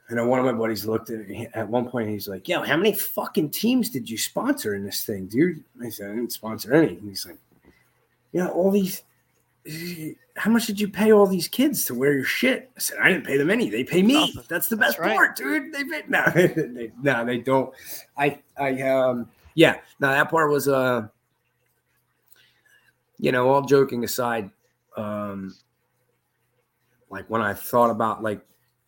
I 0.09 0.13
know. 0.15 0.27
One 0.27 0.39
of 0.39 0.45
my 0.45 0.51
buddies 0.51 0.85
looked 0.85 1.09
at 1.09 1.27
me 1.27 1.47
at 1.53 1.67
one 1.69 1.87
point. 1.89 2.09
He's 2.09 2.27
like, 2.27 2.47
"Yo, 2.47 2.61
how 2.63 2.75
many 2.75 2.93
fucking 2.93 3.49
teams 3.51 3.89
did 3.89 4.09
you 4.09 4.17
sponsor 4.17 4.75
in 4.75 4.83
this 4.83 5.05
thing, 5.05 5.27
dude?" 5.27 5.63
I 5.81 5.89
said, 5.89 6.11
"I 6.11 6.15
didn't 6.15 6.33
sponsor 6.33 6.73
any." 6.73 6.97
And 6.97 7.07
he's 7.07 7.25
like, 7.25 7.37
"Yeah, 8.33 8.47
all 8.49 8.71
these. 8.71 9.03
How 10.37 10.49
much 10.49 10.65
did 10.65 10.79
you 10.79 10.87
pay 10.87 11.11
all 11.11 11.27
these 11.27 11.47
kids 11.47 11.85
to 11.85 11.93
wear 11.93 12.13
your 12.13 12.23
shit?" 12.23 12.71
I 12.75 12.79
said, 12.79 12.97
"I 13.01 13.09
didn't 13.09 13.25
pay 13.25 13.37
them 13.37 13.49
any. 13.51 13.69
They 13.69 13.83
pay 13.83 14.01
me. 14.01 14.13
Nothing. 14.13 14.43
That's 14.49 14.67
the 14.67 14.75
That's 14.75 14.93
best 14.93 14.99
right. 14.99 15.15
part, 15.15 15.35
dude. 15.35 15.73
They 15.73 15.83
pay 15.83 16.03
no, 16.07 16.25
they, 16.35 16.91
no, 17.01 17.25
they 17.25 17.37
don't. 17.37 17.73
I, 18.17 18.39
I, 18.57 18.81
um, 18.81 19.29
yeah. 19.55 19.77
No, 19.99 20.09
that 20.09 20.29
part 20.29 20.49
was 20.51 20.67
uh." 20.67 21.07
you 23.21 23.31
know, 23.31 23.49
all 23.49 23.61
joking 23.61 24.03
aside, 24.03 24.49
um, 24.97 25.53
like 27.11 27.29
when 27.29 27.39
I 27.39 27.53
thought 27.53 27.91
about 27.91 28.23
like, 28.23 28.41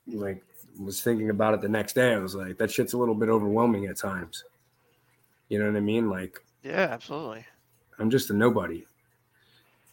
like 0.07 0.43
was 0.79 1.03
thinking 1.03 1.29
about 1.29 1.53
it 1.53 1.61
the 1.61 1.69
next 1.69 1.93
day, 1.93 2.13
I 2.13 2.17
was 2.17 2.33
like, 2.33 2.57
that 2.57 2.71
shit's 2.71 2.93
a 2.93 2.97
little 2.97 3.13
bit 3.13 3.29
overwhelming 3.29 3.85
at 3.85 3.97
times. 3.97 4.43
You 5.49 5.59
know 5.59 5.67
what 5.67 5.77
I 5.77 5.81
mean? 5.81 6.09
Like, 6.09 6.43
Yeah, 6.63 6.87
absolutely. 6.89 7.45
I'm 7.99 8.09
just 8.09 8.31
a 8.31 8.33
nobody. 8.33 8.83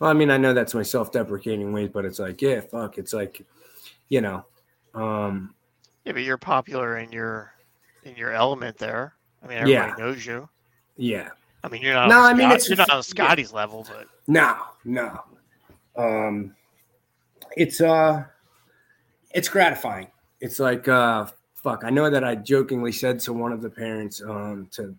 Well, 0.01 0.11
I 0.11 0.15
mean, 0.15 0.31
I 0.31 0.39
know 0.39 0.55
that's 0.55 0.75
my 0.75 0.83
self-deprecating 0.83 1.73
ways, 1.73 1.91
but 1.93 2.05
it's 2.07 2.19
like, 2.19 2.41
yeah, 2.41 2.61
fuck. 2.61 2.97
It's 2.99 3.13
like, 3.13 3.43
you 4.09 4.21
know, 4.23 4.45
um, 4.95 5.55
Yeah, 6.05 6.13
but 6.13 6.23
you're 6.23 6.39
popular 6.39 6.99
in 6.99 7.13
your 7.13 7.53
in 8.05 8.17
your 8.17 8.33
element 8.33 8.79
there. 8.79 9.15
I 9.43 9.47
mean, 9.47 9.59
everybody 9.59 9.91
Yeah. 9.91 9.95
knows 10.05 10.25
you. 10.25 10.49
Yeah. 10.97 11.29
I 11.63 11.69
mean, 11.69 11.83
you're 11.83 11.93
not. 11.93 12.09
No, 12.09 12.21
on 12.21 12.25
I 12.25 12.33
mean, 12.35 12.47
Scott- 12.49 12.57
it's 12.57 12.69
you're 12.71 12.77
not 12.79 12.91
on 12.91 13.03
Scotty's 13.03 13.53
level, 13.53 13.87
but 13.89 14.09
No, 14.27 14.57
no. 14.85 15.21
Um, 15.97 16.55
it's 17.57 17.83
uh, 17.83 18.25
it's 19.33 19.51
gratifying. 19.51 20.07
It's 20.41 20.59
like 20.59 20.89
uh, 20.89 21.27
fuck. 21.55 21.85
I 21.85 21.91
know 21.91 22.09
that 22.09 22.25
I 22.25 22.37
jokingly 22.37 22.93
said 22.93 23.21
to 23.21 23.35
one 23.35 23.53
of 23.53 23.61
the 23.61 23.69
parents, 23.69 24.23
um, 24.23 24.69
to 24.73 24.97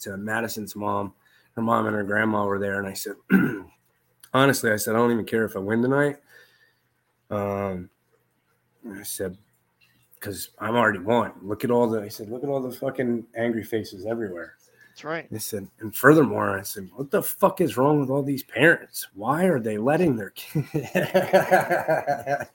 to 0.00 0.16
Madison's 0.16 0.76
mom, 0.76 1.12
her 1.56 1.62
mom 1.62 1.86
and 1.86 1.96
her 1.96 2.04
grandma 2.04 2.44
were 2.44 2.60
there, 2.60 2.78
and 2.78 2.86
I 2.86 2.92
said, 2.92 3.14
honestly, 4.36 4.70
I 4.70 4.76
said 4.76 4.94
I 4.94 4.98
don't 4.98 5.12
even 5.12 5.24
care 5.24 5.44
if 5.44 5.56
I 5.56 5.60
win 5.60 5.82
tonight. 5.82 6.16
Um, 7.30 7.90
I 8.88 9.02
said 9.02 9.36
because 10.26 10.50
I'm 10.58 10.74
already 10.74 10.98
won. 10.98 11.32
Look 11.42 11.64
at 11.64 11.70
all 11.70 11.88
the. 11.88 12.02
I 12.02 12.08
said, 12.08 12.28
look 12.28 12.42
at 12.42 12.48
all 12.48 12.60
the 12.60 12.72
fucking 12.72 13.26
angry 13.36 13.62
faces 13.62 14.06
everywhere. 14.06 14.54
that's 14.88 15.04
right. 15.04 15.26
I 15.32 15.38
said, 15.38 15.68
and 15.80 15.94
furthermore, 15.94 16.58
I 16.58 16.62
said, 16.62 16.88
what 16.94 17.10
the 17.10 17.22
fuck 17.22 17.60
is 17.60 17.76
wrong 17.76 18.00
with 18.00 18.10
all 18.10 18.22
these 18.22 18.42
parents? 18.42 19.06
Why 19.14 19.44
are 19.44 19.60
they 19.60 19.78
letting 19.78 20.16
their 20.16 20.30
kids? 20.30 20.66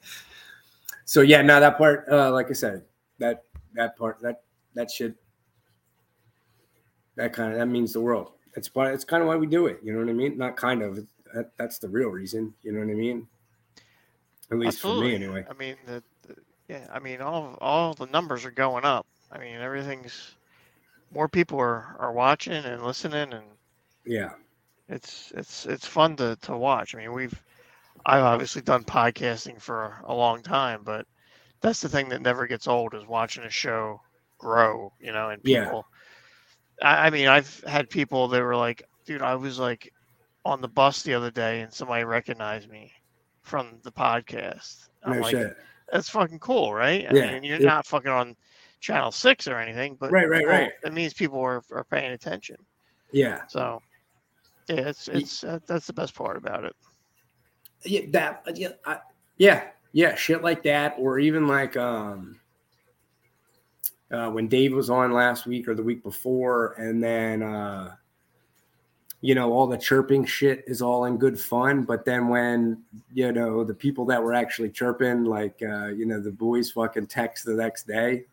so 1.06 1.22
yeah, 1.22 1.42
now 1.42 1.60
that 1.60 1.78
part, 1.78 2.06
uh, 2.12 2.32
like 2.32 2.50
I 2.50 2.54
said, 2.54 2.84
that 3.20 3.46
that 3.74 3.98
part, 3.98 4.20
that 4.22 4.44
that 4.74 4.92
shit, 4.92 5.16
that 7.16 7.34
kind 7.34 7.54
of 7.54 7.60
that 7.60 7.68
means 7.68 7.94
the 7.94 8.02
world. 8.02 8.32
It's 8.56 8.68
part. 8.68 8.94
It's 8.94 9.06
kind 9.06 9.22
of 9.22 9.30
why 9.30 9.38
we 9.38 9.48
do 9.48 9.68
it. 9.68 9.80
You 9.82 9.94
know 9.94 10.00
what 10.00 10.10
I 10.10 10.14
mean? 10.14 10.38
Not 10.38 10.58
kind 10.58 10.82
of. 10.82 11.00
That, 11.34 11.56
that's 11.58 11.80
the 11.80 11.90
real 11.90 12.10
reason. 12.10 12.54
You 12.62 12.72
know 12.74 12.80
what 12.80 12.90
I 12.90 12.96
mean? 12.96 13.28
At 14.52 14.58
least 14.58 14.80
Absolutely. 14.80 14.88
for 14.88 14.96
me, 14.96 15.16
anyway. 15.16 15.46
I 15.50 15.54
mean, 15.54 15.78
the, 15.86 16.04
the 16.28 16.36
yeah. 16.68 16.88
I 16.92 17.00
mean, 17.00 17.22
all 17.22 17.58
all 17.62 17.94
the 17.94 18.06
numbers 18.08 18.46
are 18.46 18.52
going 18.52 18.86
up. 18.86 19.06
I 19.32 19.38
mean, 19.40 19.56
everything's 19.58 20.36
more 21.12 21.28
people 21.30 21.60
are 21.60 21.96
are 22.00 22.12
watching 22.14 22.64
and 22.66 22.84
listening, 22.84 23.34
and 23.34 23.46
Yeah, 24.06 24.32
it's 24.88 25.32
it's 25.36 25.66
it's 25.66 25.86
fun 25.88 26.16
to 26.18 26.36
to 26.42 26.58
watch. 26.58 26.94
I 26.96 27.00
mean, 27.00 27.14
we've 27.14 27.44
I've 28.06 28.24
obviously 28.24 28.62
done 28.62 28.84
podcasting 28.84 29.62
for 29.62 30.02
a 30.06 30.14
long 30.14 30.42
time, 30.44 30.84
but 30.84 31.06
that's 31.62 31.82
the 31.82 31.90
thing 31.90 32.10
that 32.10 32.22
never 32.22 32.48
gets 32.48 32.68
old 32.68 32.94
is 32.94 33.06
watching 33.06 33.44
a 33.44 33.50
show 33.50 34.02
grow. 34.38 34.94
You 35.00 35.12
know, 35.14 35.30
and 35.30 35.44
Yeah. 35.44 35.64
people. 35.64 35.88
I, 36.82 37.08
I 37.08 37.10
mean, 37.10 37.28
I've 37.28 37.62
had 37.68 37.90
people 37.90 38.28
that 38.30 38.42
were 38.42 38.56
like, 38.56 38.84
"Dude, 39.06 39.22
I 39.22 39.36
was 39.36 39.60
like 39.60 39.92
on 40.46 40.62
the 40.62 40.68
bus 40.68 41.04
the 41.04 41.14
other 41.14 41.32
day, 41.32 41.62
and 41.62 41.74
somebody 41.74 42.04
recognized 42.04 42.70
me 42.70 42.92
from 43.42 43.80
the 43.84 43.92
podcast." 43.92 44.90
I'm 45.04 45.16
no 45.16 45.22
like, 45.22 45.32
shit. 45.32 45.58
that's 45.92 46.10
fucking 46.10 46.40
cool, 46.40 46.74
right? 46.74 47.08
I 47.10 47.14
Yeah, 47.14 47.34
mean, 47.34 47.44
you're 47.44 47.60
yeah. 47.60 47.68
not 47.68 47.86
fucking 47.86 48.12
on 48.12 48.36
channel 48.80 49.12
six 49.12 49.48
or 49.48 49.58
anything, 49.58 49.96
but 50.00 50.12
Right, 50.12 50.30
right, 50.30 50.46
right. 50.46 50.72
It 50.84 50.94
means 50.94 51.14
people 51.14 51.40
are, 51.40 51.62
are 51.72 51.84
paying 51.84 52.12
attention. 52.12 52.58
Yeah, 53.12 53.42
So, 53.48 53.82
yeah, 54.68 54.88
it's 54.90 55.08
it's 55.08 55.44
uh, 55.44 55.60
that's 55.68 55.88
the 55.88 55.94
best 55.94 56.16
part 56.16 56.38
about 56.38 56.64
it. 56.64 56.76
yeah 57.84 58.02
that 58.12 58.44
yeah 58.56 58.70
I, 58.86 59.00
yeah 59.38 59.70
yeah 59.92 60.16
shit 60.16 60.44
like 60.44 60.64
that 60.64 60.96
or 61.00 61.20
even 61.20 61.48
like 61.48 61.76
um 61.76 62.40
uh 64.12 64.30
when 64.30 64.48
dave 64.48 64.74
was 64.74 64.90
on 64.90 65.12
last 65.12 65.46
week 65.48 65.68
or 65.68 65.74
the 65.74 65.84
week 65.84 66.04
before 66.04 66.74
and 66.74 67.04
then 67.04 67.42
uh 67.42 67.96
you 69.22 69.36
know 69.36 69.52
all 69.52 69.68
the 69.68 69.78
chirping 69.78 70.26
shit 70.26 70.64
is 70.68 70.82
all 70.82 71.06
in 71.06 71.18
good 71.18 71.40
fun. 71.40 71.84
But 71.84 72.06
then 72.06 72.28
when 72.28 72.82
you 73.14 73.32
know 73.32 73.64
the 73.64 73.74
people 73.74 74.06
that 74.06 74.22
were 74.22 74.34
actually 74.34 74.70
chirping 74.70 75.24
like 75.24 75.62
uh 75.62 75.88
you 75.88 76.06
know 76.06 76.20
the 76.20 76.32
boys 76.32 76.72
fucking 76.72 77.08
text 77.08 77.46
the 77.46 77.54
next 77.54 77.88
day. 77.88 78.26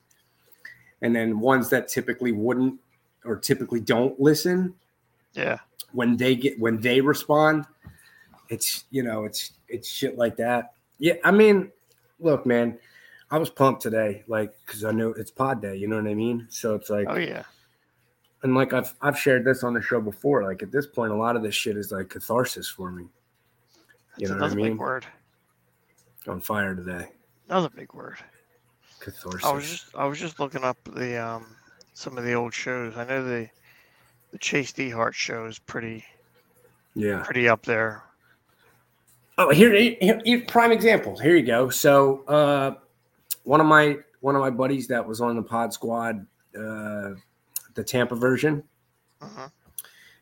And 1.01 1.15
then 1.15 1.39
ones 1.39 1.69
that 1.69 1.87
typically 1.89 2.33
wouldn't 2.33 2.81
or 3.25 3.37
typically 3.37 3.81
don't 3.81 4.19
listen. 4.19 4.75
Yeah, 5.35 5.59
when 5.93 6.17
they 6.17 6.35
get 6.35 6.59
when 6.59 6.81
they 6.81 7.01
respond 7.01 7.67
it's 8.49 8.85
you 8.91 9.03
know 9.03 9.25
it's 9.25 9.53
it's 9.69 9.89
shit 9.89 10.17
like 10.17 10.37
that. 10.37 10.73
Yeah 10.99 11.15
i 11.23 11.31
mean 11.31 11.71
look 12.19 12.45
man 12.45 12.77
i 13.31 13.39
was 13.39 13.49
pumped 13.51 13.81
today 13.81 14.25
like 14.27 14.53
because 14.67 14.83
i 14.85 14.91
know 14.91 15.11
it's 15.11 15.31
pod 15.31 15.63
day 15.63 15.77
you 15.77 15.87
know 15.87 15.97
what 15.97 16.09
i 16.09 16.15
mean? 16.15 16.47
So 16.51 16.75
it's 16.75 16.91
like 16.91 17.07
oh 17.09 17.17
yeah, 17.17 17.45
and 18.43 18.55
like 18.55 18.73
i've 18.73 18.95
i've 19.03 19.19
shared 19.19 19.45
this 19.45 19.63
on 19.65 19.75
the 19.75 19.83
show 19.83 20.01
before 20.01 20.45
like 20.45 20.63
at 20.63 20.71
this 20.71 20.87
point 20.87 21.13
a 21.13 21.17
lot 21.17 21.37
of 21.37 21.43
this 21.43 21.55
shit 21.55 21.77
is 21.77 21.91
like 21.93 22.09
catharsis 22.09 22.69
for 22.69 22.91
me 22.91 23.05
you 24.17 24.29
that's 24.29 24.31
know 24.31 24.35
what 24.37 24.43
i 24.43 24.47
another 24.47 24.57
mean 24.57 24.73
big 24.73 24.79
word. 24.79 25.07
on 26.27 26.41
fire 26.41 26.75
today 26.75 27.09
Another 27.49 27.71
big 27.71 27.93
word. 27.95 28.19
catharsis 29.01 29.45
I 29.45 29.53
was 29.53 29.69
just 29.71 29.97
I 29.97 30.05
was 30.07 30.19
just 30.21 30.39
looking 30.39 30.63
up 30.65 30.77
the 30.95 31.17
um 31.17 31.47
some 31.95 32.17
of 32.19 32.25
the 32.25 32.35
old 32.35 32.53
shows. 32.55 32.95
I 32.97 33.05
know 33.05 33.25
the 33.25 33.49
the 34.33 34.39
Chase 34.39 34.71
DeHart 34.73 35.15
show 35.15 35.47
is 35.47 35.59
pretty 35.59 36.05
yeah 36.95 37.23
pretty 37.25 37.49
up 37.49 37.65
there. 37.65 38.03
Oh, 39.39 39.51
here, 39.51 39.73
here, 39.73 40.21
here- 40.25 40.45
prime 40.47 40.73
examples. 40.73 41.21
Here 41.21 41.37
you 41.37 41.47
go. 41.47 41.71
So, 41.71 42.25
uh, 42.27 42.75
one 43.45 43.61
of 43.61 43.67
my 43.67 43.97
one 44.21 44.35
of 44.37 44.41
my 44.43 44.51
buddies 44.51 44.87
that 44.89 45.07
was 45.07 45.21
on 45.23 45.35
the 45.37 45.43
Pod 45.43 45.73
Squad, 45.73 46.27
uh, 46.55 47.13
the 47.79 47.85
Tampa 47.85 48.17
version, 48.17 48.63
Mhm. 49.23 49.53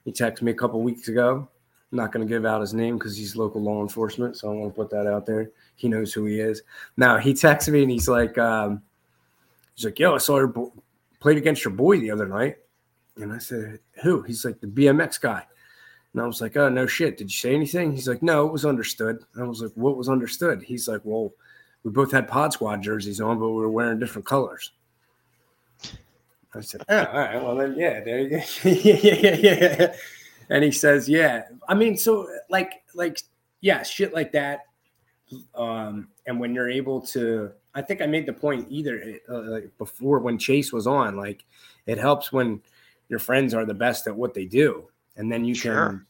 he 0.05 0.13
texted 0.13 0.43
me 0.43 0.53
a 0.53 0.55
couple 0.55 0.83
weeks 0.83 1.09
ago. 1.09 1.49
I'm 1.91 1.97
not 1.97 2.13
going 2.13 2.27
to 2.27 2.31
give 2.33 2.45
out 2.45 2.61
his 2.61 2.75
name 2.75 2.99
because 2.99 3.17
he's 3.17 3.35
local 3.35 3.63
law 3.63 3.81
enforcement, 3.81 4.37
so 4.37 4.51
I 4.51 4.55
want 4.55 4.75
to 4.75 4.77
put 4.77 4.91
that 4.91 5.07
out 5.07 5.25
there. 5.25 5.51
He 5.77 5.89
knows 5.89 6.13
who 6.13 6.27
he 6.27 6.39
is. 6.39 6.63
Now 6.99 7.17
he 7.17 7.33
texted 7.33 7.73
me 7.73 7.83
and 7.83 7.91
he's 7.91 8.09
like, 8.09 8.37
um, 8.37 8.83
he's 9.75 9.87
like, 9.87 9.99
"Yo, 9.99 10.15
I 10.15 10.19
saw 10.19 10.37
her 10.37 10.47
bo- 10.47 10.75
played 11.19 11.39
against 11.39 11.65
your 11.65 11.73
boy 11.73 11.99
the 11.99 12.11
other 12.11 12.27
night," 12.27 12.59
and 13.17 13.33
I 13.33 13.39
said, 13.39 13.81
"Who?" 14.03 14.21
He's 14.23 14.45
like, 14.45 14.61
"The 14.61 14.67
BMX 14.67 15.19
guy." 15.19 15.47
And 16.13 16.23
I 16.23 16.27
was 16.27 16.41
like, 16.41 16.57
oh, 16.57 16.69
no 16.71 16.87
shit. 16.87 17.19
Did 17.19 17.25
you 17.31 17.37
say 17.37 17.55
anything? 17.55 17.93
He's 17.93 18.09
like, 18.09 18.23
no, 18.23 18.47
it 18.47 18.53
was 18.53 18.65
understood. 18.65 19.23
And 19.35 19.45
I 19.45 19.47
was 19.47 19.61
like, 19.61 19.73
what 19.75 19.99
was 19.99 20.09
understood? 20.09 20.63
He's 20.63 20.89
like, 20.89 21.03
well, 21.05 21.35
we 21.83 21.91
both 21.91 22.11
had 22.11 22.27
Pod 22.27 22.55
Squad 22.55 22.83
jerseys 22.83 23.21
on, 23.21 23.39
but 23.39 23.51
we 23.51 23.57
were 23.61 23.69
wearing 23.71 23.99
different 23.99 24.25
colors. 24.25 24.73
I 26.57 26.61
said, 26.61 26.83
oh, 26.89 27.05
all 27.05 27.19
right. 27.19 27.43
Well, 27.43 27.57
then, 27.57 27.75
yeah, 27.77 28.01
there 28.01 28.21
you 28.21 28.29
go. 28.31 28.37
yeah, 28.65 28.97
yeah, 29.03 29.15
yeah, 29.15 29.37
yeah. 29.81 29.97
And 30.49 30.65
he 30.65 30.71
says, 30.71 31.09
yeah. 31.09 31.45
I 31.69 31.75
mean, 31.75 31.97
so 31.97 32.29
like, 32.49 32.83
like, 32.95 33.21
yeah, 33.61 33.83
shit 33.83 34.15
like 34.15 34.33
that. 34.33 34.61
Um, 35.55 36.09
and 36.27 36.39
when 36.39 36.55
you're 36.55 36.71
able 36.71 37.01
to, 37.01 37.53
I 37.75 37.83
think 37.83 38.01
I 38.01 38.07
made 38.07 38.27
the 38.27 38.33
point 38.33 38.67
either 38.71 39.19
uh, 39.29 39.43
like 39.43 39.77
before 39.79 40.21
when 40.21 40.39
Chase 40.39 40.73
was 40.73 40.87
on, 40.87 41.17
like, 41.17 41.45
it 41.87 41.99
helps 41.99 42.33
when 42.33 42.63
your 43.09 43.19
friends 43.19 43.55
are 43.55 43.65
the 43.65 43.75
best 43.75 44.07
at 44.07 44.17
what 44.17 44.35
they 44.35 44.45
do 44.45 44.89
and 45.17 45.31
then 45.31 45.45
you 45.45 45.55
Sure. 45.55 45.87
can 45.89 46.07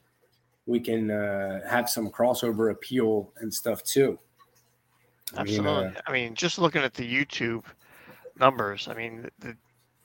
we 0.67 0.81
can 0.81 1.11
uh, 1.13 1.61
have 1.69 1.89
some 1.89 2.11
crossover 2.11 2.73
appeal 2.73 3.33
and 3.39 3.55
stuff 3.55 3.85
too. 3.85 4.19
I 5.37 5.45
mean, 5.45 5.59
Absolutely. 5.59 5.97
uh, 5.97 6.01
I 6.09 6.13
mean, 6.13 6.35
just 6.35 6.59
looking 6.59 6.83
at 6.83 6.93
the 6.93 7.05
YouTube 7.05 7.63
numbers, 8.41 8.89
I 8.89 8.95
mean, 8.95 9.29
the, 9.39 9.57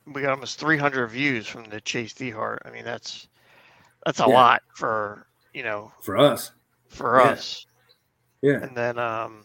we 0.06 0.22
got 0.22 0.32
almost 0.32 0.60
300 0.60 1.08
views 1.08 1.48
from 1.48 1.66
the 1.66 1.82
Chase 1.82 2.14
DeHart. 2.14 2.58
I 2.66 2.72
mean, 2.72 2.84
that's 2.86 3.28
that's 4.06 4.20
a 4.20 4.24
Yeah. 4.24 4.34
lot 4.34 4.64
for 4.76 5.28
you 5.54 5.64
know 5.64 5.92
for 6.02 6.18
us, 6.18 6.52
for 6.90 7.20
Yeah. 7.20 7.30
us. 7.32 7.66
yeah, 8.42 8.64
And 8.64 8.76
then 8.76 8.98
um, 8.98 9.44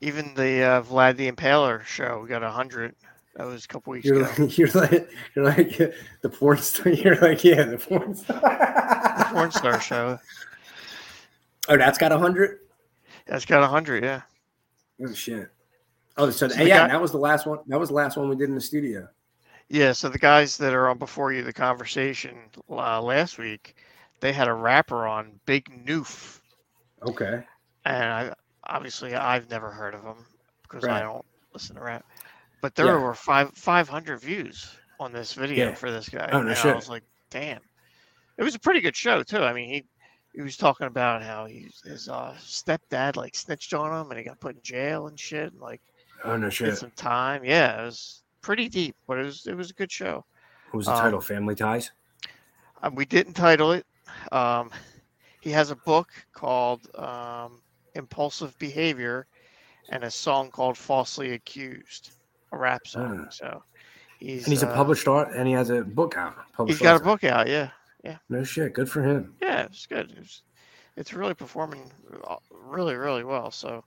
even 0.00 0.34
the 0.34 0.62
uh, 0.62 0.82
Vlad 0.82 1.16
the 1.16 1.30
Impaler 1.30 1.84
show, 1.84 2.20
we 2.22 2.28
got 2.28 2.42
100. 2.42 2.94
That 3.36 3.46
was 3.46 3.64
a 3.64 3.68
couple 3.68 3.92
weeks 3.92 4.04
you're 4.06 4.22
ago. 4.22 4.30
like, 4.44 4.58
you're 4.58 4.68
like 4.68 5.10
you're 5.34 5.44
like 5.44 5.78
the 6.20 6.28
porn 6.28 6.58
star. 6.58 6.92
You're 6.92 7.16
like 7.16 7.42
yeah, 7.44 7.62
the 7.64 7.78
porn 7.78 8.14
star. 8.14 8.40
The 8.40 9.24
Porn 9.32 9.50
Star 9.50 9.80
show. 9.80 10.18
Oh, 11.68 11.76
that's 11.78 11.96
got 11.98 12.12
a 12.12 12.18
hundred. 12.18 12.58
That's 13.26 13.44
got 13.46 13.60
100. 13.62 14.04
Yeah. 14.04 14.22
Oh 15.02 15.12
shit. 15.14 15.48
Oh, 16.18 16.28
so, 16.30 16.48
So 16.48 16.62
yeah, 16.62 16.80
guy- 16.80 16.88
that 16.88 17.00
was 17.00 17.12
the 17.12 17.18
last 17.18 17.46
one. 17.46 17.60
That 17.68 17.80
was 17.80 17.88
the 17.88 17.94
last 17.94 18.16
one 18.18 18.28
we 18.28 18.36
did 18.36 18.48
in 18.50 18.54
the 18.54 18.60
studio. 18.60 19.08
Yeah. 19.68 19.92
So 19.92 20.08
the 20.08 20.18
guys 20.18 20.56
that 20.58 20.74
are 20.74 20.88
on 20.88 20.98
before 20.98 21.32
you, 21.32 21.42
the 21.42 21.52
conversation 21.52 22.36
uh, 22.70 23.00
last 23.00 23.38
week, 23.38 23.76
they 24.20 24.32
had 24.32 24.48
a 24.48 24.54
rapper 24.54 25.06
on, 25.06 25.40
Big 25.46 25.68
Noof. 25.86 26.40
Okay. 27.08 27.42
and 27.84 28.04
I 28.04 28.32
obviously 28.64 29.14
I've 29.14 29.50
never 29.50 29.70
heard 29.72 29.94
of 29.94 30.02
him 30.02 30.24
because 30.62 30.84
I 30.84 31.00
don't 31.00 31.24
listen 31.52 31.74
to 31.76 31.82
rap. 31.82 32.04
But 32.60 32.76
there 32.76 32.86
Yeah. 32.86 32.98
were 33.02 33.14
five 33.14 33.50
five 33.54 33.88
hundred 33.88 34.20
views 34.20 34.76
on 35.00 35.12
this 35.12 35.32
video 35.32 35.70
Yeah. 35.70 35.74
for 35.74 35.90
this 35.90 36.08
guy. 36.08 36.28
Oh, 36.32 36.40
no 36.42 36.50
and 36.50 36.58
I 36.58 36.74
was 36.74 36.88
like, 36.88 37.02
damn. 37.30 37.60
It 38.38 38.44
was 38.44 38.54
a 38.54 38.60
pretty 38.60 38.80
good 38.80 38.94
show 38.96 39.22
too. 39.24 39.42
I 39.42 39.52
mean, 39.52 39.68
he 39.68 39.84
he 40.32 40.42
was 40.42 40.56
talking 40.56 40.86
about 40.86 41.22
how 41.22 41.44
he, 41.46 41.68
his 41.84 42.08
uh, 42.08 42.34
stepdad 42.38 43.16
like 43.16 43.34
snitched 43.34 43.74
on 43.74 43.92
him 44.00 44.10
and 44.10 44.18
he 44.18 44.24
got 44.24 44.38
put 44.40 44.54
in 44.54 44.62
jail 44.62 45.08
and 45.08 45.18
shit. 45.18 45.50
And, 45.52 45.60
like 45.60 45.80
Oh 46.24 46.36
no 46.36 46.50
shit. 46.50 46.78
some 46.78 46.92
time. 46.92 47.44
Yeah, 47.44 47.82
it 47.82 47.84
was 47.84 48.21
pretty 48.42 48.68
deep, 48.68 48.96
but 49.06 49.18
it 49.18 49.24
was 49.24 49.46
it 49.46 49.54
was 49.54 49.70
a 49.70 49.74
good 49.74 49.90
show. 49.90 50.24
What 50.70 50.78
was 50.78 50.86
the 50.86 50.92
um, 50.92 51.00
title? 51.00 51.20
Family 51.20 51.54
Ties. 51.54 51.90
Um, 52.82 52.94
we 52.94 53.04
didn't 53.04 53.34
title 53.34 53.72
it. 53.72 53.86
Um, 54.32 54.70
he 55.40 55.50
has 55.50 55.70
a 55.70 55.76
book 55.76 56.10
called 56.32 56.80
um, 56.96 57.62
Impulsive 57.94 58.58
Behavior 58.58 59.26
and 59.88 60.04
a 60.04 60.10
song 60.10 60.50
called 60.50 60.76
Falsely 60.76 61.32
Accused, 61.32 62.10
a 62.52 62.56
rap 62.56 62.86
song. 62.86 63.24
Ah. 63.26 63.30
So 63.30 63.62
He's 64.22 64.44
and 64.44 64.52
he's 64.52 64.62
a 64.62 64.68
uh, 64.68 64.74
published 64.76 65.08
art, 65.08 65.34
and 65.34 65.48
he 65.48 65.54
has 65.54 65.70
a 65.70 65.82
book 65.82 66.16
out. 66.16 66.36
He's 66.66 66.78
got 66.78 67.00
a 67.00 67.04
book 67.04 67.24
out. 67.24 67.48
Yeah, 67.48 67.70
yeah. 68.04 68.18
No 68.28 68.44
shit, 68.44 68.72
good 68.72 68.88
for 68.88 69.02
him. 69.02 69.34
yeah, 69.42 69.62
it's 69.62 69.84
good. 69.86 70.14
It's, 70.16 70.42
it's 70.96 71.12
really 71.12 71.34
performing 71.34 71.90
uh, 72.28 72.36
really, 72.50 72.94
really 72.94 73.24
well. 73.24 73.50
So 73.50 73.82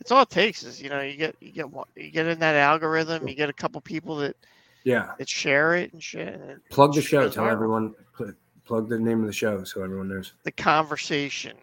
it's 0.00 0.10
all 0.10 0.22
it 0.22 0.30
takes 0.30 0.62
is 0.62 0.80
you 0.82 0.88
know 0.90 1.00
you 1.00 1.16
get 1.16 1.36
you 1.40 1.52
get 1.52 1.66
you 1.96 2.10
get 2.10 2.26
in 2.26 2.38
that 2.40 2.56
algorithm. 2.56 3.28
You 3.28 3.34
get 3.34 3.48
a 3.48 3.52
couple 3.52 3.80
people 3.80 4.16
that 4.16 4.36
Yeah, 4.84 5.12
that 5.18 5.28
share 5.28 5.74
it 5.74 5.92
and 5.92 6.02
shit. 6.02 6.28
And 6.40 6.60
plug 6.70 6.94
the 6.94 7.02
show. 7.02 7.28
Tell 7.28 7.46
everyone. 7.48 7.94
Plug 8.66 8.88
the 8.88 8.98
name 9.00 9.20
of 9.20 9.26
the 9.26 9.32
show 9.32 9.64
so 9.64 9.82
everyone 9.82 10.08
knows. 10.08 10.32
the 10.44 10.52
conversation. 10.52 11.56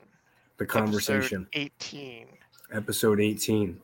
The 0.57 0.65
conversation. 0.65 1.47
episode 1.53 1.61
Eighteen. 1.61 2.27
episode 2.73 3.19
eighteen. 3.21 3.79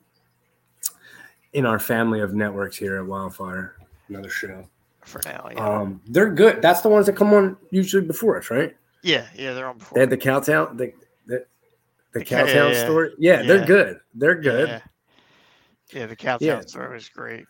In 1.53 1.65
our 1.67 1.79
family 1.79 2.19
of 2.19 2.33
networks 2.33 2.75
here 2.77 2.97
at 2.97 3.05
Wildfire, 3.05 3.75
another 4.09 4.29
show. 4.29 4.67
For 5.05 5.21
now, 5.25 5.47
yeah, 5.51 5.59
Um, 5.79 6.01
they're 6.07 6.31
good. 6.31 6.61
That's 6.61 6.81
the 6.81 6.89
ones 6.89 7.05
that 7.05 7.15
come 7.15 7.31
on 7.33 7.55
usually 7.69 8.05
before 8.05 8.37
us, 8.39 8.49
right? 8.49 8.75
yeah, 9.03 9.27
yeah. 9.35 9.53
They're 9.53 9.67
on 9.67 9.77
before. 9.77 9.95
They 9.95 9.99
had 10.01 10.09
the 10.09 10.17
Cowtown, 10.17 10.77
the 10.77 10.93
the, 12.13 12.19
Cowtown 12.25 12.73
yeah, 12.73 12.85
story. 12.85 13.11
Yeah, 13.17 13.41
they're 13.43 13.65
good. 13.65 13.99
They're 14.13 14.39
good. 14.39 14.69
Yeah, 14.69 14.79
yeah 15.91 16.05
the 16.05 16.15
Cowtown 16.15 16.41
Yeah. 16.41 16.61
story 16.61 16.93
was 16.93 17.09
great. 17.09 17.45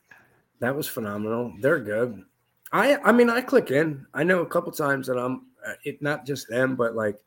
That 0.60 0.76
was 0.76 0.88
phenomenal. 0.88 1.54
They're 1.60 1.80
good. 1.80 2.24
I 2.72 2.98
I 2.98 3.12
mean 3.12 3.30
I 3.30 3.42
click 3.42 3.72
in. 3.72 4.06
I 4.14 4.24
know 4.24 4.42
a 4.42 4.46
couple 4.46 4.72
times 4.72 5.08
that 5.08 5.18
I'm 5.18 5.48
uh, 5.66 5.74
it 5.84 6.02
not 6.02 6.26
just 6.26 6.50
them, 6.50 6.76
but 6.76 6.96
like 6.96 7.20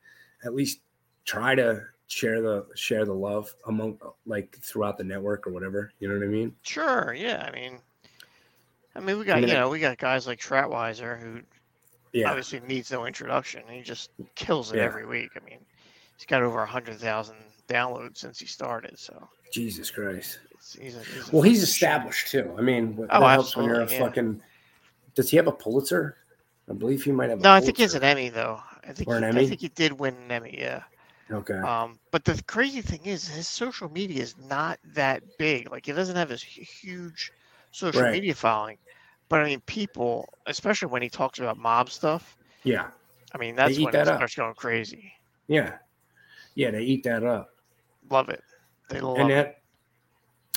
at 0.45 0.55
least 0.55 0.81
try 1.25 1.55
to 1.55 1.83
share 2.09 2.41
the 2.41 2.67
share 2.75 3.05
the 3.05 3.13
love 3.13 3.55
among 3.67 3.99
like 4.27 4.57
throughout 4.61 4.99
the 4.99 5.05
network 5.05 5.47
or 5.47 5.53
whatever. 5.53 5.93
You 6.01 6.09
know 6.09 6.15
what 6.19 6.25
I 6.25 6.29
mean? 6.29 6.55
Sure. 6.63 7.15
Yeah. 7.17 7.49
I 7.49 7.55
mean, 7.55 7.79
I 8.95 9.01
mean, 9.01 9.19
we 9.19 9.25
got 9.25 9.41
mean, 9.41 9.49
you 9.49 9.55
know 9.55 9.69
we 9.69 9.81
got 9.81 9.99
guys 9.99 10.27
like 10.27 10.41
Schratwieser 10.41 11.21
who 11.21 11.41
Yeah. 12.13 12.29
obviously 12.31 12.61
needs 12.61 12.91
no 12.91 13.07
introduction. 13.07 13.63
He 13.69 13.83
just 13.83 14.11
kills 14.35 14.73
it 14.73 14.79
Yeah. 14.79 14.85
every 14.85 15.07
week. 15.07 15.31
I 15.37 15.45
mean, 15.45 15.59
he's 16.17 16.27
got 16.27 16.43
over 16.43 16.63
a 16.63 16.67
hundred 16.67 16.97
thousand 16.99 17.37
downloads 17.69 18.19
since 18.19 18.39
he 18.39 18.47
started. 18.47 18.99
So 18.99 19.29
Jesus 19.53 19.91
Christ. 19.91 20.39
he's 20.81 20.97
a, 20.97 21.01
he's 21.01 21.29
a 21.29 21.31
Well, 21.33 21.43
he's 21.43 21.63
established 21.63 22.29
too. 22.31 22.55
I 22.59 22.61
mean, 22.63 22.97
that 22.97 23.07
Oh, 23.11 23.27
helps 23.27 23.57
when 23.57 23.67
you're 23.67 23.81
a 23.83 23.91
yeah. 23.91 23.99
fucking. 23.99 24.41
Does 25.15 25.31
he 25.31 25.37
have 25.37 25.47
a 25.47 25.53
Pulitzer? 25.53 26.17
I 26.69 26.73
believe 26.75 27.03
he 27.05 27.13
might 27.13 27.31
have. 27.31 27.41
No, 27.41 27.53
I 27.53 27.61
think 27.61 27.77
he 27.77 27.83
has 27.85 27.95
an 27.95 28.03
Emmy 28.03 28.29
though. 28.29 28.61
I 28.87 28.93
think 28.93 29.09
Or 29.09 29.17
an 29.17 29.23
he, 29.23 29.29
Emmy? 29.31 29.45
I 29.45 29.49
think 29.49 29.61
he 29.61 29.69
did 29.69 29.93
win 29.99 30.15
an 30.17 30.31
Emmy. 30.31 30.57
Yeah. 30.59 30.83
Okay. 31.31 31.55
Um, 31.59 31.99
but 32.13 32.25
the 32.25 32.41
crazy 32.47 32.81
thing 32.81 33.01
is, 33.05 33.27
his 33.27 33.49
social 33.49 33.89
media 33.91 34.23
is 34.23 34.37
not 34.49 34.79
that 34.95 35.23
big. 35.39 35.69
Like, 35.73 35.87
he 35.87 35.91
doesn't 35.93 36.15
have 36.15 36.31
hu- 36.31 36.37
huge 36.39 37.33
social 37.73 38.03
Right. 38.03 38.13
media 38.13 38.33
following. 38.35 38.79
But 39.29 39.41
I 39.41 39.45
mean, 39.47 39.61
people, 39.63 40.29
especially 40.47 40.87
when 40.89 41.03
he 41.03 41.09
talks 41.09 41.41
about 41.41 41.59
mob 41.59 41.91
stuff, 41.91 42.37
yeah. 42.63 42.89
I 43.35 43.39
mean, 43.39 43.57
that's 43.57 43.77
when 43.77 43.91
that 43.93 44.03
it 44.03 44.09
up. 44.09 44.19
starts 44.19 44.35
going 44.37 44.55
crazy. 44.55 45.13
Yeah. 45.49 45.79
Yeah. 46.57 46.73
They 46.73 46.83
eat 46.83 47.05
that 47.05 47.23
up. 47.25 47.51
Love 48.11 48.29
it. 48.29 48.43
They 48.89 49.01
love 49.01 49.19
and 49.19 49.31
it. 49.31 49.59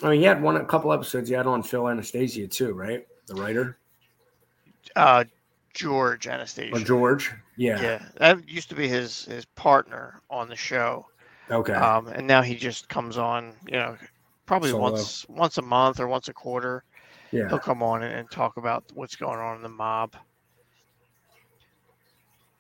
I 0.02 0.10
mean, 0.10 0.20
he 0.20 0.26
had 0.26 0.42
one 0.42 0.56
a 0.56 0.66
couple 0.66 0.92
episodes. 0.94 1.30
He 1.30 1.36
had 1.36 1.46
on 1.46 1.62
Phil 1.62 1.88
Anastasia 1.90 2.48
too, 2.48 2.74
right? 2.74 3.06
The 3.28 3.36
writer 3.36 3.78
Uh, 4.96 5.26
George 5.74 6.26
Anastasia. 6.28 6.76
or 6.76 6.80
George. 6.80 7.32
Yeah. 7.58 7.82
Yeah, 7.82 8.06
that 8.18 8.48
used 8.50 8.70
to 8.70 8.76
be 8.76 8.88
his 8.88 9.26
his 9.26 9.46
partner 9.46 10.22
on 10.30 10.48
the 10.50 10.56
show. 10.56 11.06
Okay. 11.52 11.74
Um, 11.74 12.08
and 12.08 12.26
now 12.28 12.42
he 12.42 12.56
just 12.56 12.90
comes 12.90 13.18
on, 13.18 13.54
you 13.66 13.74
know, 13.78 13.98
probably 14.46 14.72
Solo. 14.72 14.92
once 14.92 15.28
once 15.30 15.58
a 15.58 15.62
month 15.62 16.00
or 16.00 16.08
once 16.08 16.28
a 16.30 16.34
quarter. 16.34 16.84
yeah. 17.32 17.48
He'll 17.50 17.60
come 17.60 17.84
on 17.84 18.04
and, 18.04 18.14
and 18.14 18.32
talk 18.32 18.58
about 18.58 18.84
what's 18.94 19.16
going 19.16 19.40
on 19.40 19.58
in 19.58 19.62
the 19.64 19.70
mob. 19.70 20.16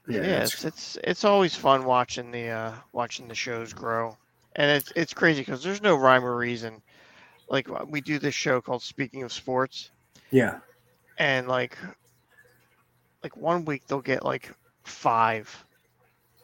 Yeah. 0.09 0.21
yeah, 0.21 0.43
it's, 0.43 0.65
it's 0.65 0.97
it's 1.03 1.23
always 1.23 1.55
fun 1.55 1.85
watching 1.85 2.31
the 2.31 2.49
uh 2.49 2.73
watching 2.93 3.27
the 3.27 3.35
shows 3.35 3.73
grow 3.73 4.17
and 4.55 4.69
it's 4.71 4.91
it's 4.95 5.13
crazy 5.13 5.41
because 5.41 5.63
there's 5.63 5.81
no 5.81 5.95
rhyme 5.95 6.25
or 6.25 6.35
reason 6.35 6.81
like 7.49 7.69
uh, 7.69 7.85
we 7.87 8.01
do 8.01 8.19
this 8.19 8.33
show 8.35 8.59
called 8.61 8.81
speaking 8.81 9.23
of 9.23 9.31
sports 9.31 9.91
yeah. 10.31 10.59
and 11.17 11.47
like 11.47 11.77
like 13.23 13.35
one 13.37 13.65
week 13.65 13.83
they'll 13.87 14.01
get 14.01 14.23
like 14.23 14.51
five 14.83 15.65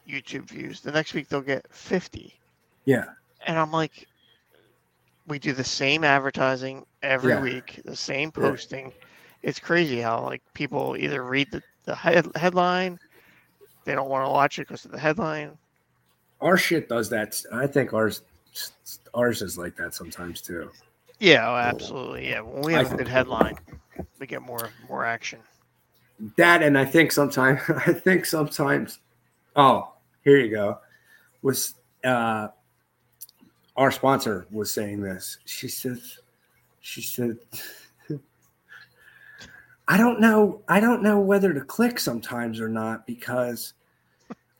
youtube 0.08 0.48
views 0.48 0.82
the 0.82 0.92
next 0.92 1.14
week 1.14 1.28
they'll 1.28 1.42
get 1.42 1.66
50 1.72 2.34
Yeah. 2.86 3.06
and 3.48 3.58
i'm 3.58 3.72
like 3.72 4.08
we 5.28 5.40
do 5.40 5.54
the 5.54 5.64
same 5.64 6.04
advertising 6.04 6.86
every 7.02 7.34
Yeah. 7.34 7.42
week 7.42 7.82
the 7.86 7.96
same 7.96 8.32
Yeah. 8.36 8.42
posting 8.50 8.94
it's 9.42 9.60
crazy 9.60 10.00
how 10.00 10.22
like 10.24 10.42
people 10.54 10.96
either 10.98 11.24
read 11.24 11.52
the, 11.52 11.62
the 11.86 11.96
head, 11.96 12.28
headline 12.36 13.00
they 13.86 13.96
don't 13.96 14.10
want 14.10 14.26
to 14.26 14.32
watch 14.32 14.60
it 14.60 14.68
because 14.68 14.84
of 14.86 14.92
the 14.92 15.00
headline 15.00 15.58
Our 16.42 16.58
shit 16.58 16.90
does 16.90 17.10
that. 17.10 17.42
I 17.54 17.68
think 17.68 17.94
ours 17.94 18.24
ours 19.14 19.42
is 19.42 19.58
like 19.58 19.76
that 19.78 19.94
sometimes 19.94 20.42
too. 20.42 20.70
Yeah, 21.20 21.50
oh, 21.50 21.56
absolutely. 21.56 22.30
Yeah, 22.30 22.42
when 22.42 22.62
we 22.62 22.74
have 22.74 22.92
a 22.92 22.98
good 22.98 23.08
headline, 23.08 23.58
we 24.20 24.28
get 24.28 24.42
more 24.42 24.70
more 24.90 25.06
action. 25.06 25.40
That 26.38 26.62
and 26.64 26.78
I 26.78 26.86
think 26.86 27.12
sometimes 27.12 27.62
I 27.70 27.94
think 27.94 28.26
sometimes 28.26 29.00
oh, 29.56 29.94
here 30.24 30.38
you 30.38 30.50
go. 30.50 30.80
Was 31.42 31.76
uh 32.04 32.50
our 33.78 33.92
sponsor 33.92 34.46
was 34.52 34.72
saying 34.72 35.02
this. 35.02 35.38
She 35.46 35.68
says 35.68 36.20
she 36.82 37.02
said 37.02 37.38
I 39.88 39.98
don't 39.98 40.20
know 40.20 40.62
I 40.68 40.80
don't 40.80 41.04
know 41.04 41.20
whether 41.20 41.54
to 41.54 41.62
click 41.62 42.00
sometimes 42.00 42.60
or 42.60 42.68
not 42.70 43.06
because 43.06 43.74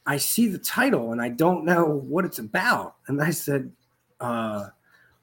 I 0.06 0.18
see 0.18 0.48
the 0.48 0.60
title 0.60 1.12
and 1.14 1.22
I 1.22 1.30
don't 1.30 1.66
know 1.66 1.86
what 1.86 2.26
it's 2.26 2.38
about. 2.40 2.96
And 3.08 3.22
I 3.22 3.32
said 3.32 3.72
uh 4.20 4.68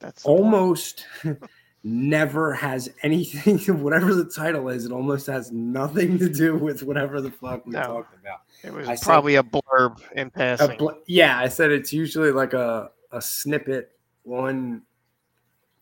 That's 0.01 0.25
almost 0.25 1.07
never 1.85 2.53
has 2.55 2.89
anything 3.03 3.59
whatever 3.83 4.15
the 4.15 4.25
title 4.25 4.69
is 4.69 4.85
it 4.87 4.93
almost 4.93 5.27
has 5.27 5.51
nothing 5.51 6.17
to 6.19 6.29
do 6.29 6.55
with 6.57 6.85
whatever 6.85 7.21
the 7.21 7.31
fuck 7.31 7.67
we 7.67 7.73
No. 7.73 7.83
talked 7.83 8.15
about 8.21 8.43
it 8.63 8.73
was 8.73 8.89
I 8.89 8.95
said- 8.95 9.05
probably 9.05 9.35
a 9.35 9.43
blurb 9.43 10.01
in 10.15 10.29
A 10.29 10.31
passing. 10.31 10.79
bl- 10.79 10.91
yeah 11.09 11.39
i 11.41 11.49
said 11.49 11.73
it's 11.73 11.93
usually 11.93 12.31
like 12.31 12.53
a 12.53 12.91
a 13.11 13.21
snippet 13.21 13.91
one 14.23 14.83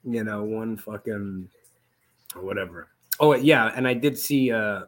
you 0.04 0.24
know 0.24 0.42
one 0.42 0.78
fucking 0.78 1.46
or 2.34 2.42
whatever 2.42 2.88
oh 3.20 3.34
yeah 3.34 3.72
and 3.76 3.86
i 3.86 3.94
did 3.94 4.18
see 4.18 4.50
uh 4.50 4.82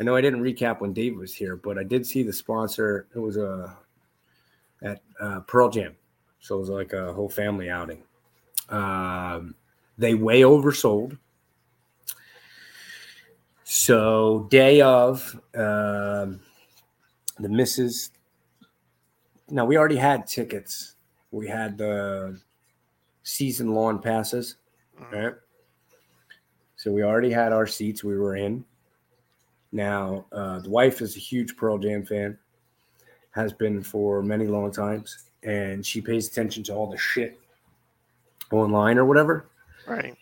i 0.00 0.04
know 0.04 0.16
i 0.16 0.20
didn't 0.20 0.42
recap 0.42 0.80
when 0.80 0.92
dave 0.92 1.16
was 1.16 1.34
here 1.34 1.56
but 1.56 1.76
i 1.78 1.82
did 1.82 2.06
see 2.06 2.22
the 2.22 2.32
sponsor. 2.32 3.06
It 3.14 3.18
was 3.18 3.36
a 3.36 3.76
at 4.82 5.00
uh, 5.20 5.40
pearl 5.40 5.68
jam. 5.68 5.96
So 6.38 6.56
it 6.56 6.60
was 6.60 6.68
like 6.68 6.92
a 6.92 7.12
whole 7.12 7.28
family 7.28 7.70
outing. 7.70 8.02
Um 8.68 9.54
they 9.98 10.14
way 10.14 10.42
oversold. 10.42 11.18
So 13.64 14.46
day 14.50 14.80
of 14.80 15.34
um 15.54 16.40
the 17.38 17.48
misses. 17.48 18.10
Now 19.48 19.64
we 19.64 19.76
already 19.76 19.96
had 19.96 20.26
tickets. 20.26 20.96
We 21.30 21.48
had 21.48 21.78
the 21.78 22.40
season 23.22 23.74
lawn 23.74 24.00
passes 24.00 24.56
right 25.12 25.34
so 26.76 26.92
we 26.92 27.02
already 27.02 27.30
had 27.30 27.52
our 27.52 27.66
seats 27.66 28.04
we 28.04 28.16
were 28.16 28.36
in 28.36 28.64
now 29.72 30.24
uh, 30.32 30.58
the 30.60 30.70
wife 30.70 31.00
is 31.00 31.16
a 31.16 31.20
huge 31.20 31.56
pearl 31.56 31.78
jam 31.78 32.04
fan 32.04 32.38
has 33.30 33.52
been 33.52 33.82
for 33.82 34.22
many 34.22 34.46
long 34.46 34.70
times 34.70 35.24
and 35.42 35.84
she 35.84 36.00
pays 36.00 36.28
attention 36.28 36.62
to 36.62 36.74
all 36.74 36.86
the 36.90 36.96
shit 36.96 37.38
online 38.52 38.98
or 38.98 39.04
whatever 39.04 39.46
Right. 39.86 40.16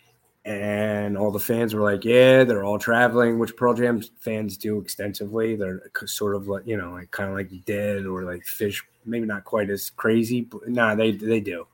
and 0.45 1.17
all 1.17 1.31
the 1.31 1.39
fans 1.39 1.75
were 1.75 1.81
like, 1.81 2.05
"Yeah, 2.05 2.45
they're 2.45 2.65
all 2.65 2.79
traveling," 2.79 3.39
which 3.39 3.57
Pearl 3.57 3.73
Jam 3.73 4.03
fans 4.21 4.59
do 4.59 4.79
extensively. 4.79 5.57
They're 5.57 5.91
sort 6.05 6.35
of 6.37 6.49
like 6.49 6.67
you 6.67 6.77
know, 6.77 6.93
like 6.93 7.11
kind 7.13 7.31
of 7.31 7.35
like 7.35 7.65
Dead 7.65 8.05
or 8.05 8.25
like 8.25 8.43
Phish, 8.45 8.83
maybe 9.07 9.25
not 9.25 9.45
quite 9.45 9.71
as 9.71 9.89
crazy, 9.89 10.43
but 10.43 10.69
nah, 10.69 10.95
they 10.95 11.13
they 11.13 11.41
do. 11.41 11.67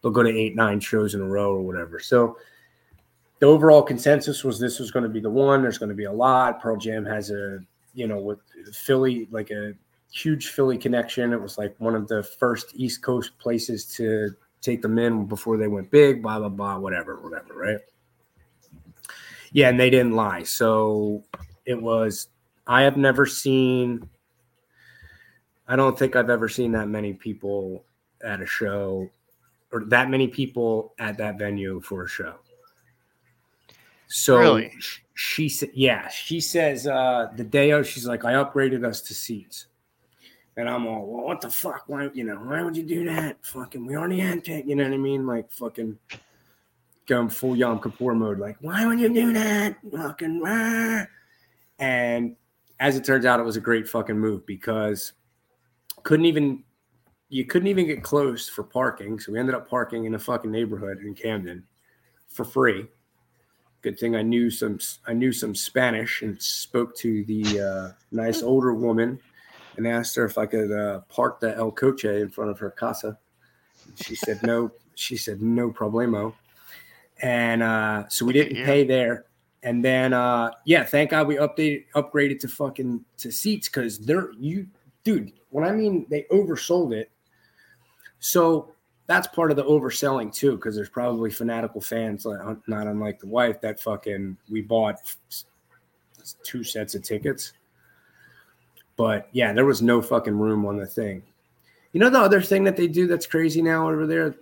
They'll 0.00 0.12
go 0.12 0.22
to 0.22 0.30
eight, 0.30 0.56
nine 0.56 0.80
shows 0.80 1.14
in 1.14 1.20
a 1.20 1.26
row 1.26 1.56
or 1.56 1.60
whatever. 1.60 1.98
So 2.00 2.38
the 3.38 3.46
overall 3.46 3.82
consensus 3.82 4.44
was 4.44 4.58
this 4.58 4.78
was 4.78 4.90
going 4.90 5.02
to 5.02 5.08
be 5.08 5.20
the 5.20 5.30
one. 5.30 5.62
There's 5.62 5.78
going 5.78 5.90
to 5.90 5.94
be 5.94 6.04
a 6.04 6.12
lot. 6.12 6.60
Pearl 6.60 6.76
Jam 6.76 7.04
has 7.04 7.30
a 7.30 7.60
you 7.94 8.06
know 8.06 8.18
with 8.18 8.38
Philly 8.72 9.28
like 9.30 9.50
a 9.50 9.74
huge 10.10 10.48
Philly 10.48 10.78
connection. 10.78 11.32
It 11.32 11.40
was 11.40 11.58
like 11.58 11.74
one 11.78 11.94
of 11.94 12.08
the 12.08 12.22
first 12.22 12.72
East 12.74 13.02
Coast 13.02 13.38
places 13.38 13.86
to 13.96 14.30
take 14.62 14.82
them 14.82 14.98
in 14.98 15.26
before 15.26 15.56
they 15.56 15.68
went 15.68 15.90
big. 15.90 16.22
Blah 16.22 16.38
blah 16.38 16.48
blah. 16.48 16.78
Whatever, 16.78 17.16
whatever. 17.16 17.54
Right. 17.54 17.78
Yeah, 19.52 19.68
and 19.68 19.78
they 19.78 19.90
didn't 19.90 20.12
lie. 20.12 20.42
So 20.42 21.24
it 21.64 21.80
was. 21.80 22.28
I 22.66 22.82
have 22.82 22.96
never 22.96 23.26
seen. 23.26 24.08
I 25.68 25.76
don't 25.76 25.98
think 25.98 26.16
I've 26.16 26.30
ever 26.30 26.48
seen 26.48 26.72
that 26.72 26.88
many 26.88 27.12
people 27.12 27.84
at 28.24 28.40
a 28.40 28.46
show, 28.46 29.08
or 29.72 29.84
that 29.86 30.10
many 30.10 30.28
people 30.28 30.94
at 30.98 31.18
that 31.18 31.38
venue 31.38 31.80
for 31.80 32.04
a 32.04 32.08
show. 32.08 32.36
So 34.08 34.38
Really? 34.38 34.72
she 35.14 35.48
said, 35.48 35.70
yeah, 35.74 36.08
she 36.08 36.40
says 36.40 36.86
uh, 36.86 37.28
the 37.36 37.44
day 37.44 37.70
of, 37.70 37.86
she's 37.86 38.06
like, 38.06 38.24
I 38.24 38.34
upgraded 38.34 38.84
us 38.84 39.00
to 39.02 39.14
seats. 39.14 39.66
And 40.56 40.68
I'm 40.68 40.86
all, 40.86 41.06
well, 41.06 41.24
what 41.24 41.40
the 41.40 41.50
fuck? 41.50 41.84
Why, 41.86 42.08
you 42.14 42.24
know, 42.24 42.36
why 42.36 42.62
would 42.62 42.76
you 42.76 42.82
do 42.82 43.04
that? 43.06 43.36
Fucking, 43.44 43.84
we 43.84 43.96
already 43.96 44.20
had 44.20 44.44
to, 44.44 44.66
you 44.66 44.74
know 44.74 44.84
what 44.84 44.92
I 44.94 44.96
mean? 44.96 45.26
Like, 45.26 45.50
fucking 45.50 45.98
going 47.06 47.28
full 47.28 47.56
Yom 47.56 47.80
Kippur 47.80 48.14
mode. 48.14 48.38
Like, 48.38 48.56
why 48.60 48.86
would 48.86 48.98
you 48.98 49.12
do 49.12 49.32
that? 49.34 49.76
Fucking, 49.92 50.42
ah. 50.46 51.06
and 51.78 52.36
as 52.80 52.96
it 52.96 53.04
turns 53.04 53.26
out, 53.26 53.38
it 53.38 53.42
was 53.44 53.56
a 53.56 53.60
great 53.60 53.86
fucking 53.86 54.18
move 54.18 54.46
because 54.46 55.12
couldn't 56.04 56.26
even, 56.26 56.64
you 57.28 57.44
couldn't 57.44 57.68
even 57.68 57.86
get 57.86 58.02
close 58.02 58.48
for 58.48 58.62
parking. 58.62 59.18
So 59.18 59.32
we 59.32 59.38
ended 59.38 59.54
up 59.54 59.68
parking 59.68 60.04
in 60.06 60.14
a 60.14 60.18
fucking 60.18 60.50
neighborhood 60.50 61.00
in 61.02 61.14
Camden 61.14 61.64
for 62.28 62.44
free. 62.44 62.86
Good 63.86 64.00
thing 64.00 64.16
I 64.16 64.22
knew 64.22 64.50
some, 64.50 64.80
I 65.06 65.12
knew 65.12 65.30
some 65.30 65.54
Spanish 65.54 66.22
and 66.22 66.42
spoke 66.42 66.96
to 66.96 67.22
the 67.22 67.60
uh, 67.60 67.92
nice 68.10 68.42
older 68.42 68.74
woman 68.74 69.20
and 69.76 69.86
asked 69.86 70.16
her 70.16 70.24
if 70.24 70.38
I 70.38 70.46
could 70.46 70.72
uh, 70.72 71.02
park 71.02 71.38
the 71.38 71.56
El 71.56 71.70
Coche 71.70 72.06
in 72.06 72.28
front 72.28 72.50
of 72.50 72.58
her 72.58 72.72
casa. 72.72 73.16
She 73.94 74.16
said 74.16 74.42
no. 74.42 74.72
she 74.96 75.16
said 75.16 75.40
no 75.40 75.70
problemo. 75.70 76.34
And 77.22 77.62
uh, 77.62 78.08
so 78.08 78.26
we 78.26 78.32
didn't 78.32 78.64
pay 78.64 78.82
there. 78.82 79.26
And 79.62 79.84
then 79.84 80.12
uh, 80.12 80.50
yeah, 80.64 80.82
thank 80.82 81.10
God 81.10 81.28
we 81.28 81.36
updated 81.36 81.84
upgraded 81.94 82.40
to 82.40 82.48
fucking 82.48 83.04
to 83.18 83.30
seats 83.30 83.68
because 83.68 84.00
they're 84.00 84.32
you 84.32 84.66
dude, 85.04 85.32
when 85.50 85.62
I 85.62 85.70
mean 85.70 86.06
they 86.10 86.26
oversold 86.32 86.92
it. 86.92 87.08
So 88.18 88.72
that's 89.06 89.26
part 89.28 89.50
of 89.50 89.56
the 89.56 89.64
overselling 89.64 90.32
too, 90.32 90.56
because 90.56 90.74
there's 90.74 90.88
probably 90.88 91.30
fanatical 91.30 91.80
fans, 91.80 92.26
not 92.26 92.86
unlike 92.86 93.20
the 93.20 93.26
wife, 93.26 93.60
that 93.60 93.80
fucking 93.80 94.36
we 94.50 94.62
bought 94.62 94.96
two 96.42 96.64
sets 96.64 96.94
of 96.94 97.02
tickets 97.02 97.52
but 98.96 99.28
yeah, 99.32 99.52
there 99.52 99.66
was 99.66 99.82
no 99.82 100.02
fucking 100.02 100.36
room 100.36 100.64
on 100.66 100.76
the 100.76 100.86
thing. 100.86 101.22
You 101.92 102.00
know 102.00 102.10
the 102.10 102.18
other 102.18 102.42
thing 102.42 102.64
that 102.64 102.76
they 102.76 102.88
do 102.88 103.06
that's 103.06 103.26
crazy 103.26 103.62
now 103.62 103.88
over 103.88 104.06
there? 104.06 104.34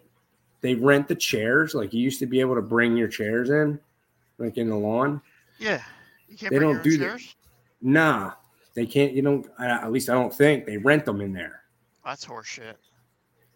They 0.61 0.75
rent 0.75 1.09
the 1.09 1.15
chairs. 1.15 1.75
Like 1.75 1.93
you 1.93 2.01
used 2.01 2.21
to 2.21 2.27
be 2.27 2.41
able 2.41 2.55
to 2.55 2.63
bring 2.63 2.97
your 2.97 3.09
chairs 3.09 3.51
in, 3.51 3.79
like 4.39 4.57
in 4.57 4.69
the 4.69 4.77
lawn. 4.77 5.21
Yeah, 5.59 5.83
they 6.41 6.59
don't 6.59 6.83
do 6.83 6.97
that. 6.99 7.21
Nah, 7.83 8.33
they 8.75 8.87
can't. 8.87 9.13
You 9.13 9.23
don't. 9.23 9.47
At 9.61 9.93
least 9.93 10.09
I 10.09 10.15
don't 10.15 10.35
think 10.35 10.67
they 10.67 10.79
rent 10.79 11.05
them 11.05 11.21
in 11.21 11.33
there. 11.33 11.63
That's 12.05 12.25
horseshit. 12.25 12.75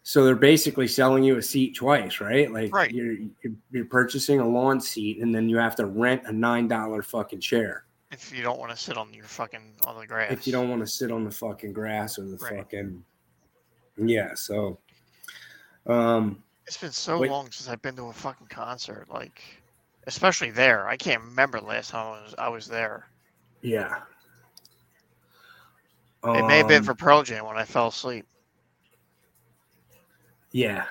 So 0.08 0.24
they're 0.24 0.34
basically 0.34 0.88
selling 0.88 1.22
you 1.22 1.36
a 1.36 1.42
seat 1.42 1.74
twice, 1.74 2.18
right? 2.18 2.50
Like 2.50 2.74
right. 2.74 2.90
You're, 2.90 3.16
you're 3.70 3.84
purchasing 3.84 4.40
a 4.40 4.48
lawn 4.48 4.80
seat, 4.80 5.20
and 5.20 5.34
then 5.34 5.50
you 5.50 5.58
have 5.58 5.76
to 5.76 5.84
rent 5.84 6.22
a 6.24 6.32
nine 6.32 6.66
dollar 6.66 7.02
fucking 7.02 7.40
chair. 7.40 7.84
If 8.10 8.34
you 8.34 8.42
don't 8.42 8.58
want 8.58 8.70
to 8.70 8.76
sit 8.78 8.96
on 8.96 9.12
your 9.12 9.26
fucking 9.26 9.74
on 9.84 9.98
the 9.98 10.06
grass. 10.06 10.32
If 10.32 10.46
you 10.46 10.52
don't 10.54 10.70
want 10.70 10.80
to 10.80 10.86
sit 10.86 11.12
on 11.12 11.24
the 11.24 11.30
fucking 11.30 11.74
grass 11.74 12.18
or 12.18 12.22
the 12.22 12.38
right. 12.38 12.56
fucking 12.56 13.04
yeah, 13.98 14.32
so 14.34 14.78
um 15.86 16.42
it's 16.66 16.78
been 16.78 16.90
so 16.90 17.18
wait. 17.18 17.30
long 17.30 17.50
since 17.50 17.68
I've 17.68 17.82
been 17.82 17.96
to 17.96 18.04
a 18.04 18.12
fucking 18.14 18.46
concert, 18.46 19.08
like 19.12 19.42
especially 20.06 20.50
there. 20.50 20.88
I 20.88 20.96
can't 20.96 21.22
remember 21.22 21.60
last 21.60 21.90
time 21.90 22.06
I 22.06 22.22
was 22.22 22.34
I 22.38 22.48
was 22.48 22.66
there. 22.66 23.10
Yeah. 23.60 23.98
It 26.24 26.28
um, 26.28 26.46
may 26.46 26.56
have 26.56 26.68
been 26.68 26.78
um, 26.78 26.84
for 26.84 26.94
Pearl 26.94 27.22
Jam 27.22 27.44
when 27.44 27.58
I 27.58 27.64
fell 27.66 27.88
asleep. 27.88 28.24
Yeah. 30.58 30.86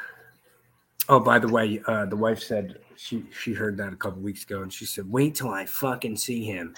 Oh, 1.10 1.20
by 1.20 1.40
the 1.40 1.50
way, 1.50 1.82
uh, 1.88 2.06
the 2.06 2.16
wife 2.16 2.42
said 2.42 2.80
she 2.96 3.26
she 3.38 3.52
heard 3.52 3.76
that 3.76 3.92
a 3.92 3.98
couple 3.98 4.22
weeks 4.22 4.46
ago, 4.46 4.62
and 4.62 4.72
she 4.72 4.86
said, 4.86 5.12
"Wait 5.12 5.36
till 5.36 5.50
I 5.50 5.66
fucking 5.66 6.16
see 6.16 6.46
him." 6.46 6.74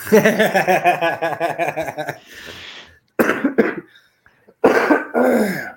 I 0.00 2.16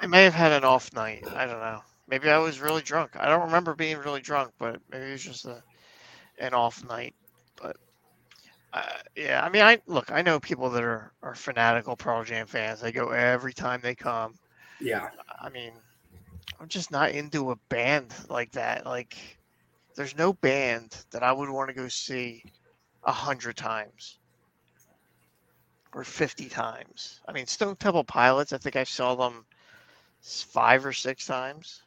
may 0.08 0.24
have 0.24 0.34
had 0.34 0.52
an 0.52 0.64
off 0.64 0.92
night. 0.94 1.26
I 1.36 1.46
don't 1.46 1.60
know. 1.60 1.82
Maybe 2.08 2.28
I 2.28 2.40
was 2.40 2.60
really 2.60 2.82
drunk. 2.82 3.12
I 3.20 3.28
don't 3.28 3.46
remember 3.46 3.76
being 3.76 4.00
really 4.00 4.22
drunk, 4.22 4.52
but 4.58 4.82
maybe 4.92 5.06
it 5.06 5.12
was 5.12 5.24
just 5.24 5.46
a, 5.46 5.62
an 6.40 6.56
off 6.56 6.84
night. 6.90 7.14
But 7.62 7.78
uh, 8.74 8.82
yeah, 9.16 9.46
I 9.46 9.50
mean, 9.50 9.62
I 9.62 9.78
look. 9.86 10.12
I 10.12 10.24
know 10.24 10.40
people 10.40 10.72
that 10.72 10.84
are 10.84 11.14
are 11.22 11.36
fanatical 11.36 11.96
Pearl 11.96 12.24
Jam 12.24 12.48
fans. 12.48 12.82
They 12.82 12.92
go 12.92 13.10
every 13.10 13.54
time 13.54 13.80
they 13.84 13.94
come. 13.94 14.34
Yeah. 14.80 15.10
I 15.40 15.50
mean, 15.50 15.74
I'm 16.60 16.68
just 16.68 16.92
not 16.92 17.12
into 17.12 17.52
a 17.52 17.56
band 17.70 18.14
like 18.30 18.52
that. 18.52 18.86
Like, 18.86 19.18
there's 19.96 20.18
no 20.18 20.34
band 20.34 20.96
that 21.12 21.24
I 21.24 21.32
would 21.32 21.50
want 21.50 21.70
to 21.70 21.76
go 21.76 21.88
see 21.88 22.44
a 23.04 23.12
hundred 23.12 23.58
times 23.58 24.20
or 25.94 26.04
50 26.04 26.50
times. 26.50 27.22
I 27.28 27.32
mean, 27.34 27.46
Stone 27.46 27.76
Temple 27.78 28.04
Pilots, 28.04 28.54
I 28.54 28.58
think 28.58 28.76
I 28.76 28.84
saw 28.84 29.16
them 29.16 29.46
five 30.22 30.86
or 30.86 30.94
six 30.94 31.26
times, 31.26 31.84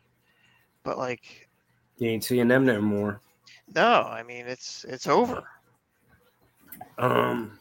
but 0.82 0.98
like, 0.98 1.48
you 1.98 2.08
ain't 2.08 2.24
seeing 2.24 2.48
them 2.48 2.66
no 2.66 2.80
more. 2.80 3.20
No, 3.74 4.02
I 4.02 4.22
mean, 4.22 4.46
it's, 4.46 4.84
it's 4.84 5.06
over. 5.06 5.44
Um, 6.98 7.58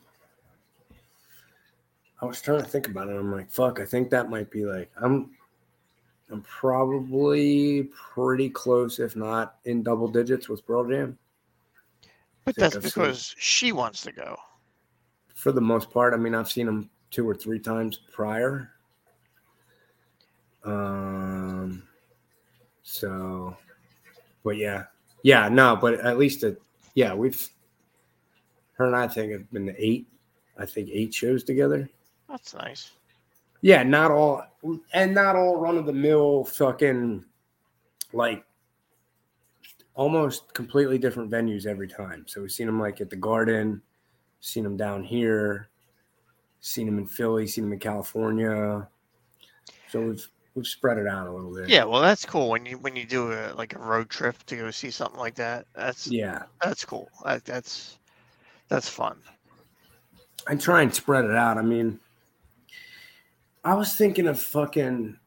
I 2.22 2.26
was 2.26 2.42
trying 2.42 2.62
to 2.62 2.68
think 2.68 2.88
about 2.88 3.10
it. 3.10 3.16
I'm 3.16 3.32
like, 3.32 3.52
fuck, 3.52 3.80
I 3.80 3.86
think 3.86 4.10
that 4.10 4.30
might 4.30 4.50
be 4.50 4.66
like, 4.66 4.92
I'm, 5.02 5.32
I'm 6.32 6.42
probably 6.42 7.90
pretty 8.14 8.50
close, 8.50 9.00
if 9.00 9.16
not 9.16 9.58
in 9.66 9.84
double 9.84 10.08
digits 10.08 10.50
with 10.50 10.66
Pearl 10.66 10.88
Jam. 10.88 11.18
But 12.46 12.56
that's 12.56 12.78
because 12.78 13.28
seen, 13.28 13.36
she 13.38 13.72
wants 13.72 14.02
to 14.04 14.12
go. 14.12 14.38
For 15.34 15.52
the 15.52 15.62
most 15.62 15.92
part, 15.92 16.14
I 16.14 16.18
mean, 16.18 16.36
I've 16.36 16.50
seen 16.50 16.66
them 16.66 16.90
two 17.12 17.28
or 17.30 17.36
three 17.36 17.60
times 17.60 18.00
prior. 18.12 18.72
Um, 20.64 21.84
so, 22.84 23.56
but 24.44 24.58
yeah, 24.58 24.86
yeah, 25.24 25.50
no, 25.50 25.76
but 25.76 25.96
at 25.96 26.18
least 26.18 26.44
it, 26.44 26.62
yeah, 26.96 27.14
we've 27.14 27.50
her 28.74 28.86
and 28.86 28.96
I 28.96 29.08
think 29.08 29.32
have 29.32 29.52
been 29.52 29.76
eight, 29.78 30.08
I 30.58 30.66
think 30.66 30.90
eight 30.92 31.14
shows 31.14 31.44
together. 31.44 31.90
That's 32.30 32.54
nice. 32.54 32.92
Yeah, 33.64 33.82
not 33.82 34.12
all, 34.12 34.46
and 34.94 35.14
not 35.14 35.38
all 35.38 35.56
run 35.56 35.78
of 35.78 35.86
the 35.86 35.94
mill 35.94 36.44
fucking 36.44 37.24
like 38.12 38.44
almost 39.96 40.54
completely 40.54 40.98
different 40.98 41.32
venues 41.32 41.66
every 41.66 41.88
time. 41.88 42.26
So 42.28 42.42
we've 42.42 42.52
seen 42.52 42.68
them 42.68 42.78
like 42.78 43.00
at 43.00 43.10
the 43.10 43.16
Garden, 43.16 43.82
seen 44.42 44.66
them 44.66 44.76
down 44.76 45.02
here, 45.02 45.70
seen 46.60 46.88
them 46.88 46.98
in 46.98 47.08
Philly, 47.08 47.48
seen 47.48 47.64
them 47.64 47.72
in 47.72 47.80
California. 47.80 48.86
So 49.90 50.02
we've 50.02 50.28
we've 50.56 50.68
spread 50.68 50.98
it 50.98 51.08
out 51.08 51.28
a 51.28 51.32
little 51.32 51.56
bit. 51.56 51.70
Yeah, 51.70 51.86
well, 51.86 52.02
that's 52.02 52.26
cool 52.26 52.50
when 52.50 52.66
you 52.66 52.78
when 52.80 52.98
you 52.98 53.06
do 53.06 53.32
a 53.32 53.54
like 53.56 53.76
a 53.76 53.80
road 53.80 54.10
trip 54.10 54.44
to 54.48 54.58
go 54.58 54.72
see 54.72 54.92
something 54.92 55.22
like 55.22 55.36
that. 55.36 55.68
That's 55.74 56.08
yeah, 56.08 56.44
that's 56.62 56.84
cool. 56.84 57.10
That, 57.24 57.46
that's 57.46 57.98
that's 58.68 58.90
fun. 58.90 59.18
I 60.48 60.56
try 60.56 60.82
and 60.82 60.94
spread 60.94 61.24
it 61.24 61.36
out. 61.36 61.58
I 61.58 61.62
mean, 61.62 61.98
I 63.64 63.74
was 63.74 63.94
thinking 63.94 64.28
of 64.28 64.42
fucking. 64.42 65.18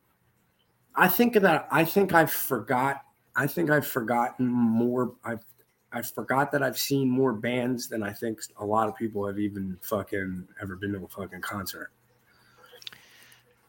I 0.95 1.09
think 1.09 1.35
that 1.35 1.69
I 1.71 1.85
think 1.85 2.15
I 2.15 2.27
forgot 2.27 3.03
I 3.37 3.47
think 3.47 3.71
I've 3.71 3.87
forgotten 3.87 4.47
more. 4.47 5.15
I've 5.25 5.45
I 5.93 6.03
forgot 6.03 6.51
that 6.53 6.63
I've 6.63 6.79
seen 6.79 7.09
more 7.09 7.33
bands 7.33 7.89
than 7.89 8.03
I 8.03 8.13
think 8.13 8.41
a 8.59 8.65
lot 8.65 8.89
of 8.89 8.97
people 8.97 9.27
have 9.27 9.39
even 9.39 9.79
fucking 9.83 10.49
ever 10.61 10.77
been 10.77 10.93
to 10.93 11.05
a 11.05 11.09
fucking 11.09 11.43
concert. 11.43 11.91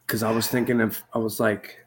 Because 0.06 0.22
I 0.22 0.30
was 0.30 0.48
thinking 0.48 0.80
of, 0.80 1.00
I 1.14 1.18
was 1.18 1.38
like, 1.38 1.86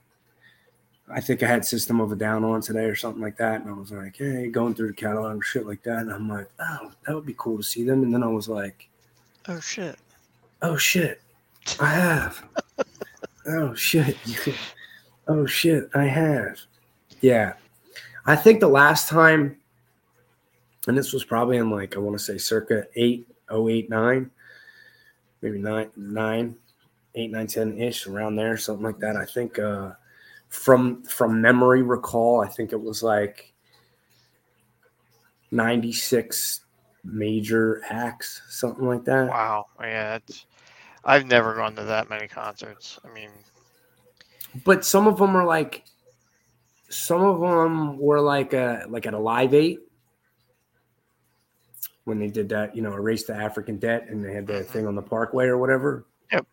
I 1.10 1.20
think 1.20 1.44
I 1.44 1.48
had 1.48 1.66
System 1.66 2.00
of 2.00 2.12
a 2.12 2.16
Down 2.16 2.44
on 2.44 2.62
today 2.62 2.86
or 2.86 2.96
something 2.96 3.22
like 3.22 3.36
that, 3.38 3.62
and 3.62 3.70
I 3.70 3.74
was 3.74 3.92
like, 3.92 4.16
hey, 4.16 4.48
going 4.48 4.74
through 4.74 4.88
the 4.88 4.94
catalog 4.94 5.34
and 5.34 5.44
shit 5.44 5.68
like 5.68 5.84
that, 5.84 6.00
and 6.00 6.12
I'm 6.12 6.30
like, 6.30 6.48
oh, 6.60 6.92
that 7.06 7.14
would 7.14 7.26
be 7.26 7.36
cool 7.38 7.58
to 7.58 7.64
see 7.64 7.84
them. 7.84 8.04
And 8.04 8.14
then 8.14 8.24
I 8.24 8.28
was 8.28 8.48
like, 8.48 8.90
oh 9.48 9.60
shit, 9.60 10.00
oh 10.62 10.78
shit, 10.78 11.22
I 11.80 11.90
have. 11.90 12.44
oh 13.48 13.74
shit, 13.74 14.18
oh 15.28 15.46
shit, 15.46 15.90
I 15.94 16.06
have. 16.06 16.60
Yeah, 17.22 17.54
I 18.26 18.36
think 18.36 18.60
the 18.60 18.68
last 18.68 19.10
time, 19.10 19.58
and 20.88 20.98
this 20.98 21.14
was 21.14 21.24
probably 21.24 21.58
in 21.58 21.70
like 21.70 21.96
I 21.96 22.00
want 22.00 22.18
to 22.18 22.24
say 22.24 22.38
circa 22.38 22.86
eight 22.96 23.28
oh 23.50 23.70
eight 23.70 23.90
nine, 23.90 24.32
maybe 25.42 25.60
nine 25.60 25.90
nine, 25.96 26.56
eight 27.16 27.32
nine 27.32 27.48
ten 27.48 27.78
ish 27.78 28.08
around 28.08 28.36
there, 28.36 28.58
something 28.58 28.86
like 28.86 29.00
that. 29.00 29.16
I 29.16 29.26
think 29.26 29.60
uh, 29.60 29.92
from 30.50 31.04
from 31.04 31.42
memory 31.42 31.82
recall, 31.82 32.42
I 32.42 32.48
think 32.48 32.74
it 32.74 32.82
was 32.82 33.02
like 33.04 33.54
ninety 35.52 35.94
six 35.94 36.62
major 37.04 37.82
acts, 37.90 38.42
something 38.50 38.86
like 38.86 39.06
that. 39.06 39.30
Wow, 39.30 39.66
yeah, 39.80 40.20
I've 41.04 41.26
never 41.26 41.56
gone 41.56 41.76
to 41.76 41.84
that 41.84 42.10
many 42.10 42.28
concerts. 42.28 43.00
I 43.04 43.14
mean, 43.14 43.32
but 44.64 44.86
some 44.86 45.08
of 45.08 45.18
them 45.18 45.36
are 45.36 45.46
like 45.46 45.84
some 46.90 47.22
of 47.24 47.40
them 47.40 47.98
were 47.98 48.20
like 48.20 48.54
a 48.54 48.86
like 48.90 49.06
at 49.08 49.14
a 49.14 49.20
live 49.20 49.54
eight 49.54 49.80
when 52.04 52.20
they 52.20 52.28
did 52.28 52.50
that, 52.50 52.76
you 52.76 52.82
know, 52.82 52.94
erase 52.94 53.26
the 53.26 53.36
African 53.36 53.78
debt 53.78 54.08
and 54.10 54.24
they 54.24 54.34
had 54.34 54.46
the 54.46 54.54
Mhm. 54.54 54.66
thing 54.68 54.88
on 54.88 54.96
the 54.96 55.02
parkway 55.02 55.46
or 55.46 55.58
whatever. 55.58 56.06
Yep. 56.32 56.46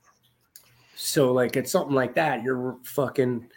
So 0.94 1.32
like 1.32 1.56
it's 1.56 1.70
something 1.72 1.94
like 1.94 2.14
that. 2.14 2.42
You're 2.42 2.78
fucking, 2.84 3.50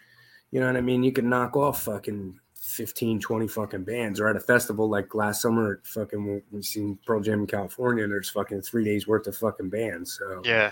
you 0.52 0.60
know 0.60 0.68
what 0.68 0.76
I 0.78 0.82
mean? 0.82 1.04
You 1.04 1.12
can 1.12 1.30
knock 1.30 1.56
off 1.56 1.84
fucking 1.84 2.40
15, 2.72 3.20
20 3.20 3.48
fucking 3.48 3.84
bands 3.84 4.20
or 4.20 4.28
at 4.28 4.36
a 4.36 4.40
festival 4.40 4.90
like 4.90 5.14
last 5.14 5.42
summer 5.42 5.82
fucking 5.84 6.42
we- 6.52 6.62
seen 6.62 6.98
Pearl 7.06 7.20
Jam 7.20 7.42
in 7.42 7.48
California 7.48 8.04
and 8.04 8.12
there's 8.12 8.30
fucking 8.30 8.62
three 8.62 8.84
days 8.86 9.08
worth 9.08 9.28
of 9.28 9.36
fucking 9.36 9.70
bands. 9.70 10.18
So 10.18 10.42
Yeah. 10.46 10.72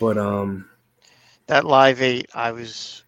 but 0.00 0.16
um 0.18 0.68
That 1.46 1.64
Live 1.64 2.00
Eight, 2.00 2.30
I 2.34 2.52
was, 2.52 3.04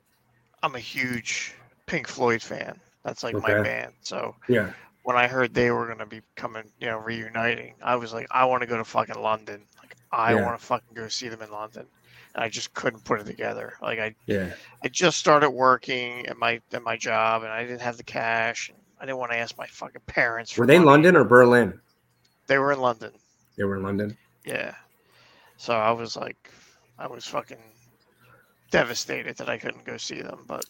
I'm 0.63 0.75
a 0.75 0.81
huge 0.81 1.55
Pink 1.87 2.09
Floyd 2.09 2.43
fan. 2.43 2.79
That's 3.05 3.23
like 3.23 3.35
my 3.35 3.63
band. 3.63 3.93
So 4.03 4.35
yeah. 4.49 4.73
when 5.05 5.17
I 5.17 5.27
heard 5.27 5.55
they 5.55 5.71
were 5.71 5.87
gonna 5.87 6.07
be 6.07 6.23
coming, 6.37 6.65
you 6.81 6.89
know, 6.89 6.99
reuniting, 6.99 7.75
I 7.83 7.97
was 7.97 8.13
like, 8.13 8.27
I 8.31 8.45
want 8.45 8.63
to 8.63 8.67
go 8.67 8.77
to 8.77 8.85
fucking 8.85 9.21
London. 9.21 9.63
Like, 9.79 9.97
I 10.11 10.35
Yeah. 10.35 10.45
want 10.45 10.59
to 10.61 10.65
fucking 10.65 10.95
go 10.95 11.09
see 11.09 11.29
them 11.29 11.43
in 11.43 11.51
London. 11.51 11.87
And 12.35 12.43
I 12.45 12.49
just 12.49 12.73
couldn't 12.75 13.05
put 13.05 13.21
it 13.21 13.27
together. 13.27 13.75
Like, 13.83 13.99
I, 13.99 14.15
Yeah. 14.27 14.53
I 14.83 14.89
just 14.89 15.19
started 15.19 15.51
working 15.51 16.27
at 16.27 16.37
my 16.39 16.61
at 16.73 16.83
my 16.83 16.97
job, 16.97 17.43
and 17.43 17.53
I 17.53 17.63
didn't 17.65 17.83
have 17.83 17.97
the 17.97 18.03
cash. 18.05 18.69
And 18.71 18.79
I 19.01 19.05
didn't 19.07 19.19
want 19.19 19.33
to 19.33 19.39
ask 19.39 19.57
my 19.59 19.67
fucking 19.67 20.03
parents. 20.07 20.57
Were 20.57 20.67
they 20.67 20.79
money. 20.79 20.87
London 20.91 21.17
or 21.17 21.25
Berlin? 21.25 21.79
They 22.47 22.59
were 22.59 22.73
in 22.73 22.81
London. 22.81 23.13
They 23.57 23.65
were 23.65 23.77
in 23.77 23.83
London. 23.83 24.17
Yeah. 24.45 24.75
So 25.57 25.75
I 25.75 25.91
was 25.93 26.17
like, 26.17 26.51
I 26.99 27.07
was 27.07 27.25
fucking 27.27 27.59
devastated 28.71 29.37
that 29.37 29.49
I 29.49 29.59
couldn't 29.59 29.85
go 29.85 29.97
see 29.97 30.23
them. 30.23 30.45
But 30.47 30.65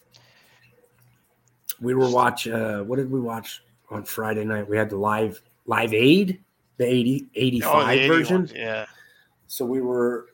We 1.80 1.94
were 1.94 2.10
watch 2.10 2.48
uh 2.48 2.82
what 2.82 2.96
did 2.96 3.10
we 3.10 3.20
watch 3.20 3.62
on 3.90 4.04
Friday 4.04 4.44
night? 4.44 4.68
We 4.68 4.76
had 4.76 4.90
the 4.90 4.96
live 4.96 5.40
live 5.66 5.94
aid, 5.94 6.42
the 6.76 6.86
80 6.86 7.28
85 7.34 7.72
oh, 7.74 8.00
the 8.00 8.08
version. 8.08 8.36
ones, 8.38 8.52
yeah. 8.54 8.86
So 9.46 9.64
we 9.64 9.80
were 9.80 10.26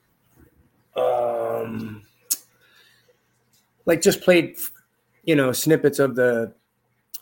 um 0.98 2.02
like 3.86 4.02
just 4.02 4.20
played 4.20 4.56
you 5.24 5.34
know 5.36 5.52
snippets 5.52 5.98
of 5.98 6.14
the 6.14 6.52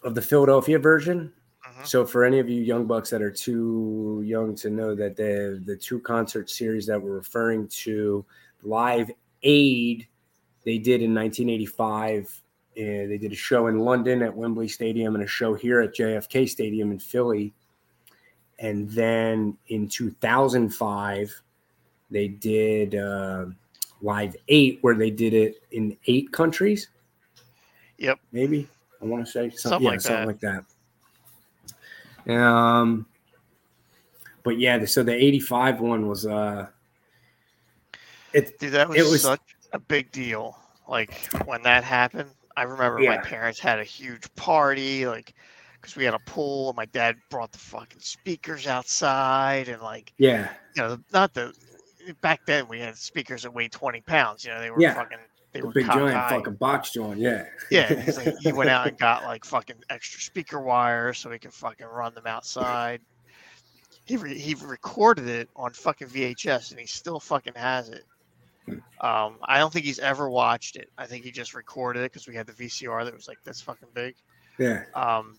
of 0.03 0.14
the 0.14 0.22
Philadelphia 0.22 0.79
version. 0.79 1.33
Mhm. 1.66 1.87
So 1.87 2.07
for 2.07 2.24
any 2.24 2.39
of 2.39 2.49
you 2.49 2.61
young 2.61 2.87
bucks 2.87 3.11
that 3.11 3.22
are 3.22 3.31
too 3.31 4.22
young 4.24 4.55
to 4.57 4.70
know 4.70 4.95
that 4.95 5.16
the 5.16 5.62
the 5.64 5.77
two 5.77 6.01
concert 6.01 6.51
series 6.51 6.87
that 6.87 7.01
we're 7.01 7.16
referring 7.16 7.68
to, 7.68 8.24
Live 8.62 9.11
Aid, 9.43 10.07
they 10.64 10.79
did 10.79 11.03
in 11.03 11.14
1985. 11.14 12.43
And 12.77 13.11
they 13.11 13.16
did 13.16 13.33
a 13.33 13.37
show 13.37 13.68
in 13.68 13.79
London 13.79 14.22
at 14.22 14.37
Wembley 14.37 14.68
Stadium 14.68 15.14
and 15.14 15.24
a 15.24 15.27
show 15.27 15.55
here 15.55 15.81
at 15.81 15.95
JFK 15.95 16.47
Stadium 16.47 16.91
in 16.93 16.99
Philly. 16.99 17.55
And 18.59 18.91
then 18.91 19.57
in 19.68 19.89
2005, 19.89 21.43
they 22.11 22.29
did 22.29 22.95
uh, 22.95 23.47
Live 24.07 24.36
Eight, 24.48 24.78
where 24.82 24.94
they 24.94 25.11
did 25.11 25.34
it 25.34 25.62
in 25.72 25.96
eight 26.07 26.30
countries. 26.32 26.88
Yep. 27.98 28.20
Maybe 28.32 28.68
I 29.02 29.04
want 29.04 29.26
to 29.26 29.30
say 29.30 29.50
something, 29.50 29.59
Something 29.59 29.84
yeah, 29.84 29.90
like 29.90 30.00
something 30.00 30.38
that. 30.40 30.54
like 30.54 30.64
that. 32.26 32.32
Um, 32.32 33.07
but 34.44 34.59
yeah, 34.59 34.84
so 34.84 35.02
the 35.02 35.12
'85 35.12 35.80
one 35.80 36.07
was 36.09 36.24
uh, 36.26 36.66
it 38.32 38.59
Dude, 38.59 38.72
that 38.72 38.88
was, 38.88 38.98
It 38.98 39.02
was- 39.02 39.22
such 39.22 39.40
a 39.72 39.78
big 39.78 40.11
deal. 40.12 40.57
Like 40.88 41.32
when 41.46 41.62
that 41.62 41.82
happened, 41.82 42.30
I 42.57 42.62
remember 42.62 43.00
Yeah. 43.00 43.16
my 43.16 43.18
parents 43.18 43.59
had 43.59 43.80
a 43.80 43.84
huge 43.84 44.22
party, 44.36 45.04
like 45.07 45.34
because 45.80 45.96
we 45.96 46.04
had 46.04 46.14
a 46.14 46.20
pool, 46.20 46.68
and 46.70 46.76
my 46.76 46.84
dad 46.86 47.16
brought 47.28 47.50
the 47.50 47.59
fucking 47.59 48.00
speakers 48.00 48.66
outside, 48.68 49.68
and 49.68 49.82
like 49.82 50.12
yeah, 50.18 50.50
you 50.76 50.82
know, 50.82 50.98
not 51.12 51.34
the 51.34 51.52
back 52.20 52.40
then 52.46 52.68
we 52.68 52.80
had 52.80 52.96
speakers 52.96 53.42
that 53.42 53.52
weighed 53.52 53.72
twenty 53.72 54.00
pounds. 54.00 54.44
You 54.44 54.52
know, 54.52 54.61
they 54.61 54.70
were 54.70 54.80
Yeah. 54.80 54.94
fucking 54.94 55.18
they 55.52 55.61
the 55.61 55.66
were 55.66 55.72
big 55.72 55.86
giant 55.86 56.12
cockeyed. 56.12 56.38
fucking 56.38 56.54
box 56.54 56.90
joint. 56.92 57.18
Yeah, 57.18 57.46
Yeah, 57.70 58.04
like, 58.16 58.34
he 58.40 58.52
went 58.52 58.68
out 58.70 58.86
and 58.88 58.98
got 58.98 59.22
like 59.24 59.44
fucking 59.44 59.76
extra 59.90 60.20
speaker 60.20 60.61
wires 60.61 61.18
so 61.18 61.30
he 61.30 61.38
could 61.38 61.52
fucking 61.54 61.86
run 61.86 62.14
them 62.14 62.26
outside. 62.26 63.00
He 64.04 64.16
re- 64.16 64.38
he 64.38 64.54
recorded 64.54 65.28
it 65.28 65.48
on 65.57 65.72
fucking 65.72 66.09
VHS 66.09 66.70
and 66.70 66.78
he 66.80 66.86
still 66.86 67.18
fucking 67.20 67.54
has 67.57 67.88
it. 67.88 68.04
Um, 69.00 69.36
I 69.44 69.59
don't 69.59 69.72
think 69.72 69.84
he's 69.84 70.00
ever 70.00 70.28
watched 70.28 70.76
it. 70.76 70.90
I 70.98 71.07
think 71.07 71.24
he 71.24 71.30
just 71.30 71.54
recorded 71.54 72.00
it 72.00 72.12
because 72.12 72.26
we 72.26 72.34
had 72.34 72.46
the 72.46 72.52
VCR 72.52 73.04
that 73.04 73.14
was 73.14 73.28
like 73.28 73.38
this 73.44 73.61
fucking 73.61 73.88
big. 73.94 74.14
yeah, 74.59 74.84
Um, 74.94 75.38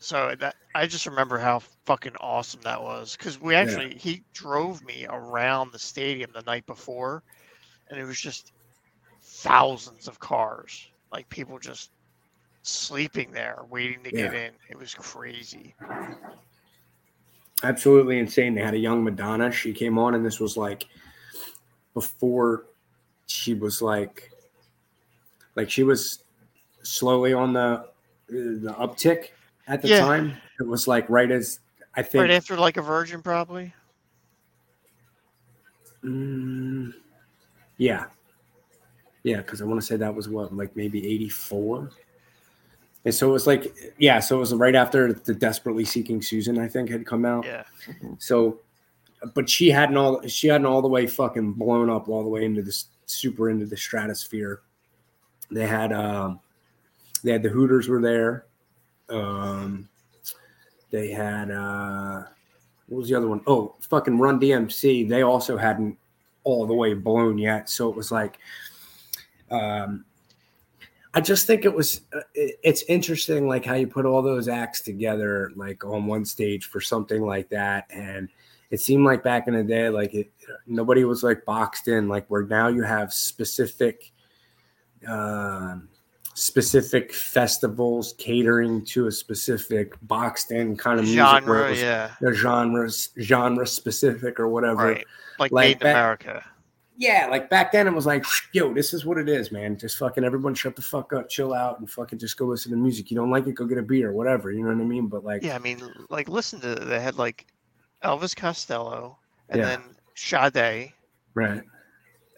so 0.00 0.34
that 0.38 0.56
I 0.74 0.86
just 0.86 1.06
remember 1.06 1.38
how 1.38 1.60
fucking 1.84 2.14
awesome 2.20 2.60
that 2.62 2.80
was 2.80 3.16
because 3.16 3.40
we 3.40 3.54
actually 3.54 3.96
he 3.96 4.22
drove 4.32 4.84
me 4.84 5.06
around 5.08 5.72
the 5.72 5.78
stadium 5.78 6.30
the 6.32 6.42
night 6.42 6.66
before, 6.66 7.22
and 7.88 7.98
it 7.98 8.04
was 8.04 8.20
just 8.20 8.52
thousands 9.22 10.08
of 10.08 10.20
cars, 10.20 10.88
like 11.12 11.28
people 11.30 11.58
just 11.58 11.90
sleeping 12.62 13.32
there 13.32 13.60
waiting 13.70 14.02
to 14.04 14.10
get 14.10 14.34
in. 14.34 14.52
It 14.68 14.78
was 14.78 14.94
crazy. 14.94 15.74
absolutely 17.62 18.18
insane. 18.18 18.54
They 18.54 18.62
had 18.62 18.74
a 18.74 18.78
young 18.78 19.02
Madonna. 19.02 19.50
She 19.50 19.72
came 19.72 19.98
on, 19.98 20.14
and 20.14 20.24
this 20.24 20.38
was 20.38 20.56
like 20.56 20.86
before 21.94 22.66
she 23.26 23.54
was 23.54 23.82
like, 23.82 24.30
like 25.56 25.70
she 25.70 25.82
was 25.82 26.22
slowly 26.82 27.32
on 27.32 27.52
the 27.52 27.88
the 28.28 28.74
uptick 28.78 29.30
at 29.68 29.82
the 29.82 29.88
Yeah. 29.88 30.00
time. 30.00 30.36
It 30.58 30.66
was 30.66 30.88
like 30.88 31.08
right 31.08 31.30
as 31.30 31.60
I 31.94 32.02
think. 32.02 32.22
Right 32.22 32.30
after 32.30 32.56
like 32.56 32.76
a 32.76 32.82
virgin, 32.82 33.22
probably. 33.22 33.72
Mm, 36.02 36.94
yeah. 37.76 38.06
Yeah, 39.22 39.38
because 39.38 39.60
I 39.60 39.64
want 39.64 39.80
to 39.80 39.86
say 39.86 39.96
that 39.96 40.14
was 40.14 40.28
what, 40.28 40.54
like 40.54 40.74
maybe 40.76 41.06
84. 41.06 41.90
And 43.04 43.14
so 43.14 43.28
it 43.28 43.32
was 43.32 43.46
like, 43.46 43.74
yeah, 43.98 44.20
so 44.20 44.36
it 44.36 44.40
was 44.40 44.54
right 44.54 44.74
after 44.74 45.12
the 45.12 45.34
Desperately 45.34 45.84
Seeking 45.84 46.22
Susan, 46.22 46.58
I 46.58 46.68
think, 46.68 46.90
had 46.90 47.06
come 47.06 47.24
out. 47.24 47.44
Yeah. 47.44 47.64
So, 48.18 48.60
but 49.34 49.48
she 49.48 49.70
hadn't 49.70 49.96
all 49.96 50.22
she 50.26 50.48
hadn't 50.48 50.66
all 50.66 50.82
the 50.82 50.88
way 50.88 51.06
fucking 51.06 51.52
blown 51.54 51.90
up 51.90 52.08
all 52.08 52.22
the 52.22 52.28
way 52.28 52.44
into 52.44 52.62
this 52.62 52.86
super 53.06 53.50
into 53.50 53.66
the 53.66 53.76
stratosphere. 53.76 54.60
They 55.50 55.66
had 55.66 55.92
um, 55.92 56.40
they 57.24 57.32
had 57.32 57.42
the 57.42 57.48
Hooters 57.48 57.88
were 57.88 58.00
there. 58.00 58.44
Um, 59.10 59.88
they 60.90 61.10
had 61.10 61.50
uh, 61.50 62.24
what 62.88 62.98
was 62.98 63.08
the 63.08 63.14
other 63.14 63.28
one? 63.28 63.42
Oh, 63.46 63.74
fucking 63.80 64.18
Run 64.18 64.40
DMC. 64.40 65.08
They 65.08 65.22
also 65.22 65.56
hadn't 65.56 65.98
all 66.44 66.66
the 66.66 66.74
way 66.74 66.94
blown 66.94 67.36
yet. 67.38 67.68
So 67.68 67.90
it 67.90 67.96
was 67.96 68.10
like, 68.10 68.38
um, 69.50 70.04
I 71.14 71.20
just 71.20 71.46
think 71.46 71.64
it 71.64 71.74
was. 71.74 72.02
uh, 72.14 72.20
It's 72.34 72.82
interesting, 72.88 73.48
like 73.48 73.64
how 73.64 73.74
you 73.74 73.86
put 73.86 74.06
all 74.06 74.22
those 74.22 74.48
acts 74.48 74.80
together, 74.80 75.52
like 75.56 75.84
on 75.84 76.06
one 76.06 76.24
stage 76.24 76.66
for 76.66 76.80
something 76.80 77.22
like 77.22 77.48
that, 77.50 77.86
and 77.90 78.28
it 78.70 78.80
seemed 78.80 79.04
like 79.04 79.22
back 79.22 79.48
in 79.48 79.54
the 79.54 79.64
day, 79.64 79.88
like 79.88 80.14
it, 80.14 80.30
nobody 80.66 81.04
was 81.04 81.22
like 81.22 81.44
boxed 81.44 81.88
in, 81.88 82.08
like 82.08 82.26
where 82.28 82.42
now 82.42 82.68
you 82.68 82.82
have 82.82 83.12
specific, 83.12 84.12
um, 85.06 85.88
specific 86.38 87.12
festivals 87.12 88.14
catering 88.18 88.84
to 88.86 89.06
a 89.08 89.12
specific 89.12 89.94
boxed 90.02 90.50
in 90.52 90.76
kind 90.76 90.98
of 91.00 91.04
music 91.06 91.46
where 91.46 91.74
Genre, 91.74 91.76
yeah. 91.76 92.10
the 92.20 92.32
genres 92.32 93.10
genre 93.20 93.66
specific 93.66 94.38
or 94.40 94.48
whatever. 94.48 94.92
Right. 94.92 95.04
Like, 95.38 95.52
Like 95.52 95.66
Made 95.68 95.78
back- 95.80 95.94
America. 95.94 96.44
Yeah, 97.00 97.28
like 97.30 97.48
back 97.48 97.70
then 97.70 97.86
it 97.86 97.94
was 97.94 98.06
like, 98.06 98.24
yo, 98.52 98.74
this 98.74 98.92
is 98.92 99.04
what 99.06 99.18
it 99.18 99.28
is, 99.28 99.52
man. 99.52 99.78
Just 99.78 99.98
fucking 99.98 100.24
everyone 100.24 100.52
shut 100.54 100.74
the 100.74 100.82
fuck 100.82 101.12
up, 101.12 101.28
chill 101.28 101.54
out, 101.54 101.78
and 101.78 101.88
fucking 101.88 102.18
just 102.18 102.36
go 102.36 102.44
listen 102.46 102.72
to 102.72 102.76
music. 102.76 103.08
You 103.12 103.16
don't 103.16 103.30
like 103.30 103.46
it, 103.46 103.52
go 103.54 103.66
get 103.66 103.78
a 103.78 103.82
beer, 103.82 104.12
whatever. 104.12 104.50
You 104.50 104.64
know 104.64 104.74
what 104.74 104.82
I 104.82 104.84
mean? 104.84 105.06
But 105.06 105.24
like, 105.24 105.44
Yeah, 105.44 105.54
I 105.54 105.60
mean, 105.60 105.80
like, 106.10 106.28
listen 106.28 106.60
to 106.62 106.74
they 106.74 106.98
had 106.98 107.14
like 107.16 107.46
Elvis 108.02 108.34
Costello 108.34 109.16
and 109.48 109.60
Yeah. 109.60 109.66
then 109.66 109.80
Sade. 110.16 110.92
right? 111.34 111.62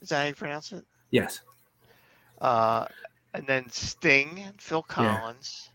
Is 0.02 0.10
that 0.10 0.20
how 0.20 0.26
you 0.28 0.34
pronounce 0.34 0.72
it? 0.72 0.84
Yes, 1.10 1.40
Uh, 2.42 2.84
and 3.34 3.46
then 3.46 3.68
Sting, 3.68 4.38
and 4.46 4.60
Phil 4.60 4.82
Collins, 4.82 5.70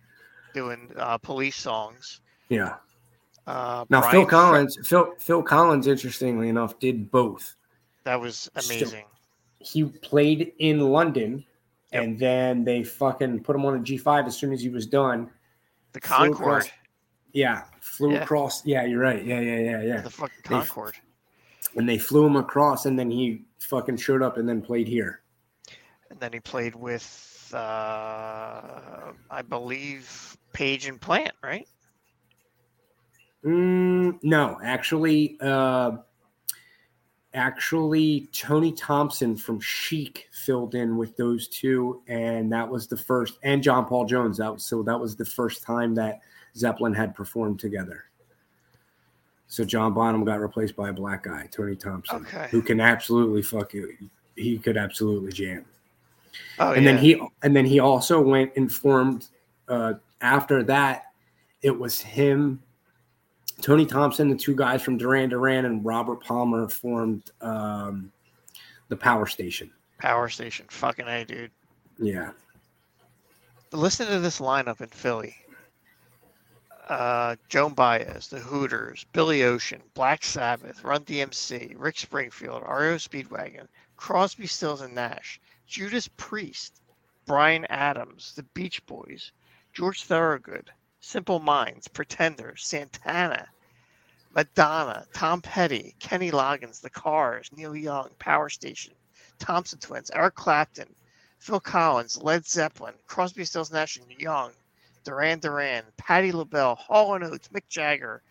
doing 0.53 0.91
uh, 0.97 1.17
police 1.17 1.55
songs. 1.55 2.21
yeah. 2.49 2.75
Uh, 3.47 3.85
Now 3.91 3.99
Brian 4.01 4.11
Phil 4.11 4.23
Fre- 4.25 4.29
Collins, 4.31 4.77
Phil 4.87 5.13
Phil 5.19 5.43
Collins, 5.43 5.85
interestingly 5.87 6.49
enough, 6.49 6.79
did 6.79 7.11
both. 7.11 7.55
that 8.03 8.19
was 8.19 8.49
amazing. 8.55 9.05
He 9.59 9.83
played 9.83 10.53
in 10.59 10.79
London, 10.79 11.45
Yep. 11.93 12.03
and 12.03 12.19
then 12.19 12.63
they 12.63 12.83
fucking 12.83 13.43
put 13.43 13.55
him 13.55 13.63
on 13.65 13.75
a 13.75 13.79
G 13.79 13.97
five 13.97 14.25
as 14.25 14.35
soon 14.35 14.51
as 14.51 14.61
he 14.61 14.69
was 14.69 14.85
done. 14.87 15.29
The 15.93 16.01
flew 16.01 16.15
Concorde, 16.17 16.33
across- 16.63 16.69
Yeah, 17.33 17.63
flew 17.81 18.13
Yeah. 18.13 18.23
across. 18.23 18.65
Yeah, 18.65 18.83
you're 18.85 18.99
right. 18.99 19.23
Yeah, 19.23 19.39
yeah, 19.39 19.59
yeah, 19.59 19.81
yeah. 19.83 20.01
the 20.01 20.09
fucking 20.09 20.35
They- 20.43 20.49
Concorde. 20.49 20.95
And 21.75 21.87
they 21.87 21.97
flew 21.99 22.25
him 22.25 22.35
across, 22.37 22.85
and 22.87 22.97
then 22.97 23.11
he 23.11 23.43
fucking 23.59 23.97
showed 23.97 24.23
up, 24.23 24.37
and 24.37 24.47
then 24.49 24.61
played 24.61 24.87
here. 24.87 25.21
And 26.09 26.19
then 26.19 26.33
he 26.33 26.39
played 26.39 26.73
with, 26.75 27.03
uh, 27.53 29.11
I 29.29 29.41
believe, 29.47 30.37
Page 30.53 30.87
and 30.87 30.99
Plant, 30.99 31.33
right? 31.43 31.67
Mm, 33.43 34.17
no, 34.23 34.57
actually, 34.63 35.37
uh, 35.41 35.97
actually, 37.33 38.27
Tony 38.31 38.71
Thompson 38.71 39.37
from 39.37 39.59
Chic 39.59 40.27
filled 40.31 40.73
in 40.73 40.97
with 40.97 41.15
those 41.15 41.47
two, 41.47 42.01
and 42.07 42.51
that 42.51 42.67
was 42.67 42.87
the 42.87 42.97
first. 42.97 43.37
And 43.43 43.61
John 43.61 43.85
Paul 43.85 44.05
Jones. 44.05 44.37
That 44.37 44.53
was 44.53 44.65
so. 44.65 44.81
That 44.83 44.99
was 44.99 45.15
the 45.15 45.25
first 45.25 45.61
time 45.63 45.93
that 45.95 46.21
Zeppelin 46.55 46.93
had 46.93 47.13
performed 47.13 47.59
together. 47.59 48.05
So 49.47 49.63
John 49.63 49.93
Bonham 49.93 50.25
got 50.25 50.39
replaced 50.41 50.75
by 50.75 50.89
a 50.89 50.93
black 50.93 51.23
guy, 51.23 51.47
Tony 51.51 51.75
Thompson, 51.75 52.23
Okay. 52.23 52.47
who 52.49 52.63
can 52.63 52.79
absolutely 52.81 53.43
fuck 53.43 53.73
you. 53.75 53.95
He 54.35 54.57
could 54.57 54.75
absolutely 54.75 55.31
jam. 55.31 55.65
Oh, 56.59 56.71
and 56.71 56.83
yeah. 56.83 56.91
then 56.91 57.01
he 57.03 57.21
and 57.43 57.55
then 57.55 57.65
he 57.65 57.79
also 57.79 58.21
went 58.21 58.51
and 58.55 58.71
formed 58.71 59.27
uh 59.67 59.93
after 60.21 60.63
that 60.63 61.05
it 61.61 61.77
was 61.77 61.99
him 61.99 62.61
tony 63.61 63.85
thompson 63.85 64.29
the 64.29 64.35
two 64.35 64.55
guys 64.55 64.81
from 64.81 64.97
duran 64.97 65.29
duran 65.29 65.65
and 65.65 65.83
robert 65.83 66.23
palmer 66.23 66.67
formed 66.69 67.31
um 67.41 68.11
the 68.89 68.95
power 68.95 69.25
station 69.25 69.71
Power 69.97 70.29
Station. 70.29 70.65
Fucking 70.69 71.07
A, 71.07 71.25
dude. 71.25 71.51
yeah 71.99 72.31
Listen 73.71 74.07
to 74.07 74.19
this 74.19 74.39
lineup 74.39 74.81
in 74.81 74.87
Philly. 74.89 75.35
Uh, 76.87 77.35
Joan 77.49 77.73
Baez, 77.73 78.27
The 78.27 78.39
Hooters, 78.39 79.05
Billy 79.11 79.43
Ocean, 79.43 79.81
Black 79.95 80.23
Sabbath, 80.23 80.83
Run 80.83 81.03
DMC, 81.03 81.73
Rick 81.75 81.97
Springfield, 81.97 82.61
REO 82.61 82.95
Speedwagon, 82.97 83.67
Crosby, 83.97 84.45
Stills 84.45 84.81
and 84.81 84.93
Nash, 84.93 85.41
Judas 85.67 86.07
Priest, 86.17 86.81
Bryan 87.25 87.65
Adams, 87.65 88.33
The 88.35 88.43
Beach 88.43 88.85
Boys, 88.85 89.31
George 89.73 90.03
Thorogood, 90.03 90.71
Simple 90.99 91.39
Minds, 91.39 91.87
Pretender, 91.87 92.55
Santana, 92.55 93.47
Madonna, 94.33 95.05
Tom 95.13 95.41
Petty, 95.41 95.95
Kenny 95.99 96.31
Loggins, 96.31 96.81
The 96.81 96.89
Cars, 96.89 97.49
Neil 97.55 97.75
Young, 97.75 98.09
Power 98.19 98.49
Station, 98.49 98.93
Thompson 99.39 99.79
Twins, 99.79 100.11
Eric 100.11 100.35
Clapton, 100.35 100.93
Phil 101.39 101.59
Collins, 101.59 102.21
Led 102.21 102.45
Zeppelin, 102.45 102.95
Crosby, 103.07 103.45
Stills, 103.45 103.71
Nash 103.71 103.97
and 103.97 104.09
Young, 104.19 104.51
Duran 105.03 105.39
Duran, 105.39 105.83
Patti 105.97 106.31
LaBelle, 106.31 106.75
Hall 106.75 107.15
and 107.15 107.23
Oates, 107.23 107.47
Mick 107.49 107.67
Jagger. 107.69 108.21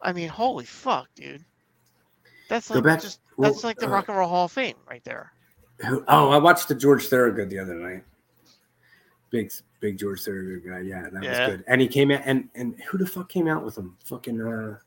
I 0.00 0.12
mean, 0.12 0.28
holy 0.28 0.64
fuck, 0.64 1.08
dude. 1.14 1.44
That's 2.48 2.68
like 2.70 2.82
back- 2.82 3.00
just 3.02 3.20
well, 3.36 3.50
that's 3.50 3.64
like 3.64 3.78
the 3.78 3.86
uh, 3.86 3.90
Rock 3.90 4.08
and 4.08 4.16
Roll 4.16 4.28
Hall 4.28 4.46
of 4.46 4.52
Fame 4.52 4.76
right 4.88 5.04
there. 5.04 5.32
Who- 5.88 6.04
oh 6.08 6.30
i 6.30 6.36
watched 6.36 6.68
the 6.68 6.74
george 6.74 7.06
thorogood 7.08 7.50
the 7.50 7.58
other 7.58 7.74
night. 7.74 8.04
Big 9.30 9.52
big 9.80 9.98
george 9.98 10.22
thorogood 10.22 10.62
guy. 10.64 10.80
Yeah 10.80 11.08
that 11.10 11.22
Yeah. 11.22 11.30
was 11.30 11.56
good. 11.56 11.64
And 11.66 11.80
he 11.80 11.88
came 11.88 12.10
out 12.10 12.22
and 12.24 12.48
and 12.54 12.78
who 12.82 12.98
the 12.98 13.06
fuck 13.06 13.28
came 13.28 13.48
out 13.48 13.64
with 13.64 13.76
him? 13.76 13.96
Fucking 14.04 14.40
uh 14.40 14.78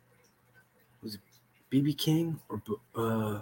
was 1.01 1.15
it 1.15 1.21
bb 1.71 1.97
king 1.97 2.39
or 2.49 2.61
uh 2.95 3.41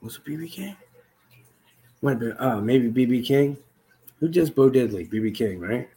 was 0.00 0.16
it 0.16 0.24
bb 0.24 0.50
king? 0.50 0.76
Might 2.02 2.10
have 2.12 2.20
been 2.20 2.36
oh 2.38 2.60
maybe 2.60 2.90
bb 2.90 3.24
king. 3.24 3.56
Who 4.20 4.28
does 4.28 4.50
bo 4.50 4.70
diddley? 4.70 5.08
Bb 5.10 5.34
king 5.34 5.60
right? 5.60 5.88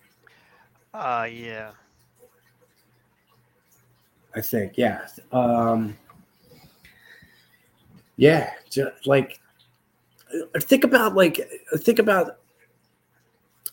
Uh 0.94 1.28
yeah. 1.32 1.72
I 4.36 4.42
think, 4.42 4.78
yeah. 4.78 5.08
Um, 5.32 5.98
yeah, 8.18 8.52
like 9.06 9.40
uh, 10.34 10.60
think 10.60 10.84
about 10.84 11.16
like 11.16 11.40
think 11.78 12.00
about 12.00 12.38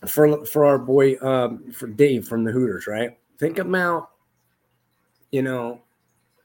for 0.07 0.45
for 0.47 0.65
our 0.65 0.79
boy 0.79 1.17
um, 1.21 1.73
for 1.73 1.87
Dave 1.87 2.29
from 2.29 2.45
the 2.45 2.53
Hooters, 2.53 2.87
right? 2.87 3.19
Think 3.39 3.59
about 3.59 4.11
you 5.31 5.43
know 5.43 5.81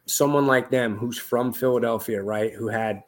someone 0.06 0.47
like 0.47 0.72
them 0.72 0.97
who's 0.97 1.18
from 1.18 1.54
Philadelphia, 1.54 2.22
right? 2.22 2.54
Who 2.54 2.68
had 2.68 3.04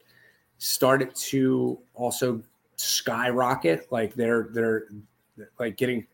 started 0.57 1.15
to 1.15 1.79
also 1.95 2.41
skyrocket, 2.75 3.91
like 3.91 4.13
they're 4.13 4.49
they're 4.51 4.85
like 5.59 5.77
getting 5.77 6.05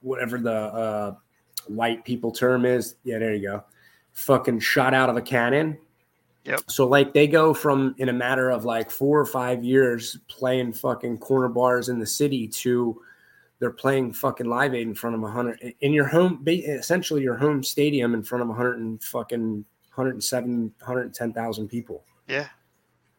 whatever 0.00 0.38
the 0.38 0.52
uh, 0.52 1.14
white 1.66 2.04
people 2.04 2.30
term 2.30 2.64
is. 2.64 2.94
Yeah, 3.04 3.18
there 3.18 3.34
you 3.34 3.48
go 3.48 3.64
fucking 4.12 4.60
shot 4.60 4.94
out 4.94 5.08
of 5.08 5.16
a 5.16 5.22
cannon. 5.22 5.78
Yep. 6.44 6.62
So 6.68 6.86
like 6.86 7.12
they 7.12 7.26
go 7.26 7.52
from 7.52 7.94
in 7.98 8.08
a 8.08 8.12
matter 8.12 8.50
of 8.50 8.64
like 8.64 8.90
four 8.90 9.20
or 9.20 9.26
five 9.26 9.62
years 9.62 10.18
playing 10.28 10.72
fucking 10.72 11.18
corner 11.18 11.48
bars 11.48 11.88
in 11.88 11.98
the 11.98 12.06
city 12.06 12.48
to 12.48 13.00
they're 13.58 13.70
playing 13.70 14.14
fucking 14.14 14.46
Live 14.46 14.74
Aid 14.74 14.86
in 14.86 14.94
front 14.94 15.16
of 15.16 15.22
a 15.22 15.28
hundred 15.30 15.74
in 15.80 15.92
your 15.92 16.06
home, 16.06 16.42
essentially 16.48 17.22
your 17.22 17.36
home 17.36 17.62
stadium 17.62 18.14
in 18.14 18.22
front 18.22 18.42
of 18.42 18.48
a 18.48 18.54
hundred 18.54 18.78
and 18.78 19.02
fucking 19.04 19.64
107, 19.94 20.72
110,000 20.78 21.68
people. 21.68 22.04
Yeah. 22.26 22.48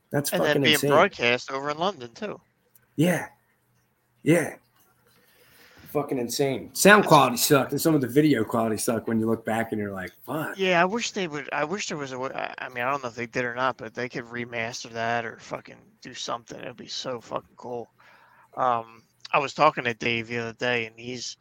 That's 0.10 0.32
And 0.32 0.40
fucking 0.42 0.54
then 0.54 0.64
being 0.64 0.74
insane. 0.74 0.90
broadcast 0.90 1.52
over 1.52 1.70
in 1.70 1.78
London 1.78 2.12
too. 2.14 2.42
Yeah. 2.96 3.28
Yeah. 4.24 4.56
Fucking 5.92 6.18
insane. 6.18 6.70
Sound 6.74 7.06
quality 7.06 7.36
sucked, 7.36 7.74
and 7.74 7.82
some 7.82 7.94
of 7.96 8.00
the 8.00 8.08
video 8.08 8.46
quality 8.46 8.78
sucked 8.78 9.10
when 9.10 9.20
you 9.20 9.26
look 9.26 9.44
back 9.44 9.74
and 9.74 9.82
you're 9.82 9.92
like, 9.92 10.12
fuck. 10.26 10.58
Yeah, 10.58 10.82
I 10.82 10.86
wish 10.86 11.12
they 11.12 11.28
would. 11.28 11.50
I 11.52 11.66
wish 11.66 11.89
there 11.89 11.98
was 11.98 12.14
a 12.14 12.20
way. 12.20 12.30
I 12.34 12.70
mean, 12.70 12.84
I 12.86 12.89
don't 12.89 13.04
know 13.04 13.10
if 13.10 13.16
they 13.16 13.26
did 13.26 13.44
or 13.44 13.54
not, 13.56 13.76
but 13.76 13.94
they 13.94 14.08
could 14.08 14.24
remaster 14.24 14.89
that 14.92 15.26
or 15.26 15.38
fucking 15.39 15.76
do 16.02 16.14
something. 16.14 16.58
It'd 16.58 16.78
be 16.78 16.88
so 16.88 17.20
fucking 17.20 17.56
cool. 17.58 17.92
Um, 18.56 19.04
I 19.34 19.39
was 19.39 19.54
talking 19.54 19.84
to 19.84 19.94
Dave 19.94 20.28
the 20.28 20.38
other 20.38 20.54
day, 20.54 20.86
and 20.86 20.98
he's 20.98 21.36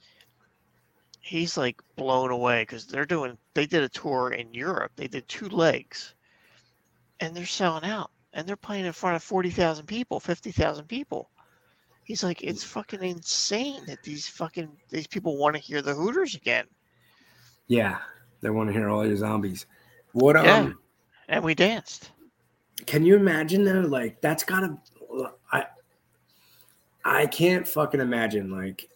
he's 1.20 1.56
like 1.56 1.80
blown 1.94 2.32
away 2.32 2.62
because 2.62 2.86
they're 2.86 3.06
doing. 3.06 3.38
They 3.54 3.66
did 3.66 3.84
a 3.84 3.88
tour 3.88 4.32
in 4.32 4.52
Europe. 4.52 4.90
They 4.96 5.06
did 5.06 5.28
two 5.28 5.48
legs, 5.48 6.14
and 7.20 7.36
they're 7.36 7.46
selling 7.46 7.84
out, 7.84 8.10
and 8.32 8.48
they're 8.48 8.56
playing 8.56 8.86
in 8.86 8.92
front 8.92 9.14
of 9.14 9.22
forty 9.22 9.50
thousand 9.50 9.86
people, 9.86 10.18
fifty 10.18 10.50
thousand 10.50 10.86
people. 10.86 11.30
He's 12.10 12.24
like, 12.24 12.42
it's 12.42 12.64
fucking 12.64 13.04
insane 13.04 13.86
that 13.86 14.02
these 14.02 14.26
fucking 14.26 14.68
these 14.88 15.06
people 15.06 15.36
want 15.36 15.54
to 15.54 15.62
hear 15.62 15.80
the 15.80 15.94
Hooters 15.94 16.34
again. 16.34 16.64
Yeah. 17.68 17.98
They 18.40 18.50
want 18.50 18.68
to 18.68 18.72
hear 18.72 18.88
all 18.88 19.06
you 19.06 19.16
zombies. 19.16 19.66
What 20.10 20.34
um 20.34 20.44
Yeah. 20.44 20.72
And 21.28 21.44
we 21.44 21.54
danced. 21.54 22.10
can 22.86 23.04
you 23.04 23.14
imagine 23.14 23.62
though? 23.62 23.82
Like 23.82 24.20
that's 24.20 24.42
gotta 24.42 24.76
I 25.52 25.66
I 27.04 27.26
can't 27.26 27.68
fucking 27.68 28.00
imagine 28.00 28.50
like 28.50 28.90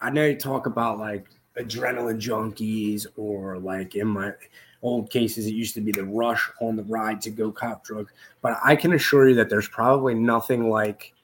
I 0.00 0.10
know 0.10 0.24
you 0.24 0.34
talk 0.34 0.66
about 0.66 0.98
like 0.98 1.28
adrenaline 1.56 2.20
junkies 2.20 3.06
or 3.16 3.56
like 3.60 3.94
in 3.94 4.08
my 4.08 4.32
old 4.82 5.10
cases 5.10 5.46
it 5.46 5.54
used 5.54 5.76
to 5.76 5.80
be 5.80 5.92
the 5.92 6.04
rush 6.04 6.50
on 6.60 6.74
the 6.74 6.82
ride 6.82 7.20
to 7.20 7.30
go 7.30 7.50
cop 7.50 7.82
drug 7.82 8.10
but 8.42 8.58
i 8.62 8.76
can 8.76 8.92
assure 8.92 9.26
you 9.26 9.34
that 9.34 9.48
there's 9.48 9.68
probably 9.68 10.14
nothing 10.14 10.68
like 10.68 11.14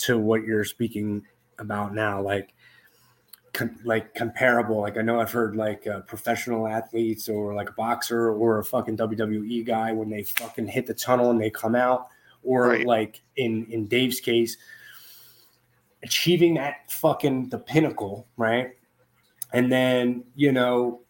to 0.00 0.18
what 0.18 0.44
you're 0.44 0.64
speaking 0.64 1.22
about 1.58 1.94
now 1.94 2.20
like 2.20 2.54
com- 3.52 3.78
like 3.84 4.14
comparable 4.14 4.80
like 4.80 4.96
i 4.96 5.02
know 5.02 5.20
i've 5.20 5.30
heard 5.32 5.56
like 5.56 5.86
uh, 5.86 6.00
professional 6.00 6.66
athletes 6.66 7.28
or 7.28 7.54
like 7.54 7.68
a 7.68 7.72
boxer 7.72 8.30
or 8.30 8.58
a 8.58 8.64
fucking 8.64 8.96
wwe 8.96 9.64
guy 9.66 9.92
when 9.92 10.08
they 10.08 10.22
fucking 10.22 10.66
hit 10.66 10.86
the 10.86 10.94
tunnel 10.94 11.30
and 11.30 11.40
they 11.40 11.50
come 11.50 11.74
out 11.74 12.08
or 12.42 12.68
Right. 12.68 12.86
like 12.86 13.20
in 13.36 13.66
in 13.70 13.86
dave's 13.86 14.20
case 14.20 14.56
achieving 16.02 16.54
that 16.54 16.90
fucking 16.90 17.50
the 17.50 17.58
pinnacle, 17.58 18.26
right? 18.38 18.70
And 19.52 19.70
then, 19.70 20.24
you 20.34 20.50
know, 20.50 21.02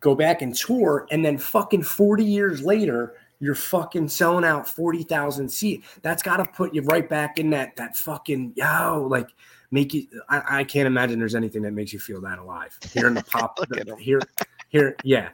go 0.00 0.14
back 0.14 0.40
and 0.40 0.54
tour, 0.54 1.06
and 1.10 1.22
then 1.22 1.36
fucking 1.36 1.82
40 1.82 2.24
years 2.24 2.62
later, 2.62 3.14
you're 3.40 3.54
fucking 3.54 4.08
selling 4.08 4.44
out 4.44 4.68
40,000 4.68 5.48
seats. 5.48 5.86
That's 6.02 6.22
got 6.22 6.38
to 6.38 6.44
put 6.44 6.74
you 6.74 6.82
right 6.82 7.08
back 7.08 7.38
in 7.38 7.50
that, 7.50 7.76
that 7.76 7.96
fucking, 7.96 8.52
yo, 8.56 9.06
like, 9.10 9.28
make 9.70 9.92
you, 9.92 10.06
I, 10.28 10.60
I 10.60 10.64
can't 10.64 10.86
imagine 10.86 11.18
there's 11.18 11.34
anything 11.34 11.62
that 11.62 11.72
makes 11.72 11.92
you 11.92 11.98
feel 11.98 12.20
that 12.22 12.38
alive. 12.38 12.78
here 12.92 13.06
in 13.08 13.14
the 13.14 13.24
pop, 13.30 13.56
the- 13.56 13.96
here, 13.98 14.20
here, 14.68 14.96
yeah. 15.04 15.30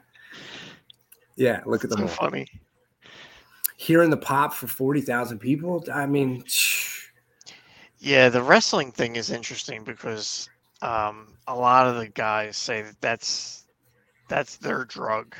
Yeah, 1.36 1.62
look 1.66 1.84
at 1.84 1.90
them 1.90 2.00
So 2.00 2.06
funny. 2.08 2.46
Hearing 3.76 4.10
the 4.10 4.16
pop 4.16 4.52
for 4.52 4.66
40,000 4.66 5.38
people, 5.38 5.82
I 5.92 6.04
mean, 6.06 6.44
Yeah, 7.98 8.28
the 8.28 8.42
wrestling 8.42 8.92
thing 8.92 9.16
is 9.16 9.30
interesting 9.30 9.84
because 9.84 10.50
um, 10.82 11.34
a 11.46 11.54
lot 11.54 11.86
of 11.86 11.96
the 11.96 12.08
guys 12.08 12.56
say 12.56 12.82
that 12.82 13.00
that's 13.00 13.66
that's 14.28 14.56
their 14.56 14.84
drug. 14.84 15.34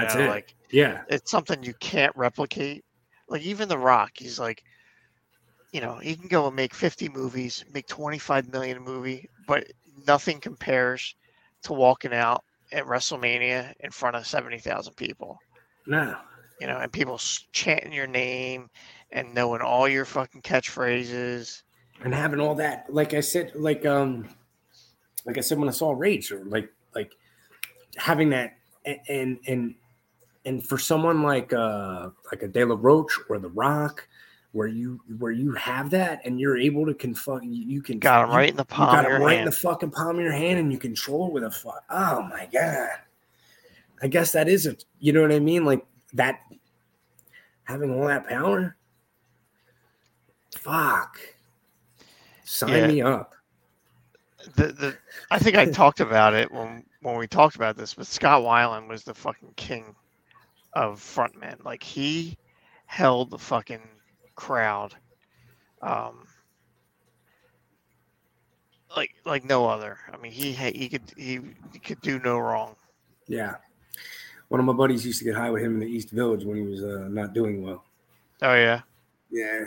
That's 0.00 0.14
know, 0.14 0.24
it. 0.24 0.28
Like 0.28 0.54
yeah. 0.70 1.02
it's 1.08 1.30
something 1.30 1.62
you 1.62 1.74
can't 1.80 2.14
replicate. 2.16 2.84
Like 3.28 3.42
even 3.42 3.68
The 3.68 3.78
Rock, 3.78 4.12
he's 4.14 4.38
like, 4.38 4.62
you 5.72 5.80
know, 5.80 5.96
he 5.96 6.14
can 6.14 6.28
go 6.28 6.46
and 6.46 6.56
make 6.56 6.74
50 6.74 7.08
movies, 7.08 7.64
make 7.72 7.86
25 7.86 8.52
million 8.52 8.78
a 8.78 8.80
movie, 8.80 9.28
but 9.46 9.66
nothing 10.06 10.40
compares 10.40 11.14
to 11.62 11.72
walking 11.72 12.14
out 12.14 12.44
at 12.72 12.84
WrestleMania 12.84 13.74
in 13.80 13.90
front 13.90 14.16
of 14.16 14.26
70,000 14.26 14.94
people. 14.94 15.38
No. 15.86 16.16
You 16.60 16.66
know, 16.66 16.78
and 16.78 16.92
people 16.92 17.18
chanting 17.52 17.92
your 17.92 18.06
name 18.06 18.70
and 19.12 19.34
knowing 19.34 19.60
all 19.60 19.88
your 19.88 20.04
fucking 20.04 20.42
catchphrases. 20.42 21.62
and 22.02 22.14
having 22.14 22.40
all 22.40 22.54
that 22.54 22.84
like 22.90 23.14
i 23.14 23.20
said 23.20 23.52
like 23.54 23.86
um 23.86 24.28
like 25.24 25.38
i 25.38 25.40
said 25.40 25.58
when 25.58 25.68
i 25.68 25.72
saw 25.72 25.92
rage 25.92 26.30
or 26.30 26.44
like 26.44 26.68
like 26.94 27.10
having 27.96 28.28
that 28.30 28.56
and 28.84 28.98
and 29.08 29.38
and, 29.46 29.74
and 30.46 30.66
for 30.66 30.78
someone 30.78 31.22
like 31.22 31.52
uh 31.52 32.08
like 32.32 32.42
a 32.42 32.48
De 32.48 32.64
La 32.64 32.76
Rocha 32.78 33.20
or 33.28 33.38
The 33.38 33.50
Rock, 33.50 34.08
where 34.52 34.68
you 34.68 35.00
where 35.18 35.32
you 35.32 35.52
have 35.52 35.90
that 35.90 36.22
and 36.24 36.40
you're 36.40 36.56
able 36.56 36.86
to 36.86 36.94
confront 36.94 37.44
you, 37.44 37.82
can 37.82 37.98
Got 37.98 38.24
him 38.24 38.34
right 38.34 38.48
in 38.48 38.56
the 38.56 38.64
palm 38.64 38.88
you 38.88 39.02
got 39.02 39.04
it 39.04 39.08
your 39.10 39.20
right 39.20 39.38
in 39.40 39.44
the 39.44 39.52
fucking 39.52 39.90
palm 39.90 40.16
of 40.16 40.22
your 40.22 40.32
hand 40.32 40.58
and 40.58 40.72
you 40.72 40.78
control 40.78 41.26
it 41.26 41.32
with 41.34 41.44
a 41.44 41.50
fuck. 41.50 41.84
Oh 41.90 42.22
my 42.22 42.48
god. 42.50 42.88
I 44.02 44.08
guess 44.08 44.32
that 44.32 44.48
is 44.48 44.64
it. 44.66 44.84
You 45.00 45.12
know 45.12 45.22
what 45.22 45.32
I 45.32 45.40
mean? 45.40 45.64
Like 45.64 45.84
that 46.14 46.40
having 47.64 47.92
all 47.92 48.06
that 48.06 48.26
power. 48.28 48.76
Fuck. 50.56 51.18
Sign 52.44 52.70
Yeah. 52.70 52.86
me 52.86 53.02
up. 53.02 53.34
the 54.54 54.68
the 54.68 54.96
I 55.30 55.38
think 55.40 55.56
I 55.56 55.66
talked 55.70 56.00
about 56.00 56.34
it 56.34 56.50
when 56.52 56.84
when 57.02 57.18
we 57.18 57.26
talked 57.26 57.56
about 57.56 57.76
this, 57.76 57.94
but 57.94 58.06
Scott 58.06 58.42
Weiland 58.42 58.88
was 58.88 59.02
the 59.02 59.14
fucking 59.14 59.52
king 59.56 59.94
of 60.76 61.00
frontmen. 61.00 61.64
Like 61.64 61.82
he 61.82 62.36
held 62.84 63.30
the 63.30 63.38
fucking 63.38 63.80
crowd, 64.34 64.94
um, 65.82 66.26
like 68.94 69.10
like 69.24 69.44
no 69.44 69.66
other. 69.66 69.98
I 70.12 70.18
mean, 70.18 70.32
he 70.32 70.52
he 70.52 70.88
could 70.88 71.12
he, 71.16 71.40
he 71.72 71.78
could 71.78 72.00
do 72.02 72.20
no 72.20 72.38
wrong. 72.38 72.76
Yeah. 73.26 73.56
One 74.48 74.60
of 74.60 74.66
my 74.66 74.74
buddies 74.74 75.04
used 75.04 75.18
to 75.18 75.24
get 75.24 75.34
high 75.34 75.50
with 75.50 75.62
him 75.62 75.74
in 75.74 75.80
the 75.80 75.86
East 75.86 76.10
Village 76.10 76.44
when 76.44 76.56
he 76.58 76.62
was 76.62 76.84
uh, 76.84 77.08
not 77.10 77.32
doing 77.32 77.64
well. 77.64 77.82
Oh 78.42 78.54
yeah, 78.54 78.82
Yeah. 79.30 79.64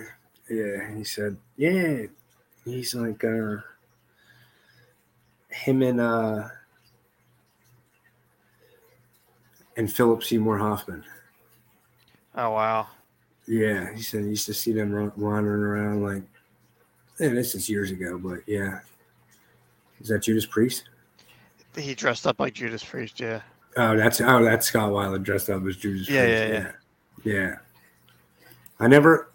Yeah. 0.49 0.95
He 0.95 1.03
said, 1.03 1.35
yeah. 1.57 2.03
He's 2.63 2.93
like, 2.95 3.21
uh, 3.23 3.57
him 5.49 5.81
and, 5.81 5.99
uh, 5.99 6.47
and 9.79 9.91
Philip 9.91 10.23
Seymour 10.23 10.57
Hoffman. 10.57 11.03
oh 12.35 12.51
wow. 12.51 12.87
Yeah. 13.47 13.93
He 13.95 14.01
said 14.03 14.23
he 14.25 14.29
used 14.29 14.45
to 14.45 14.53
see 14.53 14.73
them 14.73 15.11
wandering 15.15 15.63
around 15.63 16.03
like, 16.03 16.21
and 17.19 17.35
this 17.35 17.55
is 17.55 17.67
years 17.69 17.89
ago, 17.89 18.19
but 18.19 18.39
yeah. 18.45 18.81
Is 20.01 20.09
that 20.09 20.21
Judas 20.21 20.45
Priest? 20.45 20.83
He 21.75 21.95
dressed 21.95 22.27
up 22.27 22.39
like 22.39 22.53
Judas 22.53 22.83
Priest. 22.83 23.19
Yeah, 23.19 23.41
Oh, 23.77 23.95
that's 23.95 24.19
oh, 24.21 24.43
that's 24.43 24.67
Scott 24.67 24.91
Weiland 24.91 25.23
dressed 25.23 25.49
up 25.49 25.65
as 25.65 25.77
Judas 25.77 26.09
Yeah, 26.09 26.23
Priest. 26.25 26.73
yeah, 27.23 27.33
yeah, 27.33 27.33
yeah. 27.49 27.55
I 28.79 28.87
never. 28.87 29.29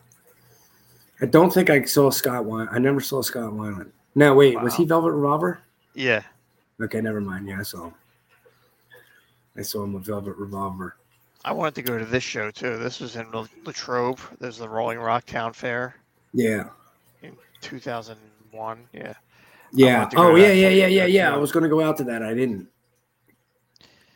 I 1.20 1.26
don't 1.26 1.52
think 1.52 1.70
I 1.70 1.84
saw 1.84 2.10
Scott 2.10 2.44
Weiland. 2.44 2.68
I 2.72 2.78
never 2.78 3.00
saw 3.00 3.22
Scott 3.22 3.52
Weiland. 3.52 3.90
No, 4.14 4.34
wait, 4.34 4.60
was 4.60 4.74
he 4.74 4.84
Velvet 4.84 5.12
Revolver? 5.12 5.60
yeah. 5.94 6.22
Okay, 6.82 7.00
never 7.00 7.20
mind. 7.20 7.46
Yeah, 7.48 7.60
I 7.60 7.62
saw 7.62 7.84
him. 7.84 7.94
I 9.56 9.62
saw 9.62 9.84
him 9.84 9.92
with 9.92 10.04
Velvet 10.06 10.36
Revolver. 10.36 10.96
I 11.44 11.52
wanted 11.52 11.74
to 11.76 11.82
go 11.82 11.98
to 11.98 12.04
this 12.04 12.24
show 12.24 12.50
too. 12.50 12.78
This 12.78 13.00
was 13.00 13.16
in 13.16 13.30
La- 13.32 13.46
Latrobe. 13.64 14.18
There's 14.40 14.58
the 14.58 14.68
Rolling 14.68 14.98
Rock 14.98 15.26
Town 15.26 15.52
Fair 15.52 15.96
Yeah, 16.32 16.68
in 17.22 17.36
2001. 17.60 18.88
Yeah. 18.92 19.12
yeah. 19.72 19.98
wanted 19.98 20.10
to 20.10 20.16
go 20.16 20.22
Oh, 20.32 20.34
yeah, 20.36 20.52
yeah, 20.52 20.68
yeah, 20.70 20.86
yeah, 20.86 21.04
yeah. 21.06 21.34
I 21.34 21.36
was 21.36 21.52
going 21.52 21.64
to 21.64 21.68
go 21.68 21.82
out 21.82 21.96
to 21.98 22.04
that. 22.04 22.22
I 22.22 22.32
didn't. 22.34 22.66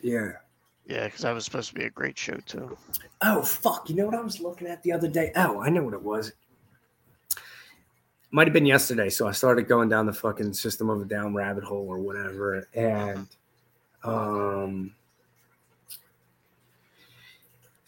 Yeah. 0.01 0.32
Yeah, 0.86 1.05
because 1.05 1.20
that 1.20 1.32
was 1.32 1.45
supposed 1.45 1.68
to 1.68 1.74
be 1.74 1.84
a 1.84 1.91
great 1.91 2.16
show 2.16 2.39
too. 2.47 2.78
Oh 3.20 3.43
fuck! 3.43 3.91
You 3.91 3.97
know 3.97 4.07
what 4.07 4.14
I 4.14 4.22
was 4.22 4.41
looking 4.41 4.68
at 4.68 4.82
the 4.82 4.91
other 4.93 5.07
day? 5.07 5.32
Oh, 5.36 5.61
I 5.61 5.68
know 5.68 5.82
what 5.82 5.93
it 5.93 6.01
was. 6.01 6.32
Might 8.30 8.47
have 8.47 8.55
been 8.55 8.64
yesterday. 8.64 9.11
So 9.11 9.28
I 9.28 9.32
started 9.32 9.68
going 9.68 9.91
down 9.91 10.07
the 10.07 10.14
fucking 10.14 10.55
System 10.55 10.89
of 10.89 11.03
a 11.03 11.05
Down 11.05 11.34
rabbit 11.34 11.62
hole 11.64 11.84
or 11.86 11.99
whatever, 11.99 12.66
and 12.72 13.26
um, 14.03 14.95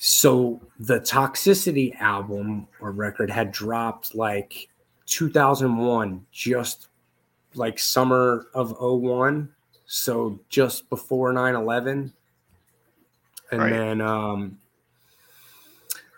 so 0.03 0.59
the 0.79 0.99
Toxicity 0.99 1.95
album 2.01 2.67
or 2.81 2.91
record 2.91 3.31
had 3.31 3.53
dropped 3.53 4.15
like 4.15 4.67
2001, 5.05 6.25
just 6.33 6.89
like 7.55 7.79
summer 7.79 8.47
of 8.55 8.75
01. 8.81 9.51
So 9.85 10.41
just 10.49 10.89
before 10.89 11.35
9 11.35 11.55
11. 11.55 12.15
And 13.53 13.61
Right. 13.61 13.71
then 13.71 14.01
um 14.01 14.59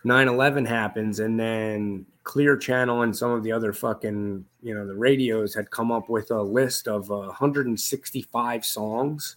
9-11 0.05 0.65
happens 0.65 1.19
and 1.19 1.39
then 1.39 2.07
clear 2.23 2.57
channel 2.57 3.03
and 3.03 3.17
some 3.17 3.33
of 3.33 3.43
the 3.43 3.51
other 3.51 3.73
fucking 3.73 4.45
you 4.63 4.75
know 4.75 4.87
the 4.87 4.95
radios 4.95 5.55
had 5.55 5.71
come 5.71 5.91
up 5.91 6.09
with 6.09 6.31
a 6.31 6.41
list 6.41 6.87
of 6.87 7.11
uh, 7.11 7.17
165 7.17 8.65
songs 8.65 9.37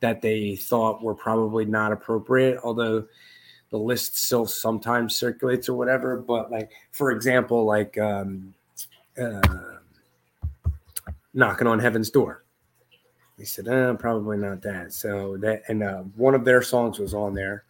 that 0.00 0.20
they 0.22 0.56
thought 0.56 1.02
were 1.02 1.14
probably 1.14 1.64
not 1.64 1.92
appropriate 1.92 2.58
although 2.64 3.04
the 3.74 3.78
list 3.78 4.16
still 4.16 4.46
sometimes 4.46 5.16
circulates 5.16 5.68
or 5.68 5.74
whatever 5.74 6.16
but 6.16 6.50
like 6.50 6.70
for 6.92 7.10
example 7.10 7.64
like 7.64 7.98
um 7.98 8.54
uh, 9.20 9.40
knocking 11.32 11.66
on 11.66 11.78
heaven's 11.78 12.10
door. 12.10 12.44
He 13.36 13.44
said 13.44 13.68
uh, 13.68 13.94
probably 13.94 14.36
not 14.36 14.62
that. 14.62 14.92
So 14.92 15.36
that 15.38 15.62
and 15.68 15.82
uh, 15.82 16.02
one 16.16 16.34
of 16.34 16.44
their 16.44 16.62
songs 16.62 16.98
was 16.98 17.14
on 17.14 17.34
there. 17.34 17.64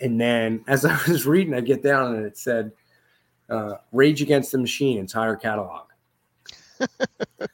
And 0.00 0.20
then 0.20 0.64
as 0.66 0.84
I 0.84 0.98
was 1.08 1.26
reading, 1.26 1.54
I 1.54 1.60
get 1.60 1.82
down 1.82 2.16
and 2.16 2.26
it 2.26 2.38
said 2.38 2.72
uh, 3.48 3.74
Rage 3.92 4.22
Against 4.22 4.52
the 4.52 4.58
Machine 4.58 4.98
entire 4.98 5.36
catalog. 5.36 5.86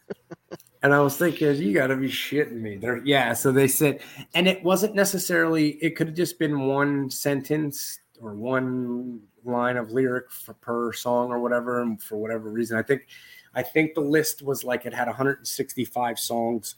and 0.82 0.94
I 0.94 1.00
was 1.00 1.16
thinking, 1.16 1.54
you 1.56 1.74
got 1.74 1.88
to 1.88 1.96
be 1.96 2.08
shitting 2.08 2.60
me. 2.60 2.76
They're, 2.76 3.04
yeah. 3.04 3.34
So 3.34 3.52
they 3.52 3.68
said, 3.68 4.00
and 4.34 4.48
it 4.48 4.62
wasn't 4.62 4.94
necessarily, 4.94 5.70
it 5.82 5.94
could 5.94 6.08
have 6.08 6.16
just 6.16 6.38
been 6.38 6.60
one 6.60 7.10
sentence 7.10 8.00
or 8.20 8.34
one 8.34 9.20
line 9.44 9.76
of 9.76 9.92
lyric 9.92 10.30
for, 10.30 10.54
per 10.54 10.92
song 10.92 11.30
or 11.30 11.38
whatever. 11.38 11.82
And 11.82 12.02
for 12.02 12.16
whatever 12.16 12.50
reason, 12.50 12.78
I 12.78 12.82
think, 12.82 13.06
I 13.54 13.62
think 13.62 13.94
the 13.94 14.00
list 14.00 14.42
was 14.42 14.64
like 14.64 14.86
it 14.86 14.94
had 14.94 15.06
165 15.06 16.18
songs. 16.18 16.76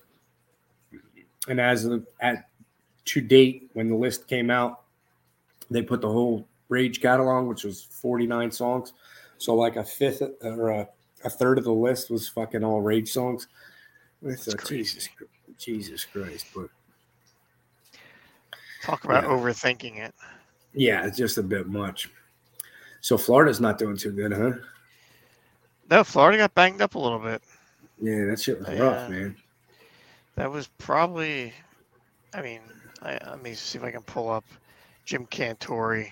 And 1.48 1.60
as 1.60 1.84
of, 1.84 2.06
at 2.20 2.48
to 3.04 3.20
date, 3.20 3.70
when 3.74 3.88
the 3.88 3.96
list 3.96 4.26
came 4.26 4.50
out, 4.50 4.82
they 5.70 5.82
put 5.82 6.00
the 6.00 6.10
whole 6.10 6.48
Rage 6.68 7.00
catalog, 7.00 7.46
which 7.46 7.64
was 7.64 7.82
49 7.82 8.50
songs. 8.50 8.94
So 9.38 9.54
like 9.54 9.76
a 9.76 9.84
fifth 9.84 10.22
or 10.42 10.70
a, 10.70 10.88
a 11.24 11.30
third 11.30 11.58
of 11.58 11.64
the 11.64 11.72
list 11.72 12.10
was 12.10 12.28
fucking 12.28 12.64
all 12.64 12.80
Rage 12.80 13.12
songs. 13.12 13.46
With 14.22 14.44
That's 14.44 14.54
uh. 14.64 14.68
Jesus, 14.68 15.08
Jesus 15.58 16.04
Christ! 16.04 16.46
But 16.54 16.68
Talk 18.82 19.04
about 19.04 19.24
Yeah. 19.24 19.30
overthinking 19.30 19.98
it. 19.98 20.14
yeah, 20.72 21.06
it's 21.06 21.16
just 21.18 21.38
a 21.38 21.42
bit 21.42 21.66
much. 21.68 22.10
So 23.00 23.18
Florida's 23.18 23.60
not 23.60 23.78
doing 23.78 23.96
too 23.96 24.12
good, 24.12 24.32
huh? 24.32 24.52
No, 25.90 26.04
Florida 26.04 26.38
got 26.38 26.54
banged 26.54 26.80
up 26.80 26.94
a 26.94 26.98
little 26.98 27.18
bit. 27.18 27.42
Yeah, 28.00 28.24
that 28.26 28.40
shit 28.40 28.58
was 28.58 28.68
Yeah. 28.68 28.80
rough, 28.80 29.10
man. 29.10 29.36
That 30.36 30.50
was 30.50 30.68
probably, 30.78 31.52
I 32.32 32.42
mean, 32.42 32.60
I, 33.02 33.18
let 33.26 33.42
me 33.42 33.54
see 33.54 33.78
if 33.78 33.84
I 33.84 33.90
can 33.90 34.02
pull 34.02 34.30
up 34.30 34.44
Jim 35.04 35.26
Cantore. 35.26 36.10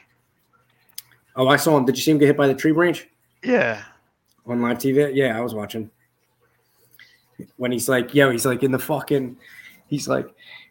Oh, 1.36 1.48
I 1.48 1.56
saw 1.56 1.76
him. 1.76 1.84
Did 1.86 1.96
you 1.96 2.02
see 2.02 2.10
him 2.10 2.18
get 2.18 2.26
hit 2.26 2.36
by 2.36 2.48
the 2.48 2.54
tree 2.54 2.72
branch 2.72 3.08
Yeah, 3.42 3.82
on 4.46 4.60
live 4.60 4.78
TV? 4.78 5.14
Yeah, 5.14 5.38
I 5.38 5.40
was 5.40 5.54
watching. 5.54 5.90
When 7.56 7.72
he's 7.72 7.88
like, 7.88 8.14
yo, 8.14 8.30
he's 8.30 8.46
like 8.46 8.62
in 8.62 8.70
the 8.70 8.78
fucking, 8.78 9.36
he's 9.86 10.08
like, 10.08 10.28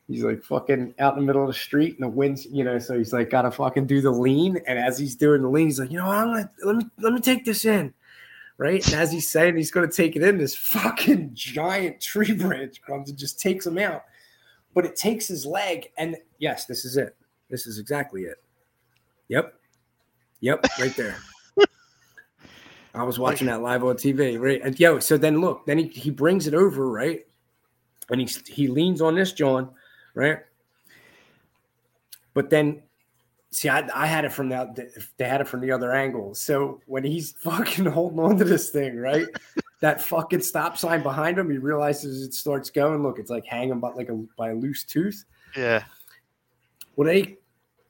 he's 0.08 0.24
like 0.24 0.44
fucking 0.44 0.96
out 1.00 1.14
in 1.14 1.22
the 1.22 1.26
middle 1.26 1.42
of 1.42 1.48
the 1.48 1.54
street 1.54 1.96
and 1.96 2.04
the 2.04 2.10
wind's, 2.10 2.46
you 2.48 2.64
know, 2.64 2.80
so 2.80 2.98
he's 2.98 3.14
like 3.14 3.30
got 3.30 3.44
to 3.44 3.52
fucking 3.52 3.88
do 3.88 4.02
the 4.02 4.12
lean. 4.12 4.58
And 4.68 4.80
as 4.80 4.98
he's 4.98 5.16
doing 5.16 5.42
the 5.42 5.48
lean, 5.48 5.68
he's 5.68 5.80
like, 5.80 5.92
you 5.92 5.98
know 5.98 6.10
I'm 6.10 6.28
gonna 6.28 6.50
let 6.64 6.76
me 6.76 6.86
let 7.00 7.14
me 7.14 7.22
take 7.22 7.46
this 7.46 7.66
in. 7.66 7.94
Right. 8.58 8.86
And 8.88 8.96
as 8.96 9.12
he's 9.12 9.32
saying 9.32 9.56
he's 9.56 9.72
gonna 9.72 9.88
take 9.88 10.16
it 10.16 10.24
in, 10.24 10.38
this 10.38 10.56
fucking 10.56 11.32
giant 11.34 12.02
tree 12.02 12.34
branch 12.36 12.82
comes 12.82 13.10
and 13.10 13.18
just 13.18 13.40
takes 13.40 13.66
him 13.66 13.78
out. 13.78 14.04
But 14.74 14.86
it 14.86 14.96
takes 14.96 15.28
his 15.28 15.46
leg, 15.46 15.92
and 15.98 16.16
yes, 16.38 16.66
this 16.66 16.86
is 16.86 16.96
it. 16.96 17.16
This 17.50 17.66
is 17.66 17.80
exactly 17.80 18.24
it. 18.24 18.38
Yep. 19.30 19.54
Yep, 20.42 20.66
right 20.80 20.96
there. 20.96 21.18
I 22.94 23.04
was 23.04 23.20
watching 23.20 23.48
that 23.48 23.62
live 23.62 23.84
on 23.84 23.96
TV, 23.96 24.40
right? 24.40 24.62
And 24.64 24.80
yo, 24.80 25.00
so 25.00 25.18
then 25.18 25.42
look, 25.42 25.66
then 25.66 25.78
he, 25.78 25.88
he 25.88 26.10
brings 26.10 26.48
it 26.48 26.54
over, 26.54 26.90
right? 26.90 27.26
And 28.10 28.20
he 28.20 28.28
he 28.48 28.68
leans 28.68 29.02
on 29.02 29.16
this 29.16 29.32
John, 29.34 29.70
right? 30.16 30.40
But 32.34 32.50
then 32.50 32.82
see, 33.52 33.70
I, 33.70 33.88
I 33.94 34.08
had 34.08 34.26
it 34.26 34.32
from 34.32 34.50
that 34.50 34.78
they 35.18 35.26
had 35.26 35.42
it 35.42 35.48
from 35.48 35.62
the 35.62 35.72
other 35.72 35.94
angle. 35.94 36.34
So 36.34 36.82
when 36.88 37.04
he's 37.04 37.32
fucking 37.40 37.86
holding 37.86 38.20
on 38.20 38.38
to 38.38 38.44
this 38.44 38.70
thing, 38.70 38.98
right? 38.98 39.28
that 39.82 40.02
fucking 40.02 40.42
stop 40.42 40.78
sign 40.78 41.02
behind 41.02 41.38
him, 41.38 41.50
he 41.50 41.58
realizes 41.58 42.24
it 42.24 42.34
starts 42.34 42.70
going. 42.70 43.02
Look, 43.02 43.20
it's 43.20 43.30
like 43.30 43.46
hanging 43.46 43.80
by 43.80 43.92
like 43.92 44.10
a 44.10 44.16
by 44.38 44.50
a 44.50 44.56
loose 44.56 44.84
tooth. 44.84 45.26
yeah. 45.56 45.84
Well, 46.96 47.08
they 47.08 47.38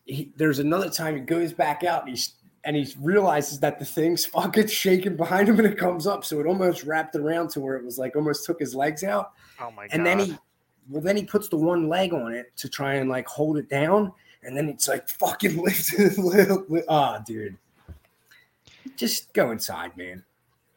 he, 0.06 0.32
there's 0.38 0.60
another 0.60 0.90
time 0.90 1.16
he 1.16 1.22
goes 1.22 1.54
back 1.54 1.84
out 1.84 2.02
and 2.02 2.10
he's 2.10 2.34
and 2.70 2.78
he 2.78 2.94
realizes 3.00 3.60
that 3.62 3.80
the 3.80 3.86
thing's 3.86 4.28
fucking 4.28 4.68
shaking 4.68 5.16
behind 5.16 5.50
him 5.50 5.58
and 5.58 5.68
it 5.68 5.76
comes 5.76 6.06
up. 6.06 6.24
So 6.24 6.40
it 6.40 6.46
almost 6.46 6.84
wrapped 6.84 7.16
around 7.16 7.50
to 7.52 7.60
where 7.60 7.76
it 7.76 7.84
was 7.84 7.98
like 7.98 8.16
almost 8.16 8.46
took 8.46 8.60
his 8.60 8.76
legs 8.76 9.04
out. 9.04 9.32
Oh 9.60 9.72
my 9.72 9.88
god. 9.88 9.96
And 9.96 10.06
then 10.06 10.20
he 10.20 10.38
well, 10.88 11.02
then 11.02 11.18
he 11.18 11.24
puts 11.24 11.48
the 11.50 11.58
one 11.58 11.90
leg 11.90 12.14
on 12.14 12.32
it 12.32 12.56
to 12.58 12.70
try 12.70 12.94
and 12.96 13.10
like 13.10 13.26
hold 13.28 13.58
it 13.58 13.70
down, 13.70 14.12
and 14.44 14.56
then 14.56 14.70
it's 14.70 14.88
like 14.88 15.10
fucking 15.10 15.58
lifted. 15.64 16.14
Ah, 16.88 17.24
dude, 17.26 17.58
just 18.96 19.34
go 19.34 19.50
inside, 19.50 19.98
man. 19.98 20.24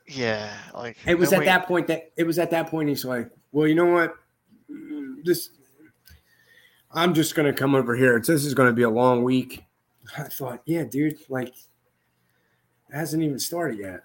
Yeah, 0.07 0.51
like 0.75 0.97
It 1.07 1.19
was 1.19 1.31
no 1.33 1.37
at 1.37 1.41
way- 1.41 1.45
that 1.47 1.67
point 1.69 1.87
that 1.89 2.11
it 2.17 2.25
was 2.27 2.39
at 2.39 2.51
that 2.53 2.69
point 2.69 2.89
he's 2.89 3.05
like, 3.05 3.31
well, 3.53 3.67
you 3.69 3.75
know 3.75 3.87
what, 3.87 4.15
this, 5.25 5.51
I'm 6.91 7.13
just 7.15 7.35
gonna 7.35 7.53
come 7.53 7.75
over 7.75 7.95
here. 7.97 8.19
This 8.19 8.47
is 8.47 8.55
gonna 8.55 8.73
be 8.73 8.83
a 8.83 8.91
long 8.91 9.23
week. 9.25 9.63
I 10.19 10.25
thought, 10.25 10.63
yeah, 10.67 10.85
dude, 10.85 11.19
like, 11.29 11.55
hasn't 12.93 13.23
even 13.23 13.39
started 13.39 13.79
yet. 13.79 14.03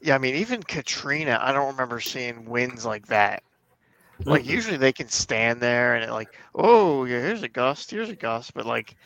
Yeah, 0.00 0.14
I 0.14 0.18
mean, 0.18 0.36
even 0.36 0.62
Katrina, 0.62 1.38
I 1.40 1.52
don't 1.52 1.72
remember 1.72 2.00
seeing 2.00 2.44
winds 2.46 2.84
like 2.84 3.06
that. 3.08 3.42
Like 4.26 4.46
Mm-mm. 4.46 4.46
usually 4.46 4.76
they 4.76 4.92
can 4.92 5.08
stand 5.08 5.60
there 5.60 5.94
and 5.94 6.04
it 6.04 6.10
like, 6.12 6.34
oh 6.54 7.04
yeah, 7.04 7.20
here's 7.20 7.42
a 7.42 7.48
gust, 7.48 7.90
here's 7.90 8.10
a 8.10 8.16
gust, 8.16 8.54
but 8.54 8.66
like 8.66 8.96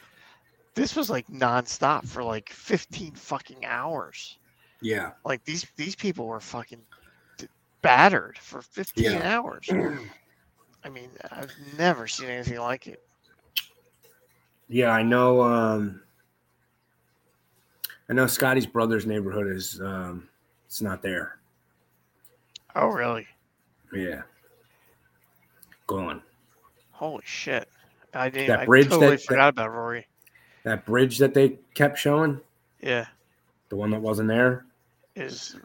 this 0.75 0.97
was 0.97 1.11
like 1.11 1.27
nonstop 1.29 2.07
for 2.07 2.23
like 2.25 2.51
15 2.51 3.15
fucking 3.15 3.65
hours. 3.65 4.39
yeah, 4.81 5.13
Like 5.25 5.45
these 5.45 5.67
these 5.77 5.97
people 5.97 6.27
were 6.27 6.41
fucking 6.41 6.83
battered 7.83 8.39
for 8.39 8.63
15 8.63 9.23
Yeah. 9.23 9.23
hours. 9.23 9.75
I 10.85 10.89
mean, 10.91 11.11
I've 11.31 11.53
never 11.79 12.07
seen 12.09 12.29
anything 12.29 12.59
like 12.61 12.87
it. 12.87 13.01
yeah. 14.69 14.91
I 14.91 15.03
know. 15.03 15.43
Um, 15.43 16.03
I 18.13 18.15
know 18.15 18.27
Scotty's 18.27 18.67
brother's 18.67 19.07
neighborhood 19.07 19.47
is 19.47 19.81
um, 19.81 20.29
it's 20.67 20.83
not 20.83 21.01
there. 21.01 21.39
Oh 22.77 22.89
really? 22.89 23.27
Yeah, 23.91 24.21
gone. 25.87 26.21
Holy 26.91 27.23
shit! 27.25 27.71
I 28.13 28.29
didn't. 28.29 28.49
That 28.49 28.61
I 28.61 28.65
bridge 28.67 28.89
totally 28.91 29.07
that- 29.13 29.21
that- 29.21 29.25
forgot 29.25 29.49
about 29.49 29.73
Rory. 29.73 30.07
That 30.65 30.85
bridge 30.85 31.17
that 31.21 31.33
they 31.33 31.59
kept 31.73 31.97
showing, 31.99 32.39
Yeah, 32.83 33.07
the 33.71 33.77
one 33.77 33.89
that 33.93 34.03
wasn't 34.03 34.29
there, 34.29 34.67
is 35.17 35.57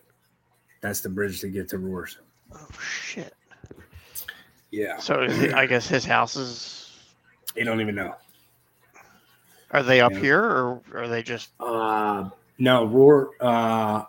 that's 0.80 1.02
the 1.02 1.10
bridge 1.10 1.42
to 1.42 1.50
get 1.50 1.68
to 1.68 1.78
Roars. 1.80 2.18
oh 2.56 2.66
shit. 2.82 3.34
Yeah, 4.72 5.00
So 5.00 5.24
is 5.24 5.38
it- 5.42 5.54
I 5.54 5.66
guess 5.66 5.90
his 5.90 6.06
house 6.06 6.38
is. 6.38 6.98
they 7.56 7.66
don't 7.66 7.82
even 7.82 7.96
know. 7.96 8.16
Are 9.72 9.84
they 9.84 10.02
up 10.02 10.14
Yeah. 10.14 10.20
here 10.20 10.44
or 10.44 10.82
are 10.94 11.08
they 11.08 11.22
just? 11.24 11.50
Uh, 11.60 12.30
no, 12.58 12.86
Roar. 12.86 13.32
Uh, 13.40 14.04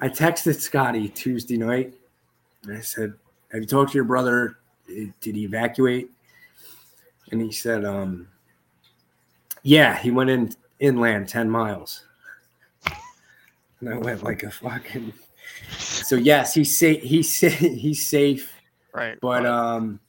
I 0.00 0.08
texted 0.08 0.58
Scotty 0.60 1.08
Tuesday 1.08 1.56
night. 1.58 1.94
And 2.64 2.76
I 2.76 2.80
said, 2.80 3.14
"Have 3.52 3.60
you 3.62 3.66
talked 3.66 3.92
to 3.92 3.94
your 3.98 4.04
brother? 4.04 4.58
Did 4.86 5.14
he 5.36 5.44
evacuate?" 5.44 6.10
And 7.32 7.40
he 7.40 7.52
said, 7.52 7.84
um, 7.84 8.28
"Yeah, 9.62 9.96
he 9.96 10.10
went 10.10 10.30
in 10.30 10.54
inland 10.78 11.28
ten 11.28 11.48
miles." 11.50 12.04
And 13.80 13.88
I 13.88 13.96
went 13.98 14.22
like 14.22 14.42
a 14.42 14.50
fucking. 14.50 15.12
So 15.78 16.16
yes, 16.16 16.54
he's 16.54 16.78
safe. 16.78 17.02
He's 17.02 17.34
sa- 17.38 17.48
he's 17.48 18.06
safe. 18.08 18.52
Right. 18.92 19.18
but 19.20 19.46
um 19.46 20.00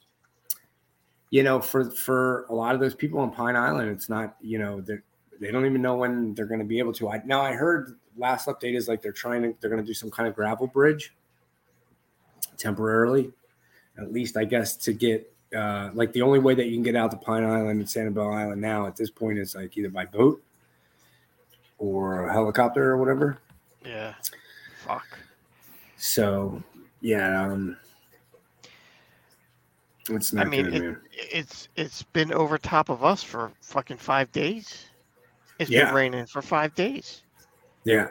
you 1.32 1.42
know 1.42 1.60
for 1.60 1.90
for 1.90 2.44
a 2.50 2.54
lot 2.54 2.74
of 2.74 2.80
those 2.80 2.94
people 2.94 3.18
on 3.18 3.32
pine 3.32 3.56
island 3.56 3.90
it's 3.90 4.08
not 4.08 4.36
you 4.40 4.58
know 4.58 4.80
they 4.82 4.98
they 5.40 5.50
don't 5.50 5.66
even 5.66 5.82
know 5.82 5.96
when 5.96 6.34
they're 6.34 6.46
going 6.46 6.60
to 6.60 6.66
be 6.66 6.78
able 6.78 6.92
to 6.92 7.08
i 7.08 7.20
now 7.24 7.40
i 7.40 7.52
heard 7.52 7.98
last 8.16 8.46
update 8.46 8.76
is 8.76 8.86
like 8.86 9.02
they're 9.02 9.10
trying 9.10 9.42
to 9.42 9.54
they're 9.58 9.70
going 9.70 9.82
to 9.82 9.86
do 9.86 9.94
some 9.94 10.10
kind 10.10 10.28
of 10.28 10.36
gravel 10.36 10.66
bridge 10.66 11.14
temporarily 12.58 13.32
at 13.98 14.12
least 14.12 14.36
i 14.36 14.44
guess 14.44 14.76
to 14.76 14.92
get 14.92 15.32
uh 15.56 15.88
like 15.94 16.12
the 16.12 16.20
only 16.20 16.38
way 16.38 16.54
that 16.54 16.66
you 16.66 16.74
can 16.74 16.82
get 16.82 16.94
out 16.94 17.10
to 17.10 17.16
pine 17.16 17.44
island 17.44 17.80
and 17.80 17.86
sanibel 17.86 18.36
island 18.36 18.60
now 18.60 18.86
at 18.86 18.94
this 18.94 19.10
point 19.10 19.38
is 19.38 19.54
like 19.54 19.76
either 19.76 19.88
by 19.88 20.04
boat 20.04 20.40
or 21.78 22.26
a 22.26 22.32
helicopter 22.32 22.90
or 22.90 22.98
whatever 22.98 23.38
yeah. 23.86 24.14
Fuck. 24.84 25.18
so 25.96 26.62
yeah 27.00 27.46
um 27.46 27.76
it's 30.10 30.32
not 30.32 30.46
I 30.46 30.48
mean, 30.50 30.64
good, 30.66 30.74
it- 30.74 30.96
It's 31.32 31.68
it's 31.76 32.02
been 32.02 32.32
over 32.32 32.58
top 32.58 32.88
of 32.88 33.04
us 33.04 33.22
for 33.22 33.52
fucking 33.62 33.98
five 33.98 34.30
days. 34.32 34.86
It's 35.58 35.70
Yeah. 35.70 35.86
been 35.86 35.94
raining 35.94 36.26
for 36.26 36.42
five 36.42 36.74
days. 36.74 37.22
yeah 37.84 38.08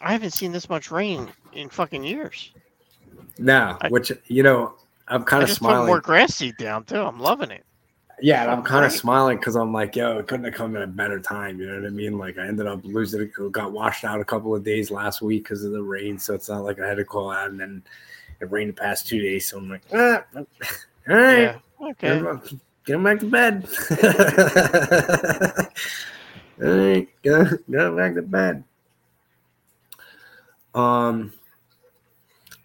I 0.00 0.12
haven't 0.12 0.30
seen 0.32 0.52
this 0.52 0.68
much 0.68 0.90
rain 0.90 1.30
in 1.52 1.68
fucking 1.68 2.02
years. 2.02 2.52
Now, 3.38 3.78
I- 3.82 3.88
which 3.88 4.10
you 4.26 4.42
know, 4.42 4.74
I'm 5.08 5.24
kind 5.24 5.42
of 5.42 5.48
just 5.48 5.60
put 5.60 5.66
smiling. 5.68 5.86
more 5.86 6.00
grass 6.00 6.34
seed 6.34 6.56
down 6.56 6.84
too. 6.84 7.00
I'm 7.00 7.20
loving 7.20 7.50
it. 7.50 7.64
Yeah, 8.20 8.42
and 8.42 8.50
I'm 8.52 8.62
kind 8.62 8.84
of 8.84 8.92
smiling 8.92 9.36
because 9.38 9.56
I'm 9.56 9.72
like, 9.72 9.96
yo, 9.96 10.18
it 10.18 10.28
couldn't 10.28 10.44
have 10.44 10.54
come 10.54 10.76
at 10.76 10.82
a 10.82 10.86
better 10.86 11.18
time. 11.18 11.58
You 11.58 11.66
know 11.66 11.74
what 11.80 11.86
I 11.86 11.90
mean? 11.90 12.18
Like, 12.18 12.38
I 12.38 12.46
ended 12.46 12.68
up 12.68 12.80
losing, 12.84 13.20
it 13.22 13.52
got 13.52 13.72
washed 13.72 14.04
out 14.04 14.20
a 14.20 14.24
couple 14.24 14.54
of 14.54 14.62
days 14.62 14.92
last 14.92 15.22
week 15.22 15.42
because 15.42 15.64
of 15.64 15.72
the 15.72 15.82
rain. 15.82 16.18
So 16.18 16.32
it's 16.34 16.48
not 16.48 16.62
like 16.62 16.78
I 16.80 16.86
had 16.86 16.98
to 16.98 17.04
call 17.04 17.32
out, 17.32 17.50
and 17.50 17.58
then 17.58 17.82
it 18.42 18.50
rained 18.50 18.70
the 18.70 18.74
past 18.74 19.06
two 19.08 19.20
days. 19.20 19.48
So 19.48 19.58
I'm 19.58 19.68
like, 19.70 19.82
ah, 19.94 20.24
all 20.36 20.46
right, 21.06 21.38
Yeah. 21.42 21.58
get, 22.00 22.22
Okay. 22.22 22.58
get 22.86 22.94
him 22.96 23.04
back 23.04 23.20
to 23.20 23.26
bed. 23.26 23.66
all 26.62 26.68
right, 26.68 27.08
go, 27.22 27.44
go 27.70 27.96
back 27.96 28.14
to 28.14 28.22
bed. 28.22 28.64
Um. 30.74 31.32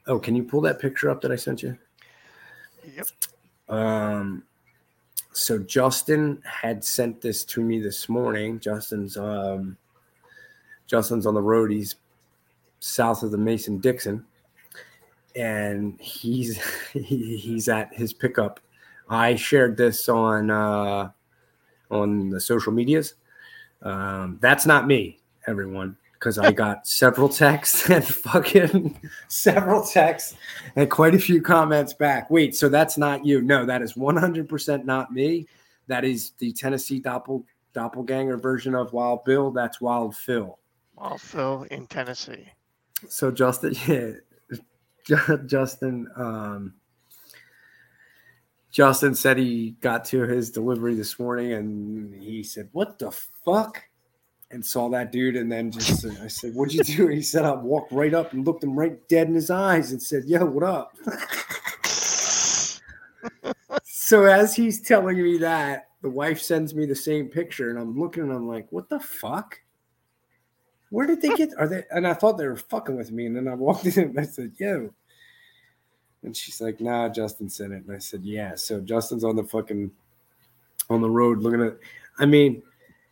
Oh, 0.10 0.20
can 0.20 0.36
you 0.36 0.44
pull 0.44 0.62
that 0.62 0.80
picture 0.80 1.10
up 1.10 1.20
that 1.22 1.32
I 1.34 1.36
sent 1.36 1.62
you? 1.62 1.78
Yep. 2.96 3.08
Um, 3.68 4.44
so 5.34 5.60
Justin 5.60 6.42
had 6.46 6.82
sent 6.82 7.20
this 7.20 7.44
to 7.44 7.60
me 7.62 7.82
this 7.82 8.08
morning. 8.08 8.62
Justin's 8.62 9.18
um, 9.18 9.76
Justin's 10.86 11.26
on 11.26 11.34
the 11.34 11.42
road. 11.42 11.72
He's 11.72 11.96
south 12.80 13.22
of 13.24 13.32
the 13.32 13.38
Mason 13.38 13.80
Dixon, 13.80 14.24
and 15.38 16.00
he's 16.02 16.60
he, 16.94 17.38
he's 17.38 17.70
at 17.70 17.94
his 17.94 18.14
pickup. 18.14 18.60
I 19.10 19.36
shared 19.36 19.78
this 19.78 20.10
on 20.10 20.50
uh, 20.50 21.12
on 21.90 22.30
the 22.30 22.42
social 22.42 22.74
medias. 22.74 23.16
Um, 23.82 24.38
that's 24.42 24.66
not 24.66 24.88
me, 24.88 25.20
everyone, 25.46 25.96
because 26.14 26.38
I 26.38 26.52
got 26.64 26.88
several 26.88 27.30
texts 27.30 27.90
and 27.90 28.06
fucking 28.06 29.00
several 29.28 29.84
texts 29.84 30.36
and 30.76 30.90
quite 30.90 31.16
a 31.16 31.20
few 31.20 31.42
comments 31.42 31.94
back. 31.94 32.30
Wait, 32.30 32.56
so 32.56 32.70
that's 32.70 32.98
not 32.98 33.26
you? 33.26 33.42
No, 33.42 33.66
that 33.66 33.82
is 33.82 33.94
100% 33.94 34.86
not 34.86 35.14
me. 35.14 35.48
That 35.88 36.04
is 36.04 36.32
the 36.40 36.52
Tennessee 36.52 37.00
doppel, 37.00 37.44
doppelganger 37.74 38.38
version 38.38 38.76
of 38.76 38.92
Wild 38.92 39.24
Bill. 39.24 39.52
That's 39.52 39.80
Wild 39.80 40.16
Phil. 40.16 40.58
Wild 40.96 41.22
Phil 41.22 41.66
in 41.72 41.88
Tennessee. 41.88 42.50
So 43.08 43.32
Justin, 43.32 43.76
yeah, 43.88 44.12
Justin, 45.46 46.08
um, 46.16 46.74
Justin 48.72 49.16
said 49.16 49.38
he 49.38 49.72
got 49.82 50.06
to 50.06 50.24
his 50.24 50.52
delivery 50.52 50.96
this 50.96 51.20
morning 51.20 51.54
and 51.54 52.14
he 52.14 52.44
said, 52.44 52.70
"What 52.74 53.00
the 53.00 53.12
fuck?" 53.12 53.84
And 54.52 54.66
saw 54.66 54.90
that 54.90 55.12
dude, 55.12 55.36
and 55.36 55.52
then 55.52 55.72
just 55.72 56.06
I 56.06 56.28
said, 56.28 56.54
"What'd 56.54 56.74
you 56.74 56.84
do?" 56.84 57.08
He 57.08 57.22
said, 57.22 57.46
"I 57.46 57.54
walked 57.54 57.92
right 57.92 58.14
up 58.14 58.34
and 58.34 58.46
looked 58.46 58.64
him 58.64 58.78
right 58.78 59.08
dead 59.08 59.28
in 59.28 59.34
his 59.34 59.50
eyes 59.50 59.92
and 59.92 60.02
said, 60.02 60.26
"Yo, 60.26 60.46
what 60.46 60.64
up?" 60.64 60.96
so 63.84 64.26
as 64.26 64.56
he's 64.56 64.82
telling 64.82 65.22
me 65.22 65.38
that, 65.40 65.90
the 66.02 66.10
wife 66.10 66.40
sends 66.40 66.76
me 66.76 66.86
the 66.86 66.96
same 66.96 67.28
picture, 67.28 67.70
and 67.70 67.80
I'm 67.80 68.00
looking 68.00 68.24
and 68.24 68.32
I'm 68.32 68.48
like, 68.48 68.68
"What 68.72 68.90
the 68.90 69.00
fuck?" 69.00 69.60
Where 70.90 71.08
did 71.08 71.22
they 71.22 71.30
get? 71.30 71.50
Are 71.58 71.68
they? 71.68 71.84
And 71.92 72.08
I 72.08 72.14
thought 72.14 72.38
they 72.38 72.48
were 72.48 72.56
fucking 72.56 72.96
with 72.96 73.12
me. 73.12 73.26
And 73.26 73.36
then 73.36 73.48
I 73.48 73.56
walked 73.56 73.86
in 73.86 74.10
and 74.10 74.20
I 74.20 74.24
said, 74.24 74.54
"Yo," 74.58 74.94
and 76.24 76.36
she's 76.36 76.62
like, 76.62 76.80
"Nah, 76.80 77.10
Justin 77.10 77.50
sent 77.50 77.74
it." 77.74 77.86
And 77.86 77.96
I 77.96 78.00
said, 78.00 78.24
"Yeah." 78.24 78.56
So 78.56 78.80
Justin's 78.80 79.24
on 79.24 79.36
the 79.36 79.44
fucking 79.44 79.92
on 80.90 81.02
the 81.02 81.10
road 81.10 81.40
looking 81.40 81.62
at. 81.62 81.78
I 82.20 82.26
mean, 82.26 82.64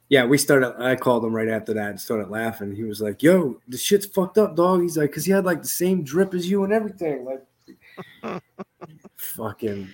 yeah, 0.09 0.26
we 0.26 0.38
started. 0.38 0.82
I 0.82 0.95
called 0.95 1.26
him 1.26 1.36
right 1.36 1.49
after 1.49 1.73
that 1.73 1.89
and 1.89 1.99
started 1.99 2.30
laughing. 2.30 2.76
He 2.76 2.84
was 2.84 3.01
like, 3.01 3.21
"Yo, 3.21 3.59
the 3.67 3.78
shit's 3.78 4.05
fucked 4.05 4.38
up, 4.38 4.55
dog." 4.55 4.82
He's 4.82 4.97
like, 4.97 5.11
"Cause 5.11 5.26
he 5.26 5.32
had 5.32 5.45
like 5.45 5.61
the 5.61 5.67
same 5.67 6.03
drip 6.03 6.34
as 6.34 6.49
you 6.49 6.63
and 6.63 6.71
everything." 6.71 7.26
Like, 7.26 8.41
fucking. 9.15 9.89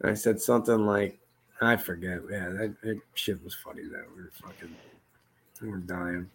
And 0.00 0.10
I 0.10 0.14
said 0.14 0.40
something 0.40 0.86
like, 0.86 1.18
I 1.60 1.76
forget. 1.76 2.20
Yeah, 2.30 2.48
that, 2.50 2.74
that 2.82 3.00
shit 3.14 3.42
was 3.42 3.54
funny. 3.54 3.82
That 3.84 4.04
we 4.14 4.22
were 4.22 4.32
fucking, 4.32 4.74
we 5.62 5.68
were 5.68 5.78
dying. 5.78 6.28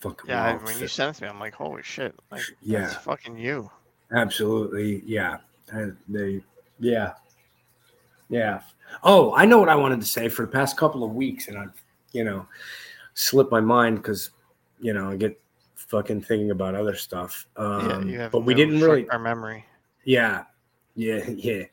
Fucking 0.00 0.28
Yeah, 0.30 0.42
I- 0.44 0.56
when 0.56 0.78
you 0.78 0.88
sent 0.88 1.16
it 1.16 1.18
to 1.18 1.22
me, 1.24 1.28
I'm 1.30 1.40
like, 1.40 1.54
holy 1.54 1.82
shit. 1.82 2.14
Like, 2.30 2.42
Yeah. 2.62 2.80
That's 2.80 2.94
fucking 2.96 3.36
you. 3.38 3.70
Absolutely. 4.12 5.02
Yeah. 5.06 5.38
I- 5.72 5.92
They, 6.08 6.42
yeah. 6.78 7.14
Yeah. 8.28 8.60
Oh, 9.02 9.34
I 9.34 9.44
know 9.44 9.58
what 9.58 9.68
I 9.68 9.74
wanted 9.76 10.00
to 10.00 10.06
say 10.06 10.28
for 10.28 10.42
the 10.44 10.50
past 10.52 10.76
couple 10.76 11.04
of 11.04 11.12
weeks, 11.12 11.48
and 11.48 11.58
I've, 11.58 11.82
you 12.12 12.24
know, 12.24 12.46
slipped 13.14 13.50
my 13.50 13.60
mind 13.60 13.96
because, 13.96 14.30
you 14.80 14.92
know, 14.92 15.10
I 15.10 15.16
get 15.16 15.40
fucking 15.74 16.22
thinking 16.22 16.50
about 16.50 16.74
other 16.74 16.94
stuff. 16.96 17.46
Um, 17.56 18.08
yeah, 18.08 18.28
but 18.28 18.40
we 18.40 18.54
didn't 18.54 18.80
really. 18.80 19.08
our 19.10 19.18
memory. 19.18 19.64
Yeah, 20.04 20.44
yeah, 20.96 21.24
yeah. 21.28 21.64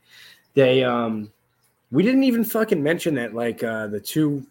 They 0.54 0.84
um, 0.84 1.32
we 1.92 2.04
didn't 2.04 2.24
even 2.24 2.44
fucking 2.44 2.82
mention 2.82 3.16
that 3.16 3.34
like 3.34 3.64
uh 3.64 3.88
the 3.88 4.00
two 4.00 4.46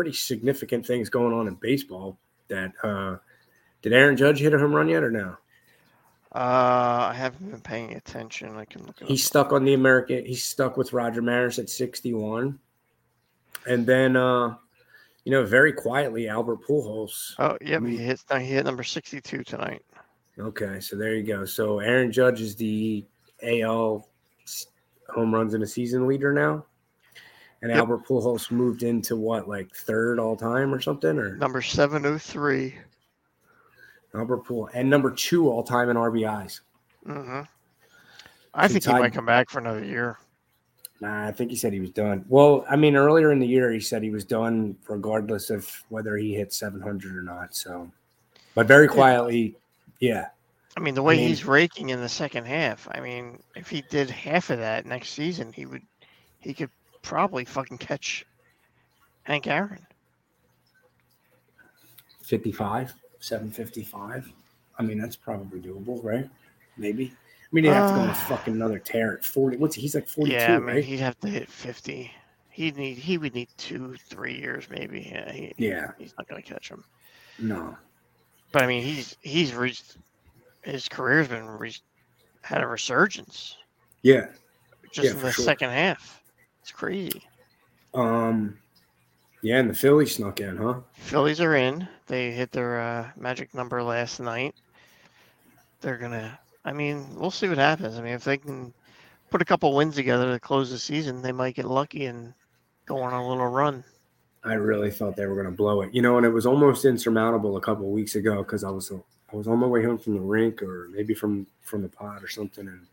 pretty 0.00 0.16
significant 0.16 0.86
things 0.86 1.10
going 1.10 1.34
on 1.34 1.46
in 1.46 1.54
baseball. 1.56 2.18
That 2.48 2.72
uh, 2.82 3.16
did 3.82 3.92
Aaron 3.92 4.16
Judge 4.16 4.38
hit 4.40 4.54
a 4.54 4.58
home 4.58 4.74
run 4.74 4.88
yet 4.88 5.02
or 5.04 5.10
no? 5.10 5.36
Uh, 6.34 7.10
I 7.10 7.14
haven't 7.14 7.50
been 7.50 7.60
paying 7.60 7.92
attention. 7.92 8.56
I 8.56 8.64
can 8.64 8.86
look. 8.86 9.02
It 9.02 9.08
He's 9.08 9.22
stuck 9.24 9.52
on 9.52 9.64
the 9.66 9.74
American. 9.74 10.24
He's 10.24 10.42
stuck 10.42 10.78
with 10.78 10.94
Roger 10.94 11.20
Maris 11.20 11.58
at 11.58 11.68
sixty-one, 11.68 12.58
and 13.66 13.86
then 13.86 14.16
uh, 14.16 14.54
you 15.24 15.32
know, 15.32 15.44
very 15.44 15.74
quietly, 15.74 16.28
Albert 16.30 16.60
Pujols 16.66 17.34
Oh, 17.38 17.58
yep. 17.60 17.82
He 17.84 17.98
hit. 17.98 18.24
no, 18.30 18.38
He 18.38 18.46
hit 18.46 18.64
number 18.64 18.82
sixty-two 18.82 19.44
tonight. 19.44 19.82
Okay, 20.38 20.80
so 20.80 20.96
there 20.96 21.14
you 21.14 21.24
go. 21.24 21.44
So 21.44 21.80
Aaron 21.80 22.10
Judge 22.10 22.40
is 22.40 22.56
the 22.56 23.04
AL 23.42 24.08
home 25.10 25.34
runs 25.34 25.52
in 25.52 25.62
a 25.62 25.66
season 25.66 26.06
leader 26.06 26.32
now, 26.32 26.64
and 27.62 27.70
Yep. 27.70 27.78
Albert 27.78 28.06
Pujols 28.06 28.50
moved 28.50 28.82
into 28.82 29.16
what, 29.16 29.48
like 29.48 29.74
third 29.74 30.18
all 30.18 30.36
time 30.36 30.72
or 30.74 30.80
something, 30.80 31.18
or 31.18 31.36
Number 31.36 31.60
seven 31.62 32.04
oh 32.06 32.18
three. 32.18 32.74
Albert 34.14 34.44
Pujols 34.44 34.70
and 34.74 34.88
number 34.90 35.10
two 35.10 35.48
all 35.48 35.62
time 35.62 35.88
in 35.90 35.96
RBIs. 35.96 36.60
Mm-hmm. 37.06 37.40
I 38.52 38.66
So 38.66 38.72
think 38.72 38.84
he 38.84 38.92
might 38.92 39.12
come 39.14 39.26
back 39.26 39.48
for 39.50 39.60
another 39.60 39.84
year. 39.84 40.18
Nah, 41.00 41.28
I 41.28 41.32
think 41.32 41.50
he 41.50 41.56
said 41.56 41.72
he 41.72 41.80
was 41.80 41.90
done. 41.92 42.24
Well, 42.28 42.64
I 42.68 42.76
mean, 42.76 42.94
earlier 42.96 43.32
in 43.32 43.38
the 43.38 43.46
year 43.46 43.70
he 43.70 43.80
said 43.80 44.02
he 44.02 44.10
was 44.10 44.24
done 44.24 44.76
regardless 44.88 45.48
of 45.48 45.70
whether 45.88 46.16
he 46.16 46.34
hit 46.34 46.52
700 46.52 47.16
or 47.16 47.22
not. 47.22 47.54
So, 47.54 47.90
but 48.54 48.66
very 48.66 48.86
quietly, 48.88 49.56
yeah, 50.00 50.26
I 50.76 50.80
mean, 50.80 50.94
the 50.94 51.02
way 51.02 51.16
mean- 51.16 51.28
he's 51.28 51.44
raking 51.46 51.88
in 51.90 52.00
the 52.00 52.08
second 52.08 52.46
half. 52.46 52.86
I 52.90 53.00
mean, 53.00 53.38
if 53.54 53.68
he 53.70 53.82
did 53.82 54.10
half 54.10 54.50
of 54.50 54.58
that 54.58 54.84
next 54.86 55.10
season, 55.10 55.52
he 55.52 55.64
would. 55.66 55.82
He 56.40 56.52
could 56.54 56.70
probably 57.02 57.44
fucking 57.44 57.78
catch 57.78 58.26
Hank 59.24 59.46
Aaron. 59.46 59.86
55, 62.22 62.94
755. 63.20 64.32
I 64.78 64.82
mean, 64.82 64.98
that's 64.98 65.16
probably 65.16 65.60
doable, 65.60 66.02
right? 66.02 66.28
Maybe. 66.76 67.06
I 67.06 67.48
mean, 67.52 67.64
he'd 67.64 67.70
have 67.70 67.88
to 67.90 67.94
go 67.96 68.00
on 68.02 68.08
Uh, 68.08 68.12
a 68.12 68.14
fucking 68.14 68.54
another 68.54 68.78
tear 68.78 69.12
at 69.14 69.24
40. 69.24 69.56
What's 69.56 69.74
he's 69.74 69.94
like 69.94 70.08
42, 70.08 70.32
yeah, 70.36 70.54
I 70.54 70.58
mean, 70.58 70.66
right? 70.66 70.84
he'd 70.84 71.00
have 71.00 71.18
to 71.20 71.28
hit 71.28 71.48
fifty. 71.48 72.12
He'd 72.50 72.76
need. 72.76 72.96
He 72.98 73.18
would 73.18 73.34
need 73.34 73.48
two, 73.56 73.96
three 74.08 74.38
years, 74.38 74.68
maybe. 74.70 75.08
Yeah, 75.12 75.32
he, 75.32 75.52
Yeah, 75.56 75.90
he's 75.98 76.14
not 76.16 76.28
going 76.28 76.42
to 76.42 76.48
catch 76.48 76.68
him. 76.70 76.84
no. 77.38 77.76
But 78.52 78.62
I 78.62 78.66
mean, 78.66 78.82
he's 78.82 79.16
he's 79.20 79.54
reached. 79.54 79.96
His 80.62 80.88
career's 80.88 81.28
been 81.28 81.46
reached, 81.46 81.82
had 82.42 82.62
a 82.62 82.66
resurgence 82.66 83.56
Yeah. 84.02 84.26
just 84.92 85.06
Yeah, 85.06 85.10
in 85.12 85.20
the 85.20 85.32
sure. 85.32 85.44
second 85.44 85.70
half. 85.70 86.19
It's 86.62 86.72
crazy. 86.72 87.22
Um, 87.94 88.58
yeah, 89.42 89.58
and 89.58 89.70
the 89.70 89.74
Phillies 89.74 90.14
snuck 90.16 90.40
in, 90.40 90.56
huh? 90.56 90.80
Phillies 90.92 91.40
are 91.40 91.56
in. 91.56 91.88
They 92.06 92.30
hit 92.30 92.52
their 92.52 92.80
uh, 92.80 93.10
magic 93.16 93.54
number 93.54 93.82
last 93.82 94.20
night. 94.20 94.54
They're 95.80 95.96
gonna. 95.98 96.38
I 96.64 96.72
mean, 96.72 97.06
we'll 97.16 97.30
see 97.30 97.48
what 97.48 97.58
happens. 97.58 97.96
I 97.96 98.02
mean, 98.02 98.12
if 98.12 98.24
they 98.24 98.36
can 98.36 98.74
put 99.30 99.40
a 99.40 99.46
couple 99.46 99.74
wins 99.74 99.94
together 99.94 100.30
to 100.32 100.38
close 100.38 100.70
the 100.70 100.78
season, 100.78 101.22
they 101.22 101.32
might 101.32 101.54
get 101.54 101.64
lucky 101.64 102.06
and 102.06 102.34
go 102.84 103.00
on 103.00 103.14
a 103.14 103.28
little 103.28 103.46
run. 103.46 103.82
I 104.44 104.54
really 104.54 104.90
thought 104.90 105.16
they 105.16 105.26
were 105.26 105.34
going 105.34 105.46
to 105.46 105.52
blow 105.52 105.82
it, 105.82 105.94
you 105.94 106.02
know, 106.02 106.16
and 106.16 106.26
it 106.26 106.30
was 106.30 106.46
almost 106.46 106.84
insurmountable 106.84 107.56
a 107.56 107.60
couple 107.60 107.84
of 107.84 107.92
weeks 107.92 108.14
ago 108.14 108.42
because 108.42 108.64
I 108.64 108.70
was 108.70 108.92
I 109.32 109.36
was 109.36 109.46
on 109.46 109.58
my 109.58 109.66
way 109.66 109.84
home 109.84 109.98
from 109.98 110.14
the 110.14 110.20
rink 110.20 110.62
or 110.62 110.88
maybe 110.92 111.14
from 111.14 111.46
from 111.62 111.82
the 111.82 111.88
pod 111.88 112.22
or 112.22 112.28
something, 112.28 112.66
and 112.66 112.86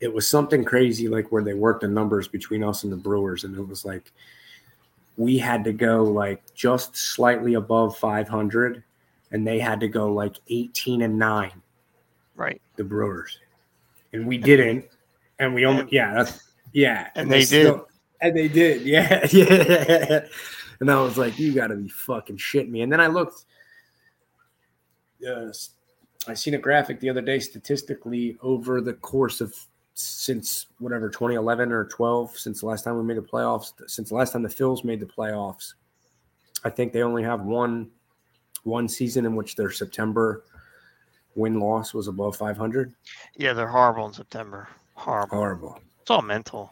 it 0.00 0.12
was 0.12 0.26
something 0.26 0.64
crazy 0.64 1.08
like 1.08 1.30
where 1.30 1.42
they 1.42 1.54
worked 1.54 1.82
the 1.82 1.88
numbers 1.88 2.26
between 2.28 2.64
us 2.64 2.84
and 2.84 2.92
the 2.92 2.96
Brewers, 2.96 3.44
and 3.44 3.56
it 3.56 3.66
was 3.66 3.84
like 3.84 4.12
we 5.16 5.36
had 5.38 5.62
to 5.64 5.72
go 5.72 6.02
like 6.04 6.42
just 6.54 6.96
slightly 6.96 7.54
above 7.54 7.96
500, 7.98 8.82
and 9.32 9.46
they 9.46 9.58
had 9.58 9.80
to 9.80 9.88
go 9.88 10.12
like 10.12 10.36
18 10.48 11.02
and 11.02 11.18
nine, 11.18 11.60
Right. 12.34 12.60
the 12.76 12.84
Brewers, 12.84 13.38
and 14.12 14.26
we 14.26 14.38
didn't, 14.38 14.86
and 15.38 15.54
we 15.54 15.66
only 15.66 15.86
yeah 15.90 16.14
that's 16.14 16.52
yeah, 16.72 17.08
And 17.16 17.30
they 17.30 17.44
did. 17.44 17.74
and 18.22 18.36
they 18.36 18.48
did, 18.48 18.82
yeah, 18.86 19.26
yeah. 19.32 20.26
And 20.80 20.90
I 20.90 21.00
was 21.02 21.18
like, 21.18 21.38
"You 21.38 21.52
got 21.52 21.66
to 21.66 21.76
be 21.76 21.88
fucking 21.88 22.38
shitting 22.38 22.70
me." 22.70 22.80
And 22.80 22.90
then 22.90 23.00
I 23.02 23.06
looked. 23.06 23.44
Uh, 25.26 25.52
I 26.26 26.32
seen 26.34 26.54
a 26.54 26.58
graphic 26.58 27.00
the 27.00 27.10
other 27.10 27.20
day. 27.20 27.38
Statistically, 27.38 28.38
over 28.40 28.80
the 28.80 28.94
course 28.94 29.42
of 29.42 29.54
since 30.00 30.66
whatever 30.78 31.08
2011 31.08 31.72
or 31.72 31.84
12, 31.86 32.38
since 32.38 32.60
the 32.60 32.66
last 32.66 32.84
time 32.84 32.96
we 32.96 33.04
made 33.04 33.16
the 33.16 33.22
playoffs, 33.22 33.72
since 33.86 34.08
the 34.08 34.14
last 34.14 34.32
time 34.32 34.42
the 34.42 34.48
Phils 34.48 34.84
made 34.84 35.00
the 35.00 35.06
playoffs, 35.06 35.74
I 36.64 36.70
think 36.70 36.92
they 36.92 37.02
only 37.02 37.22
have 37.22 37.42
one 37.42 37.90
one 38.64 38.88
season 38.88 39.24
in 39.24 39.34
which 39.36 39.56
their 39.56 39.70
September 39.70 40.44
win 41.34 41.58
loss 41.58 41.94
was 41.94 42.08
above 42.08 42.36
500. 42.36 42.92
Yeah, 43.36 43.52
they're 43.52 43.68
horrible 43.68 44.06
in 44.06 44.12
September. 44.12 44.68
Horrible. 44.94 45.36
Horrible. 45.36 45.80
It's 46.02 46.10
all 46.10 46.22
mental. 46.22 46.70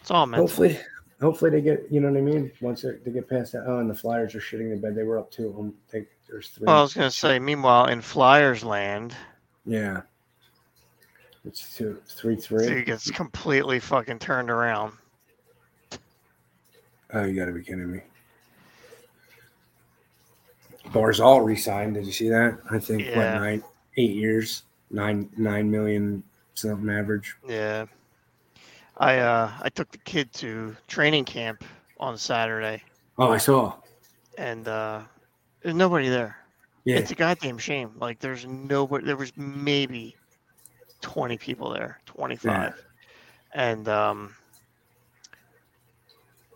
It's 0.00 0.10
all 0.10 0.26
mental. 0.26 0.46
Hopefully, 0.46 0.78
hopefully 1.20 1.50
they 1.50 1.60
get 1.62 1.86
you 1.90 2.00
know 2.00 2.10
what 2.10 2.18
I 2.18 2.22
mean. 2.22 2.52
Once 2.60 2.82
they, 2.82 3.10
get 3.10 3.28
past 3.28 3.52
that, 3.52 3.64
oh, 3.66 3.78
and 3.78 3.88
the 3.88 3.94
Flyers 3.94 4.34
are 4.34 4.40
shitting 4.40 4.70
the 4.70 4.76
bed. 4.76 4.94
They 4.94 5.02
were 5.02 5.18
up 5.18 5.30
two. 5.30 5.54
I 5.58 5.90
think 5.90 6.08
there's 6.28 6.48
three. 6.48 6.66
Well, 6.66 6.78
I 6.78 6.82
was 6.82 6.92
gonna 6.92 7.10
say. 7.10 7.38
Meanwhile, 7.38 7.86
in 7.86 8.02
Flyers 8.02 8.62
land, 8.64 9.14
yeah, 9.64 10.02
it's 11.44 11.76
two, 11.76 12.00
three, 12.08 12.36
three. 12.36 12.64
so 12.66 12.74
he 12.74 12.82
gets 12.82 13.10
completely 13.10 13.78
fucking 13.80 14.18
turned 14.18 14.50
around. 14.50 14.92
Oh, 17.12 17.24
you 17.24 17.34
got 17.38 17.46
to 17.46 17.52
be 17.52 17.62
kidding 17.62 17.90
me. 17.92 18.00
Barzal 20.86 21.44
resigned. 21.44 21.94
Did 21.94 22.06
you 22.06 22.12
see 22.12 22.28
that? 22.28 22.58
I 22.70 22.78
think 22.78 23.06
what 23.16 23.16
nine, 23.16 23.62
eight 23.96 24.12
years, 24.12 24.62
nine, 24.90 25.28
nine 25.36 25.70
million 25.70 26.22
something 26.54 26.88
average. 26.90 27.34
Yeah. 27.48 27.86
I 28.98 29.18
uh 29.18 29.50
I 29.60 29.68
took 29.70 29.90
the 29.90 29.98
kid 29.98 30.32
to 30.34 30.76
training 30.86 31.24
camp 31.24 31.64
on 31.98 32.16
Saturday 32.16 32.80
Oh, 33.18 33.32
I 33.32 33.38
saw. 33.38 33.74
and 34.38 34.68
uh 34.68 35.00
there's 35.62 35.74
nobody 35.74 36.08
there. 36.08 36.36
Yeah, 36.84 36.98
It's 36.98 37.10
a 37.10 37.14
goddamn 37.16 37.58
shame. 37.58 37.90
Like 37.98 38.20
there's 38.20 38.46
nobody 38.46 39.04
there 39.06 39.16
was 39.16 39.32
maybe 39.36 40.14
20 41.04 41.36
people 41.36 41.70
there, 41.70 42.00
25. 42.06 42.82
And 43.52 43.86
um 43.88 44.34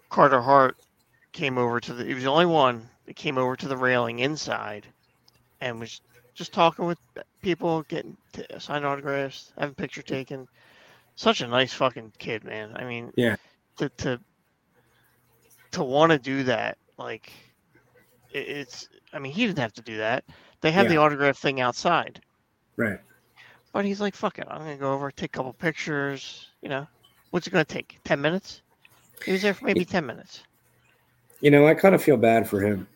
Carter 0.09 0.41
Hart 0.41 0.77
came 1.33 1.59
over 1.59 1.79
to 1.81 1.93
the 1.93 2.05
he 2.05 2.15
was 2.15 2.25
the 2.25 2.31
only 2.31 2.47
one 2.47 2.89
that 3.05 3.15
came 3.15 3.37
over 3.37 3.55
to 3.57 3.69
the 3.69 3.77
railing 3.77 4.21
inside 4.21 4.87
and 5.61 5.79
was 5.79 6.01
just 6.35 6.53
talking 6.53 6.87
with 6.87 6.99
people, 7.43 7.83
getting 7.83 8.17
t- 8.33 8.47
signed 8.59 8.87
autographs, 8.87 9.53
having 9.59 9.75
picture 9.75 10.03
taken. 10.03 10.49
Such 11.15 11.43
a 11.43 11.47
nice 11.47 11.75
fucking 11.75 12.13
kid, 12.19 12.43
man. 12.45 12.73
I 12.77 12.85
mean, 12.85 13.13
Yeah. 13.17 13.37
to 13.77 13.89
to 13.91 14.19
to 15.73 15.85
want 15.85 16.11
to 16.13 16.19
do 16.19 16.43
that, 16.45 16.79
like 16.97 17.31
it, 18.33 18.49
it's. 18.49 18.89
I 19.13 19.19
mean, 19.19 19.33
he 19.33 19.47
didn't 19.47 19.59
have 19.59 19.75
to 19.75 19.83
do 19.83 19.99
that. 19.99 20.25
They 20.63 20.71
have 20.71 20.89
the 20.89 20.97
autograph 20.97 21.37
thing 21.37 21.61
outside, 21.61 22.23
right. 22.77 22.99
But 23.73 23.85
he's 23.85 24.01
like, 24.01 24.14
"Fuck 24.14 24.39
it, 24.39 24.47
I'm 24.51 24.59
gonna 24.59 24.77
go 24.77 24.93
over, 24.93 25.11
take 25.11 25.35
a 25.35 25.39
couple 25.39 25.53
pictures." 25.53 26.49
You 26.62 26.69
know, 26.69 26.87
what's 27.31 27.47
it 27.47 27.51
gonna 27.51 27.64
take? 27.64 27.99
Ten 28.05 28.21
minutes? 28.21 28.62
He 29.25 29.33
was 29.33 29.43
there 29.43 29.55
for 29.55 29.64
maybe 29.64 29.85
ten 29.85 30.07
minutes. 30.07 30.43
You 31.41 31.51
know, 31.51 31.66
I 31.66 31.75
kind 31.75 31.95
of 31.95 32.03
feel 32.03 32.16
bad 32.16 32.49
for 32.49 32.61
him. 32.61 32.87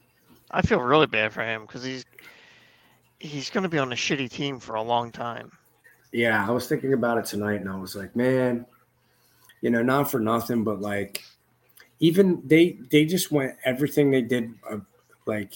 I 0.50 0.62
feel 0.62 0.80
really 0.80 1.06
bad 1.06 1.32
for 1.32 1.42
him 1.42 1.62
because 1.62 1.84
he's 1.84 2.04
he's 3.18 3.50
gonna 3.50 3.68
be 3.68 3.78
on 3.78 3.92
a 3.92 3.96
shitty 3.96 4.30
team 4.30 4.58
for 4.58 4.74
a 4.74 4.82
long 4.82 5.10
time. 5.10 5.52
Yeah, 6.12 6.46
I 6.46 6.50
was 6.50 6.68
thinking 6.68 6.92
about 6.92 7.18
it 7.18 7.24
tonight, 7.24 7.60
and 7.60 7.70
I 7.70 7.76
was 7.76 7.96
like, 7.96 8.14
man, 8.14 8.66
you 9.62 9.70
know, 9.70 9.82
not 9.82 10.10
for 10.10 10.20
nothing, 10.20 10.62
but 10.62 10.80
like, 10.80 11.24
even 12.00 12.42
they 12.44 12.78
they 12.90 13.06
just 13.06 13.30
went 13.30 13.56
everything 13.64 14.10
they 14.10 14.22
did, 14.22 14.52
uh, 14.68 14.78
like, 15.24 15.54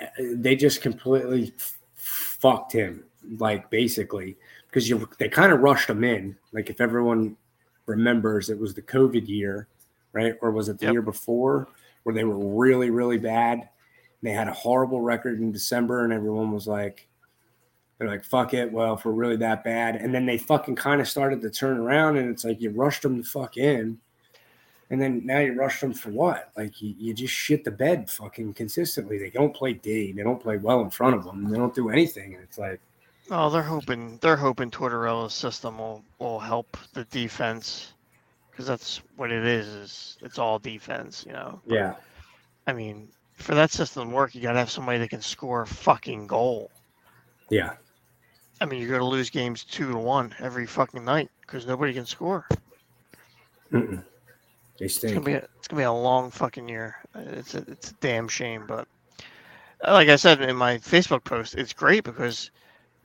uh, 0.00 0.06
they 0.18 0.56
just 0.56 0.80
completely 0.80 1.52
f- 1.56 1.78
fucked 1.94 2.72
him, 2.72 3.04
like 3.38 3.70
basically, 3.70 4.36
because 4.68 4.88
you 4.88 5.08
they 5.18 5.28
kind 5.28 5.52
of 5.52 5.60
rushed 5.60 5.88
them 5.88 6.04
in. 6.04 6.36
Like, 6.52 6.70
if 6.70 6.80
everyone 6.80 7.36
remembers, 7.86 8.50
it 8.50 8.58
was 8.58 8.74
the 8.74 8.82
COVID 8.82 9.28
year, 9.28 9.68
right, 10.12 10.34
or 10.40 10.50
was 10.50 10.68
it 10.68 10.78
the 10.78 10.86
Yep. 10.86 10.92
year 10.92 11.02
before 11.02 11.68
where 12.02 12.14
they 12.14 12.24
were 12.24 12.38
really 12.38 12.90
really 12.90 13.18
bad? 13.18 13.68
They 14.22 14.32
had 14.32 14.48
a 14.48 14.52
horrible 14.52 15.00
record 15.00 15.38
in 15.40 15.52
December, 15.52 16.04
and 16.04 16.12
everyone 16.12 16.50
was 16.52 16.66
like, 16.66 17.08
they're 17.98 18.08
like, 18.08 18.24
fuck 18.24 18.54
it. 18.54 18.72
Well, 18.72 18.94
if 18.94 19.04
we're 19.04 19.12
really 19.12 19.36
that 19.36 19.64
bad. 19.64 19.96
And 19.96 20.14
then 20.14 20.26
they 20.26 20.38
fucking 20.38 20.76
kind 20.76 21.00
of 21.00 21.08
started 21.08 21.40
to 21.42 21.50
turn 21.50 21.78
around 21.78 22.16
and 22.16 22.28
it's 22.30 22.44
like 22.44 22.60
you 22.60 22.70
rushed 22.70 23.02
them 23.02 23.18
the 23.18 23.24
fuck 23.24 23.56
in. 23.56 23.98
And 24.90 25.00
then 25.00 25.24
now 25.24 25.38
you 25.38 25.54
rush 25.54 25.80
them 25.80 25.94
for 25.94 26.10
what? 26.10 26.50
Like 26.56 26.82
you, 26.82 26.94
you 26.98 27.14
just 27.14 27.32
shit 27.32 27.64
the 27.64 27.70
bed 27.70 28.10
fucking 28.10 28.54
consistently. 28.54 29.18
They 29.18 29.30
don't 29.30 29.54
play 29.54 29.74
D. 29.74 30.12
They 30.12 30.22
don't 30.22 30.42
play 30.42 30.56
well 30.56 30.80
in 30.80 30.90
front 30.90 31.14
of 31.14 31.24
them. 31.24 31.48
They 31.48 31.56
don't 31.56 31.74
do 31.74 31.88
anything. 31.90 32.34
And 32.34 32.42
it's 32.42 32.58
like, 32.58 32.80
Oh, 33.30 33.48
they're 33.48 33.62
hoping 33.62 34.18
they're 34.20 34.36
hoping 34.36 34.70
Tortorella's 34.70 35.32
system 35.32 35.78
will 35.78 36.04
will 36.18 36.38
help 36.38 36.76
the 36.92 37.04
defense 37.04 37.94
because 38.50 38.66
that's 38.66 39.00
what 39.16 39.30
it 39.30 39.44
is. 39.44 39.66
Is 39.66 40.18
it's 40.20 40.38
all 40.38 40.58
defense, 40.58 41.24
you 41.26 41.32
know. 41.32 41.60
yeah, 41.66 41.94
I 42.66 42.72
mean, 42.72 43.08
for 43.34 43.54
that 43.54 43.70
system 43.70 44.10
to 44.10 44.14
work, 44.14 44.34
you 44.34 44.42
gotta 44.42 44.58
have 44.58 44.70
somebody 44.70 44.98
that 44.98 45.10
can 45.10 45.22
score 45.22 45.62
a 45.62 45.66
fucking 45.66 46.26
goal. 46.26 46.70
yeah, 47.50 47.74
I 48.60 48.66
mean, 48.66 48.80
you're 48.80 48.90
gonna 48.90 49.08
lose 49.08 49.30
games 49.30 49.64
two 49.64 49.90
to 49.90 49.98
one 49.98 50.34
every 50.38 50.66
fucking 50.66 51.04
night 51.04 51.30
because 51.40 51.66
nobody 51.66 51.94
can 51.94 52.06
score. 52.06 52.46
Mm-mm. 53.72 54.04
they 54.78 54.84
It's 54.84 54.98
gonna 54.98 55.20
be 55.20 55.32
a, 55.32 55.48
it's 55.58 55.68
gonna 55.68 55.80
be 55.80 55.84
a 55.84 55.92
long 55.92 56.30
fucking 56.30 56.68
year. 56.68 56.96
It's 57.14 57.54
a, 57.54 57.64
it's 57.68 57.90
a 57.90 57.94
damn 57.94 58.28
shame, 58.28 58.64
but 58.68 58.86
like 59.82 60.08
I 60.08 60.16
said 60.16 60.42
in 60.42 60.56
my 60.56 60.76
Facebook 60.78 61.24
post, 61.24 61.54
it's 61.54 61.72
great 61.72 62.04
because 62.04 62.50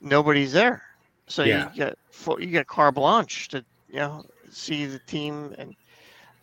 nobody's 0.02 0.54
there. 0.54 0.82
So 1.28 1.44
Yeah. 1.44 1.58
you 1.58 1.68
get 1.68 1.98
you 2.40 2.48
get 2.48 2.68
carte 2.68 2.96
blanche 2.96 3.50
to 3.50 3.66
you 3.88 4.00
know 4.00 4.24
see 4.50 4.86
the 4.86 5.00
team, 5.00 5.54
and 5.58 5.76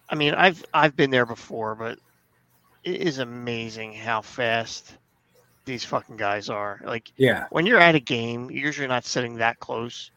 I 0.08 0.14
mean 0.16 0.34
I've 0.34 0.64
I've 0.72 0.96
been 0.96 1.10
there 1.10 1.26
before, 1.26 1.74
but 1.74 1.98
it 2.84 3.00
is 3.02 3.18
amazing 3.18 3.94
how 3.94 4.22
fast 4.22 4.96
these 5.64 5.84
fucking 5.84 6.16
guys 6.16 6.48
are. 6.50 6.80
Like 6.84 7.12
Yeah, 7.16 7.46
when 7.50 7.66
you're 7.66 7.80
at 7.80 7.94
a 7.94 8.00
game, 8.00 8.50
you're 8.50 8.66
usually 8.66 8.88
not 8.88 9.04
sitting 9.04 9.36
that 9.36 9.58
close, 9.60 10.10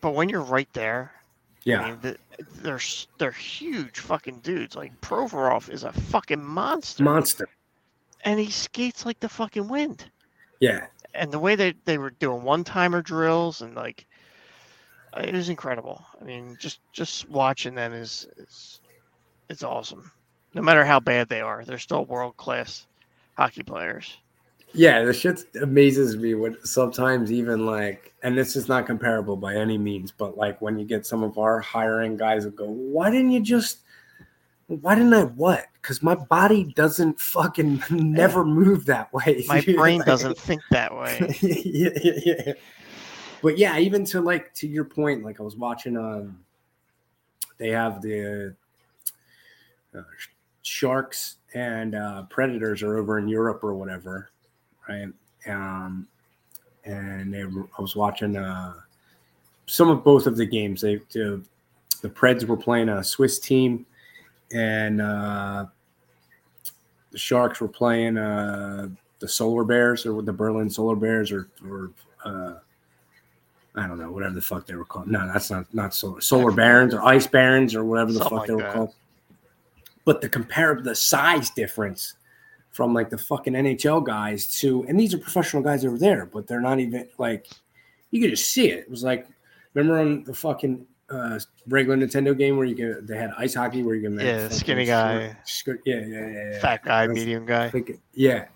but 0.00 0.12
when 0.14 0.28
you're 0.28 0.42
right 0.42 0.68
there, 0.74 1.12
I 1.74 1.76
yeah, 1.76 1.84
mean, 1.84 2.00
the, 2.00 2.16
they're 2.62 2.80
they're 3.18 3.30
huge 3.32 3.98
fucking 4.00 4.40
dudes. 4.40 4.74
Like 4.76 5.00
Provorov 5.00 5.68
is 5.70 5.84
a 5.84 5.92
fucking 5.92 6.42
monster, 6.44 7.10
monster. 7.10 7.48
and 8.24 8.38
he 8.40 8.50
skates 8.50 9.04
like 9.04 9.20
the 9.20 9.28
fucking 9.28 9.68
wind. 9.68 10.10
Yeah, 10.60 10.86
And 11.14 11.32
the 11.32 11.38
way 11.38 11.56
they 11.56 11.74
they 11.84 11.98
were 11.98 12.10
doing 12.10 12.42
one 12.42 12.64
timer 12.64 13.02
drills 13.02 13.62
and 13.62 13.74
like 13.74 14.06
it 15.16 15.34
was 15.34 15.48
incredible. 15.48 16.04
I 16.20 16.24
mean, 16.24 16.56
just 16.60 16.80
just 16.92 17.28
watching 17.28 17.74
them 17.74 17.92
is 17.92 18.26
is 18.36 18.80
it's 19.48 19.62
awesome. 19.62 20.12
No 20.54 20.62
matter 20.62 20.84
how 20.84 21.00
bad 21.00 21.28
they 21.28 21.40
are, 21.40 21.64
they're 21.64 21.78
still 21.78 22.04
world 22.04 22.36
class 22.36 22.86
hockey 23.36 23.62
players. 23.62 24.16
yeah. 24.72 25.02
The 25.04 25.12
shit 25.12 25.44
amazes 25.62 26.16
me 26.16 26.34
when 26.34 26.56
sometimes 26.64 27.32
even 27.32 27.66
like, 27.66 28.12
and 28.22 28.36
this 28.36 28.56
is 28.56 28.68
not 28.68 28.86
comparable 28.86 29.36
by 29.36 29.54
any 29.54 29.78
means, 29.78 30.12
but 30.12 30.36
like 30.36 30.60
when 30.60 30.78
you 30.78 30.84
get 30.86 31.06
some 31.06 31.22
of 31.22 31.38
our 31.38 31.60
higher 31.60 32.00
end 32.00 32.18
guys 32.18 32.44
that 32.44 32.56
go, 32.56 32.66
"Why 32.68 33.10
didn't 33.10 33.32
you 33.32 33.40
just?" 33.40 33.78
Why 34.68 34.94
didn't 34.94 35.14
I 35.14 35.24
what? 35.24 35.64
Because 35.80 36.02
my 36.02 36.14
body 36.14 36.64
doesn't 36.76 37.18
fucking 37.18 37.82
never 37.90 38.44
move 38.44 38.84
that 38.86 39.12
way. 39.12 39.44
My 39.48 39.60
brain 39.76 39.98
Like- 39.98 40.06
doesn't 40.06 40.38
think 40.38 40.60
that 40.70 40.94
way. 40.94 41.18
yeah, 41.40 41.90
yeah, 42.02 42.12
yeah. 42.24 42.52
But 43.42 43.56
yeah, 43.56 43.78
even 43.78 44.04
to 44.06 44.20
like 44.20 44.52
to 44.54 44.68
your 44.68 44.84
point, 44.84 45.24
like 45.24 45.40
I 45.40 45.42
was 45.42 45.56
watching 45.56 45.96
um 45.96 46.38
they 47.56 47.70
have 47.70 48.02
the 48.02 48.54
uh, 49.96 50.02
sharks 50.62 51.36
and 51.54 51.94
uh 51.94 52.24
predators 52.24 52.82
are 52.82 52.98
over 52.98 53.18
in 53.18 53.26
Europe 53.28 53.64
or 53.64 53.74
whatever, 53.74 54.30
right? 54.88 55.08
Um 55.46 56.06
and 56.84 57.32
they 57.32 57.44
were, 57.44 57.68
I 57.78 57.80
was 57.82 57.96
watching 57.96 58.36
uh 58.36 58.74
some 59.66 59.88
of 59.88 60.04
both 60.04 60.26
of 60.26 60.36
the 60.36 60.46
games. 60.46 60.82
They 60.82 60.96
the, 61.12 61.42
the 62.02 62.08
Preds 62.10 62.44
were 62.44 62.56
playing 62.56 62.88
a 62.90 63.02
Swiss 63.02 63.38
team 63.38 63.86
and 64.52 65.00
uh 65.00 65.66
the 67.10 67.18
Sharks 67.18 67.60
were 67.60 67.68
playing 67.68 68.16
uh 68.18 68.88
the 69.18 69.28
Solar 69.28 69.64
Bears 69.64 70.06
or 70.06 70.22
the 70.22 70.32
Berlin 70.32 70.70
Solar 70.70 70.96
Bears 70.96 71.32
or 71.32 71.48
or 71.68 71.90
uh, 72.24 72.54
I 73.74 73.86
don't 73.86 73.98
know 73.98 74.10
whatever 74.10 74.34
the 74.34 74.42
fuck 74.42 74.66
they 74.66 74.74
were 74.74 74.84
called. 74.84 75.08
No, 75.08 75.26
that's 75.32 75.50
not 75.50 75.72
not 75.74 75.94
Solar 75.94 76.20
Solar 76.20 76.52
Barons 76.52 76.94
or 76.94 77.02
Ice 77.02 77.26
Barons 77.26 77.74
or 77.74 77.84
whatever 77.84 78.12
the 78.12 78.20
Something 78.20 78.38
fuck 78.38 78.46
they 78.46 78.52
like 78.54 78.62
were 78.62 78.68
that. 78.68 78.74
called. 78.74 78.94
But 80.04 80.20
the 80.20 80.28
compare 80.28 80.80
the 80.80 80.94
size 80.94 81.50
difference 81.50 82.14
from 82.70 82.94
like 82.94 83.10
the 83.10 83.18
fucking 83.18 83.54
NHL 83.54 84.04
guys 84.04 84.46
to 84.60 84.84
and 84.88 84.98
these 84.98 85.14
are 85.14 85.18
professional 85.18 85.62
guys 85.62 85.84
over 85.84 85.98
there, 85.98 86.26
but 86.26 86.46
they're 86.46 86.60
not 86.60 86.78
even 86.80 87.08
like 87.18 87.46
you 88.10 88.20
could 88.20 88.30
just 88.30 88.52
see 88.52 88.70
it. 88.70 88.80
It 88.80 88.90
was 88.90 89.02
like 89.04 89.26
remember 89.74 90.00
on 90.00 90.24
the 90.24 90.34
fucking 90.34 90.86
uh, 91.10 91.38
regular 91.68 91.96
Nintendo 91.96 92.36
game 92.36 92.56
where 92.56 92.66
you 92.66 92.74
can 92.76 93.06
they 93.06 93.16
had 93.16 93.30
ice 93.38 93.54
hockey 93.54 93.82
where 93.82 93.94
you 93.94 94.02
can 94.02 94.16
make 94.16 94.26
Yeah, 94.26 94.48
skinny 94.48 94.84
short- 94.84 94.88
guy. 94.88 95.36
short- 95.46 95.80
yeah, 95.86 95.96
yeah, 96.00 96.26
yeah, 96.28 96.50
yeah. 96.52 96.58
Fat 96.60 96.84
guy, 96.84 97.06
That's- 97.06 97.14
medium 97.24 97.46
guy. 97.46 97.70
think 97.70 97.92
yeah 98.14 98.46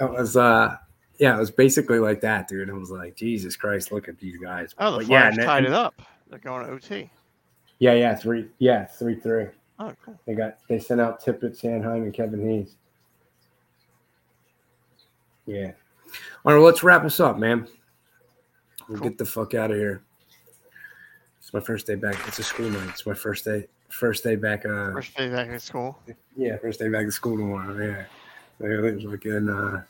it 0.00 0.08
was 0.10 0.36
uh 0.36 0.76
yeah 1.18 1.34
it 1.34 1.38
was 1.40 1.50
basically 1.50 1.98
like 1.98 2.20
that 2.20 2.46
dude 2.46 2.70
i 2.70 2.72
was 2.72 2.92
like 2.92 3.16
jesus 3.16 3.56
christ 3.56 3.90
look 3.90 4.06
at 4.08 4.16
these 4.20 4.36
guys 4.36 4.72
Oh, 4.78 4.92
the 4.92 4.96
But 4.98 5.06
yeah, 5.08 5.30
tied 5.32 5.64
it 5.64 5.72
up. 5.72 6.00
They're 6.30 6.38
going 6.38 6.64
to 6.66 6.72
OT. 6.72 7.10
yeah 7.80 7.94
yeah 7.94 8.14
three 8.14 8.46
yeah 8.58 8.84
three 8.84 9.16
three 9.16 9.46
Oh, 9.80 9.92
cool. 10.04 10.16
they 10.26 10.34
got 10.34 10.58
they 10.68 10.78
sent 10.78 11.00
out 11.00 11.20
tippett 11.24 11.60
Sanheim 11.60 12.02
and 12.04 12.14
kevin 12.14 12.40
hayes 12.48 12.76
yeah 15.46 15.72
all 16.44 16.52
right 16.52 16.54
well, 16.54 16.60
let's 16.62 16.82
wrap 16.84 17.04
us 17.04 17.18
up 17.20 17.38
man 17.38 17.66
we'll 18.88 18.98
Cool. 18.98 19.08
get 19.08 19.18
the 19.18 19.24
fuck 19.24 19.54
out 19.54 19.70
of 19.72 19.76
here 19.76 20.02
it's 21.48 21.54
my 21.54 21.60
first 21.60 21.86
day 21.86 21.94
back 21.94 22.14
it's 22.28 22.38
a 22.38 22.42
school 22.42 22.68
night 22.68 22.90
it's 22.90 23.06
my 23.06 23.14
first 23.14 23.42
day 23.46 23.66
first 23.88 24.22
day 24.22 24.36
back 24.36 24.66
uh 24.66 24.92
First 24.92 25.16
day 25.16 25.30
back 25.30 25.48
at 25.48 25.62
school. 25.62 25.98
Yeah, 26.36 26.58
first 26.58 26.78
day 26.78 26.90
back 26.90 27.06
to 27.06 27.10
school 27.10 27.38
tomorrow. 27.38 27.74
Yeah. 27.74 28.04
So 28.58 28.66
it 28.66 28.94
was 28.96 29.04
like 29.04 29.24
in, 29.24 29.48
uh, 29.48 29.82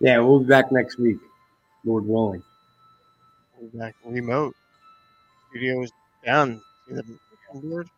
yeah, 0.00 0.18
we'll 0.18 0.40
be 0.40 0.46
back 0.46 0.72
next 0.72 0.98
week. 0.98 1.18
Lord 1.84 2.04
willing. 2.04 2.42
We're 3.60 3.68
back 3.78 3.94
remote. 4.04 4.56
Studio 5.50 5.82
is 5.82 5.92
down. 6.26 6.60
See 6.88 6.94
the 6.94 7.04
board? 7.54 7.88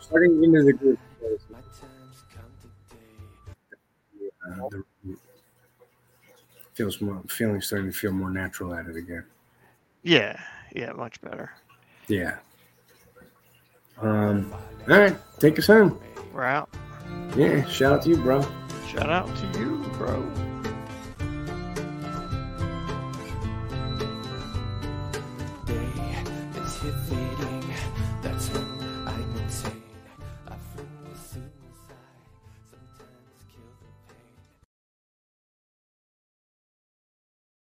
Starting 0.00 0.42
into 0.42 0.64
the 0.64 0.72
group. 0.72 0.98
My 1.22 1.60
time's 1.60 2.24
come 2.34 2.50
today. 2.90 4.30
Uh, 4.44 4.68
the, 5.04 5.16
feels 6.74 7.00
more, 7.00 7.22
feeling 7.28 7.60
starting 7.60 7.92
to 7.92 7.96
feel 7.96 8.10
more 8.10 8.30
natural 8.30 8.74
at 8.74 8.86
it 8.86 8.96
again. 8.96 9.24
Yeah, 10.02 10.40
yeah, 10.74 10.92
much 10.92 11.20
better. 11.20 11.50
Yeah. 12.08 12.36
Um. 14.00 14.52
All 14.88 14.98
right, 14.98 15.16
take 15.38 15.58
us 15.58 15.66
home. 15.66 15.98
We're 16.32 16.44
out. 16.44 16.68
Yeah, 17.36 17.64
shout 17.66 17.92
out 17.92 18.02
to 18.02 18.08
you, 18.08 18.16
bro. 18.16 18.42
Shout 18.88 19.10
out 19.10 19.28
to 19.36 19.58
you, 19.58 19.76
bro. 19.94 20.51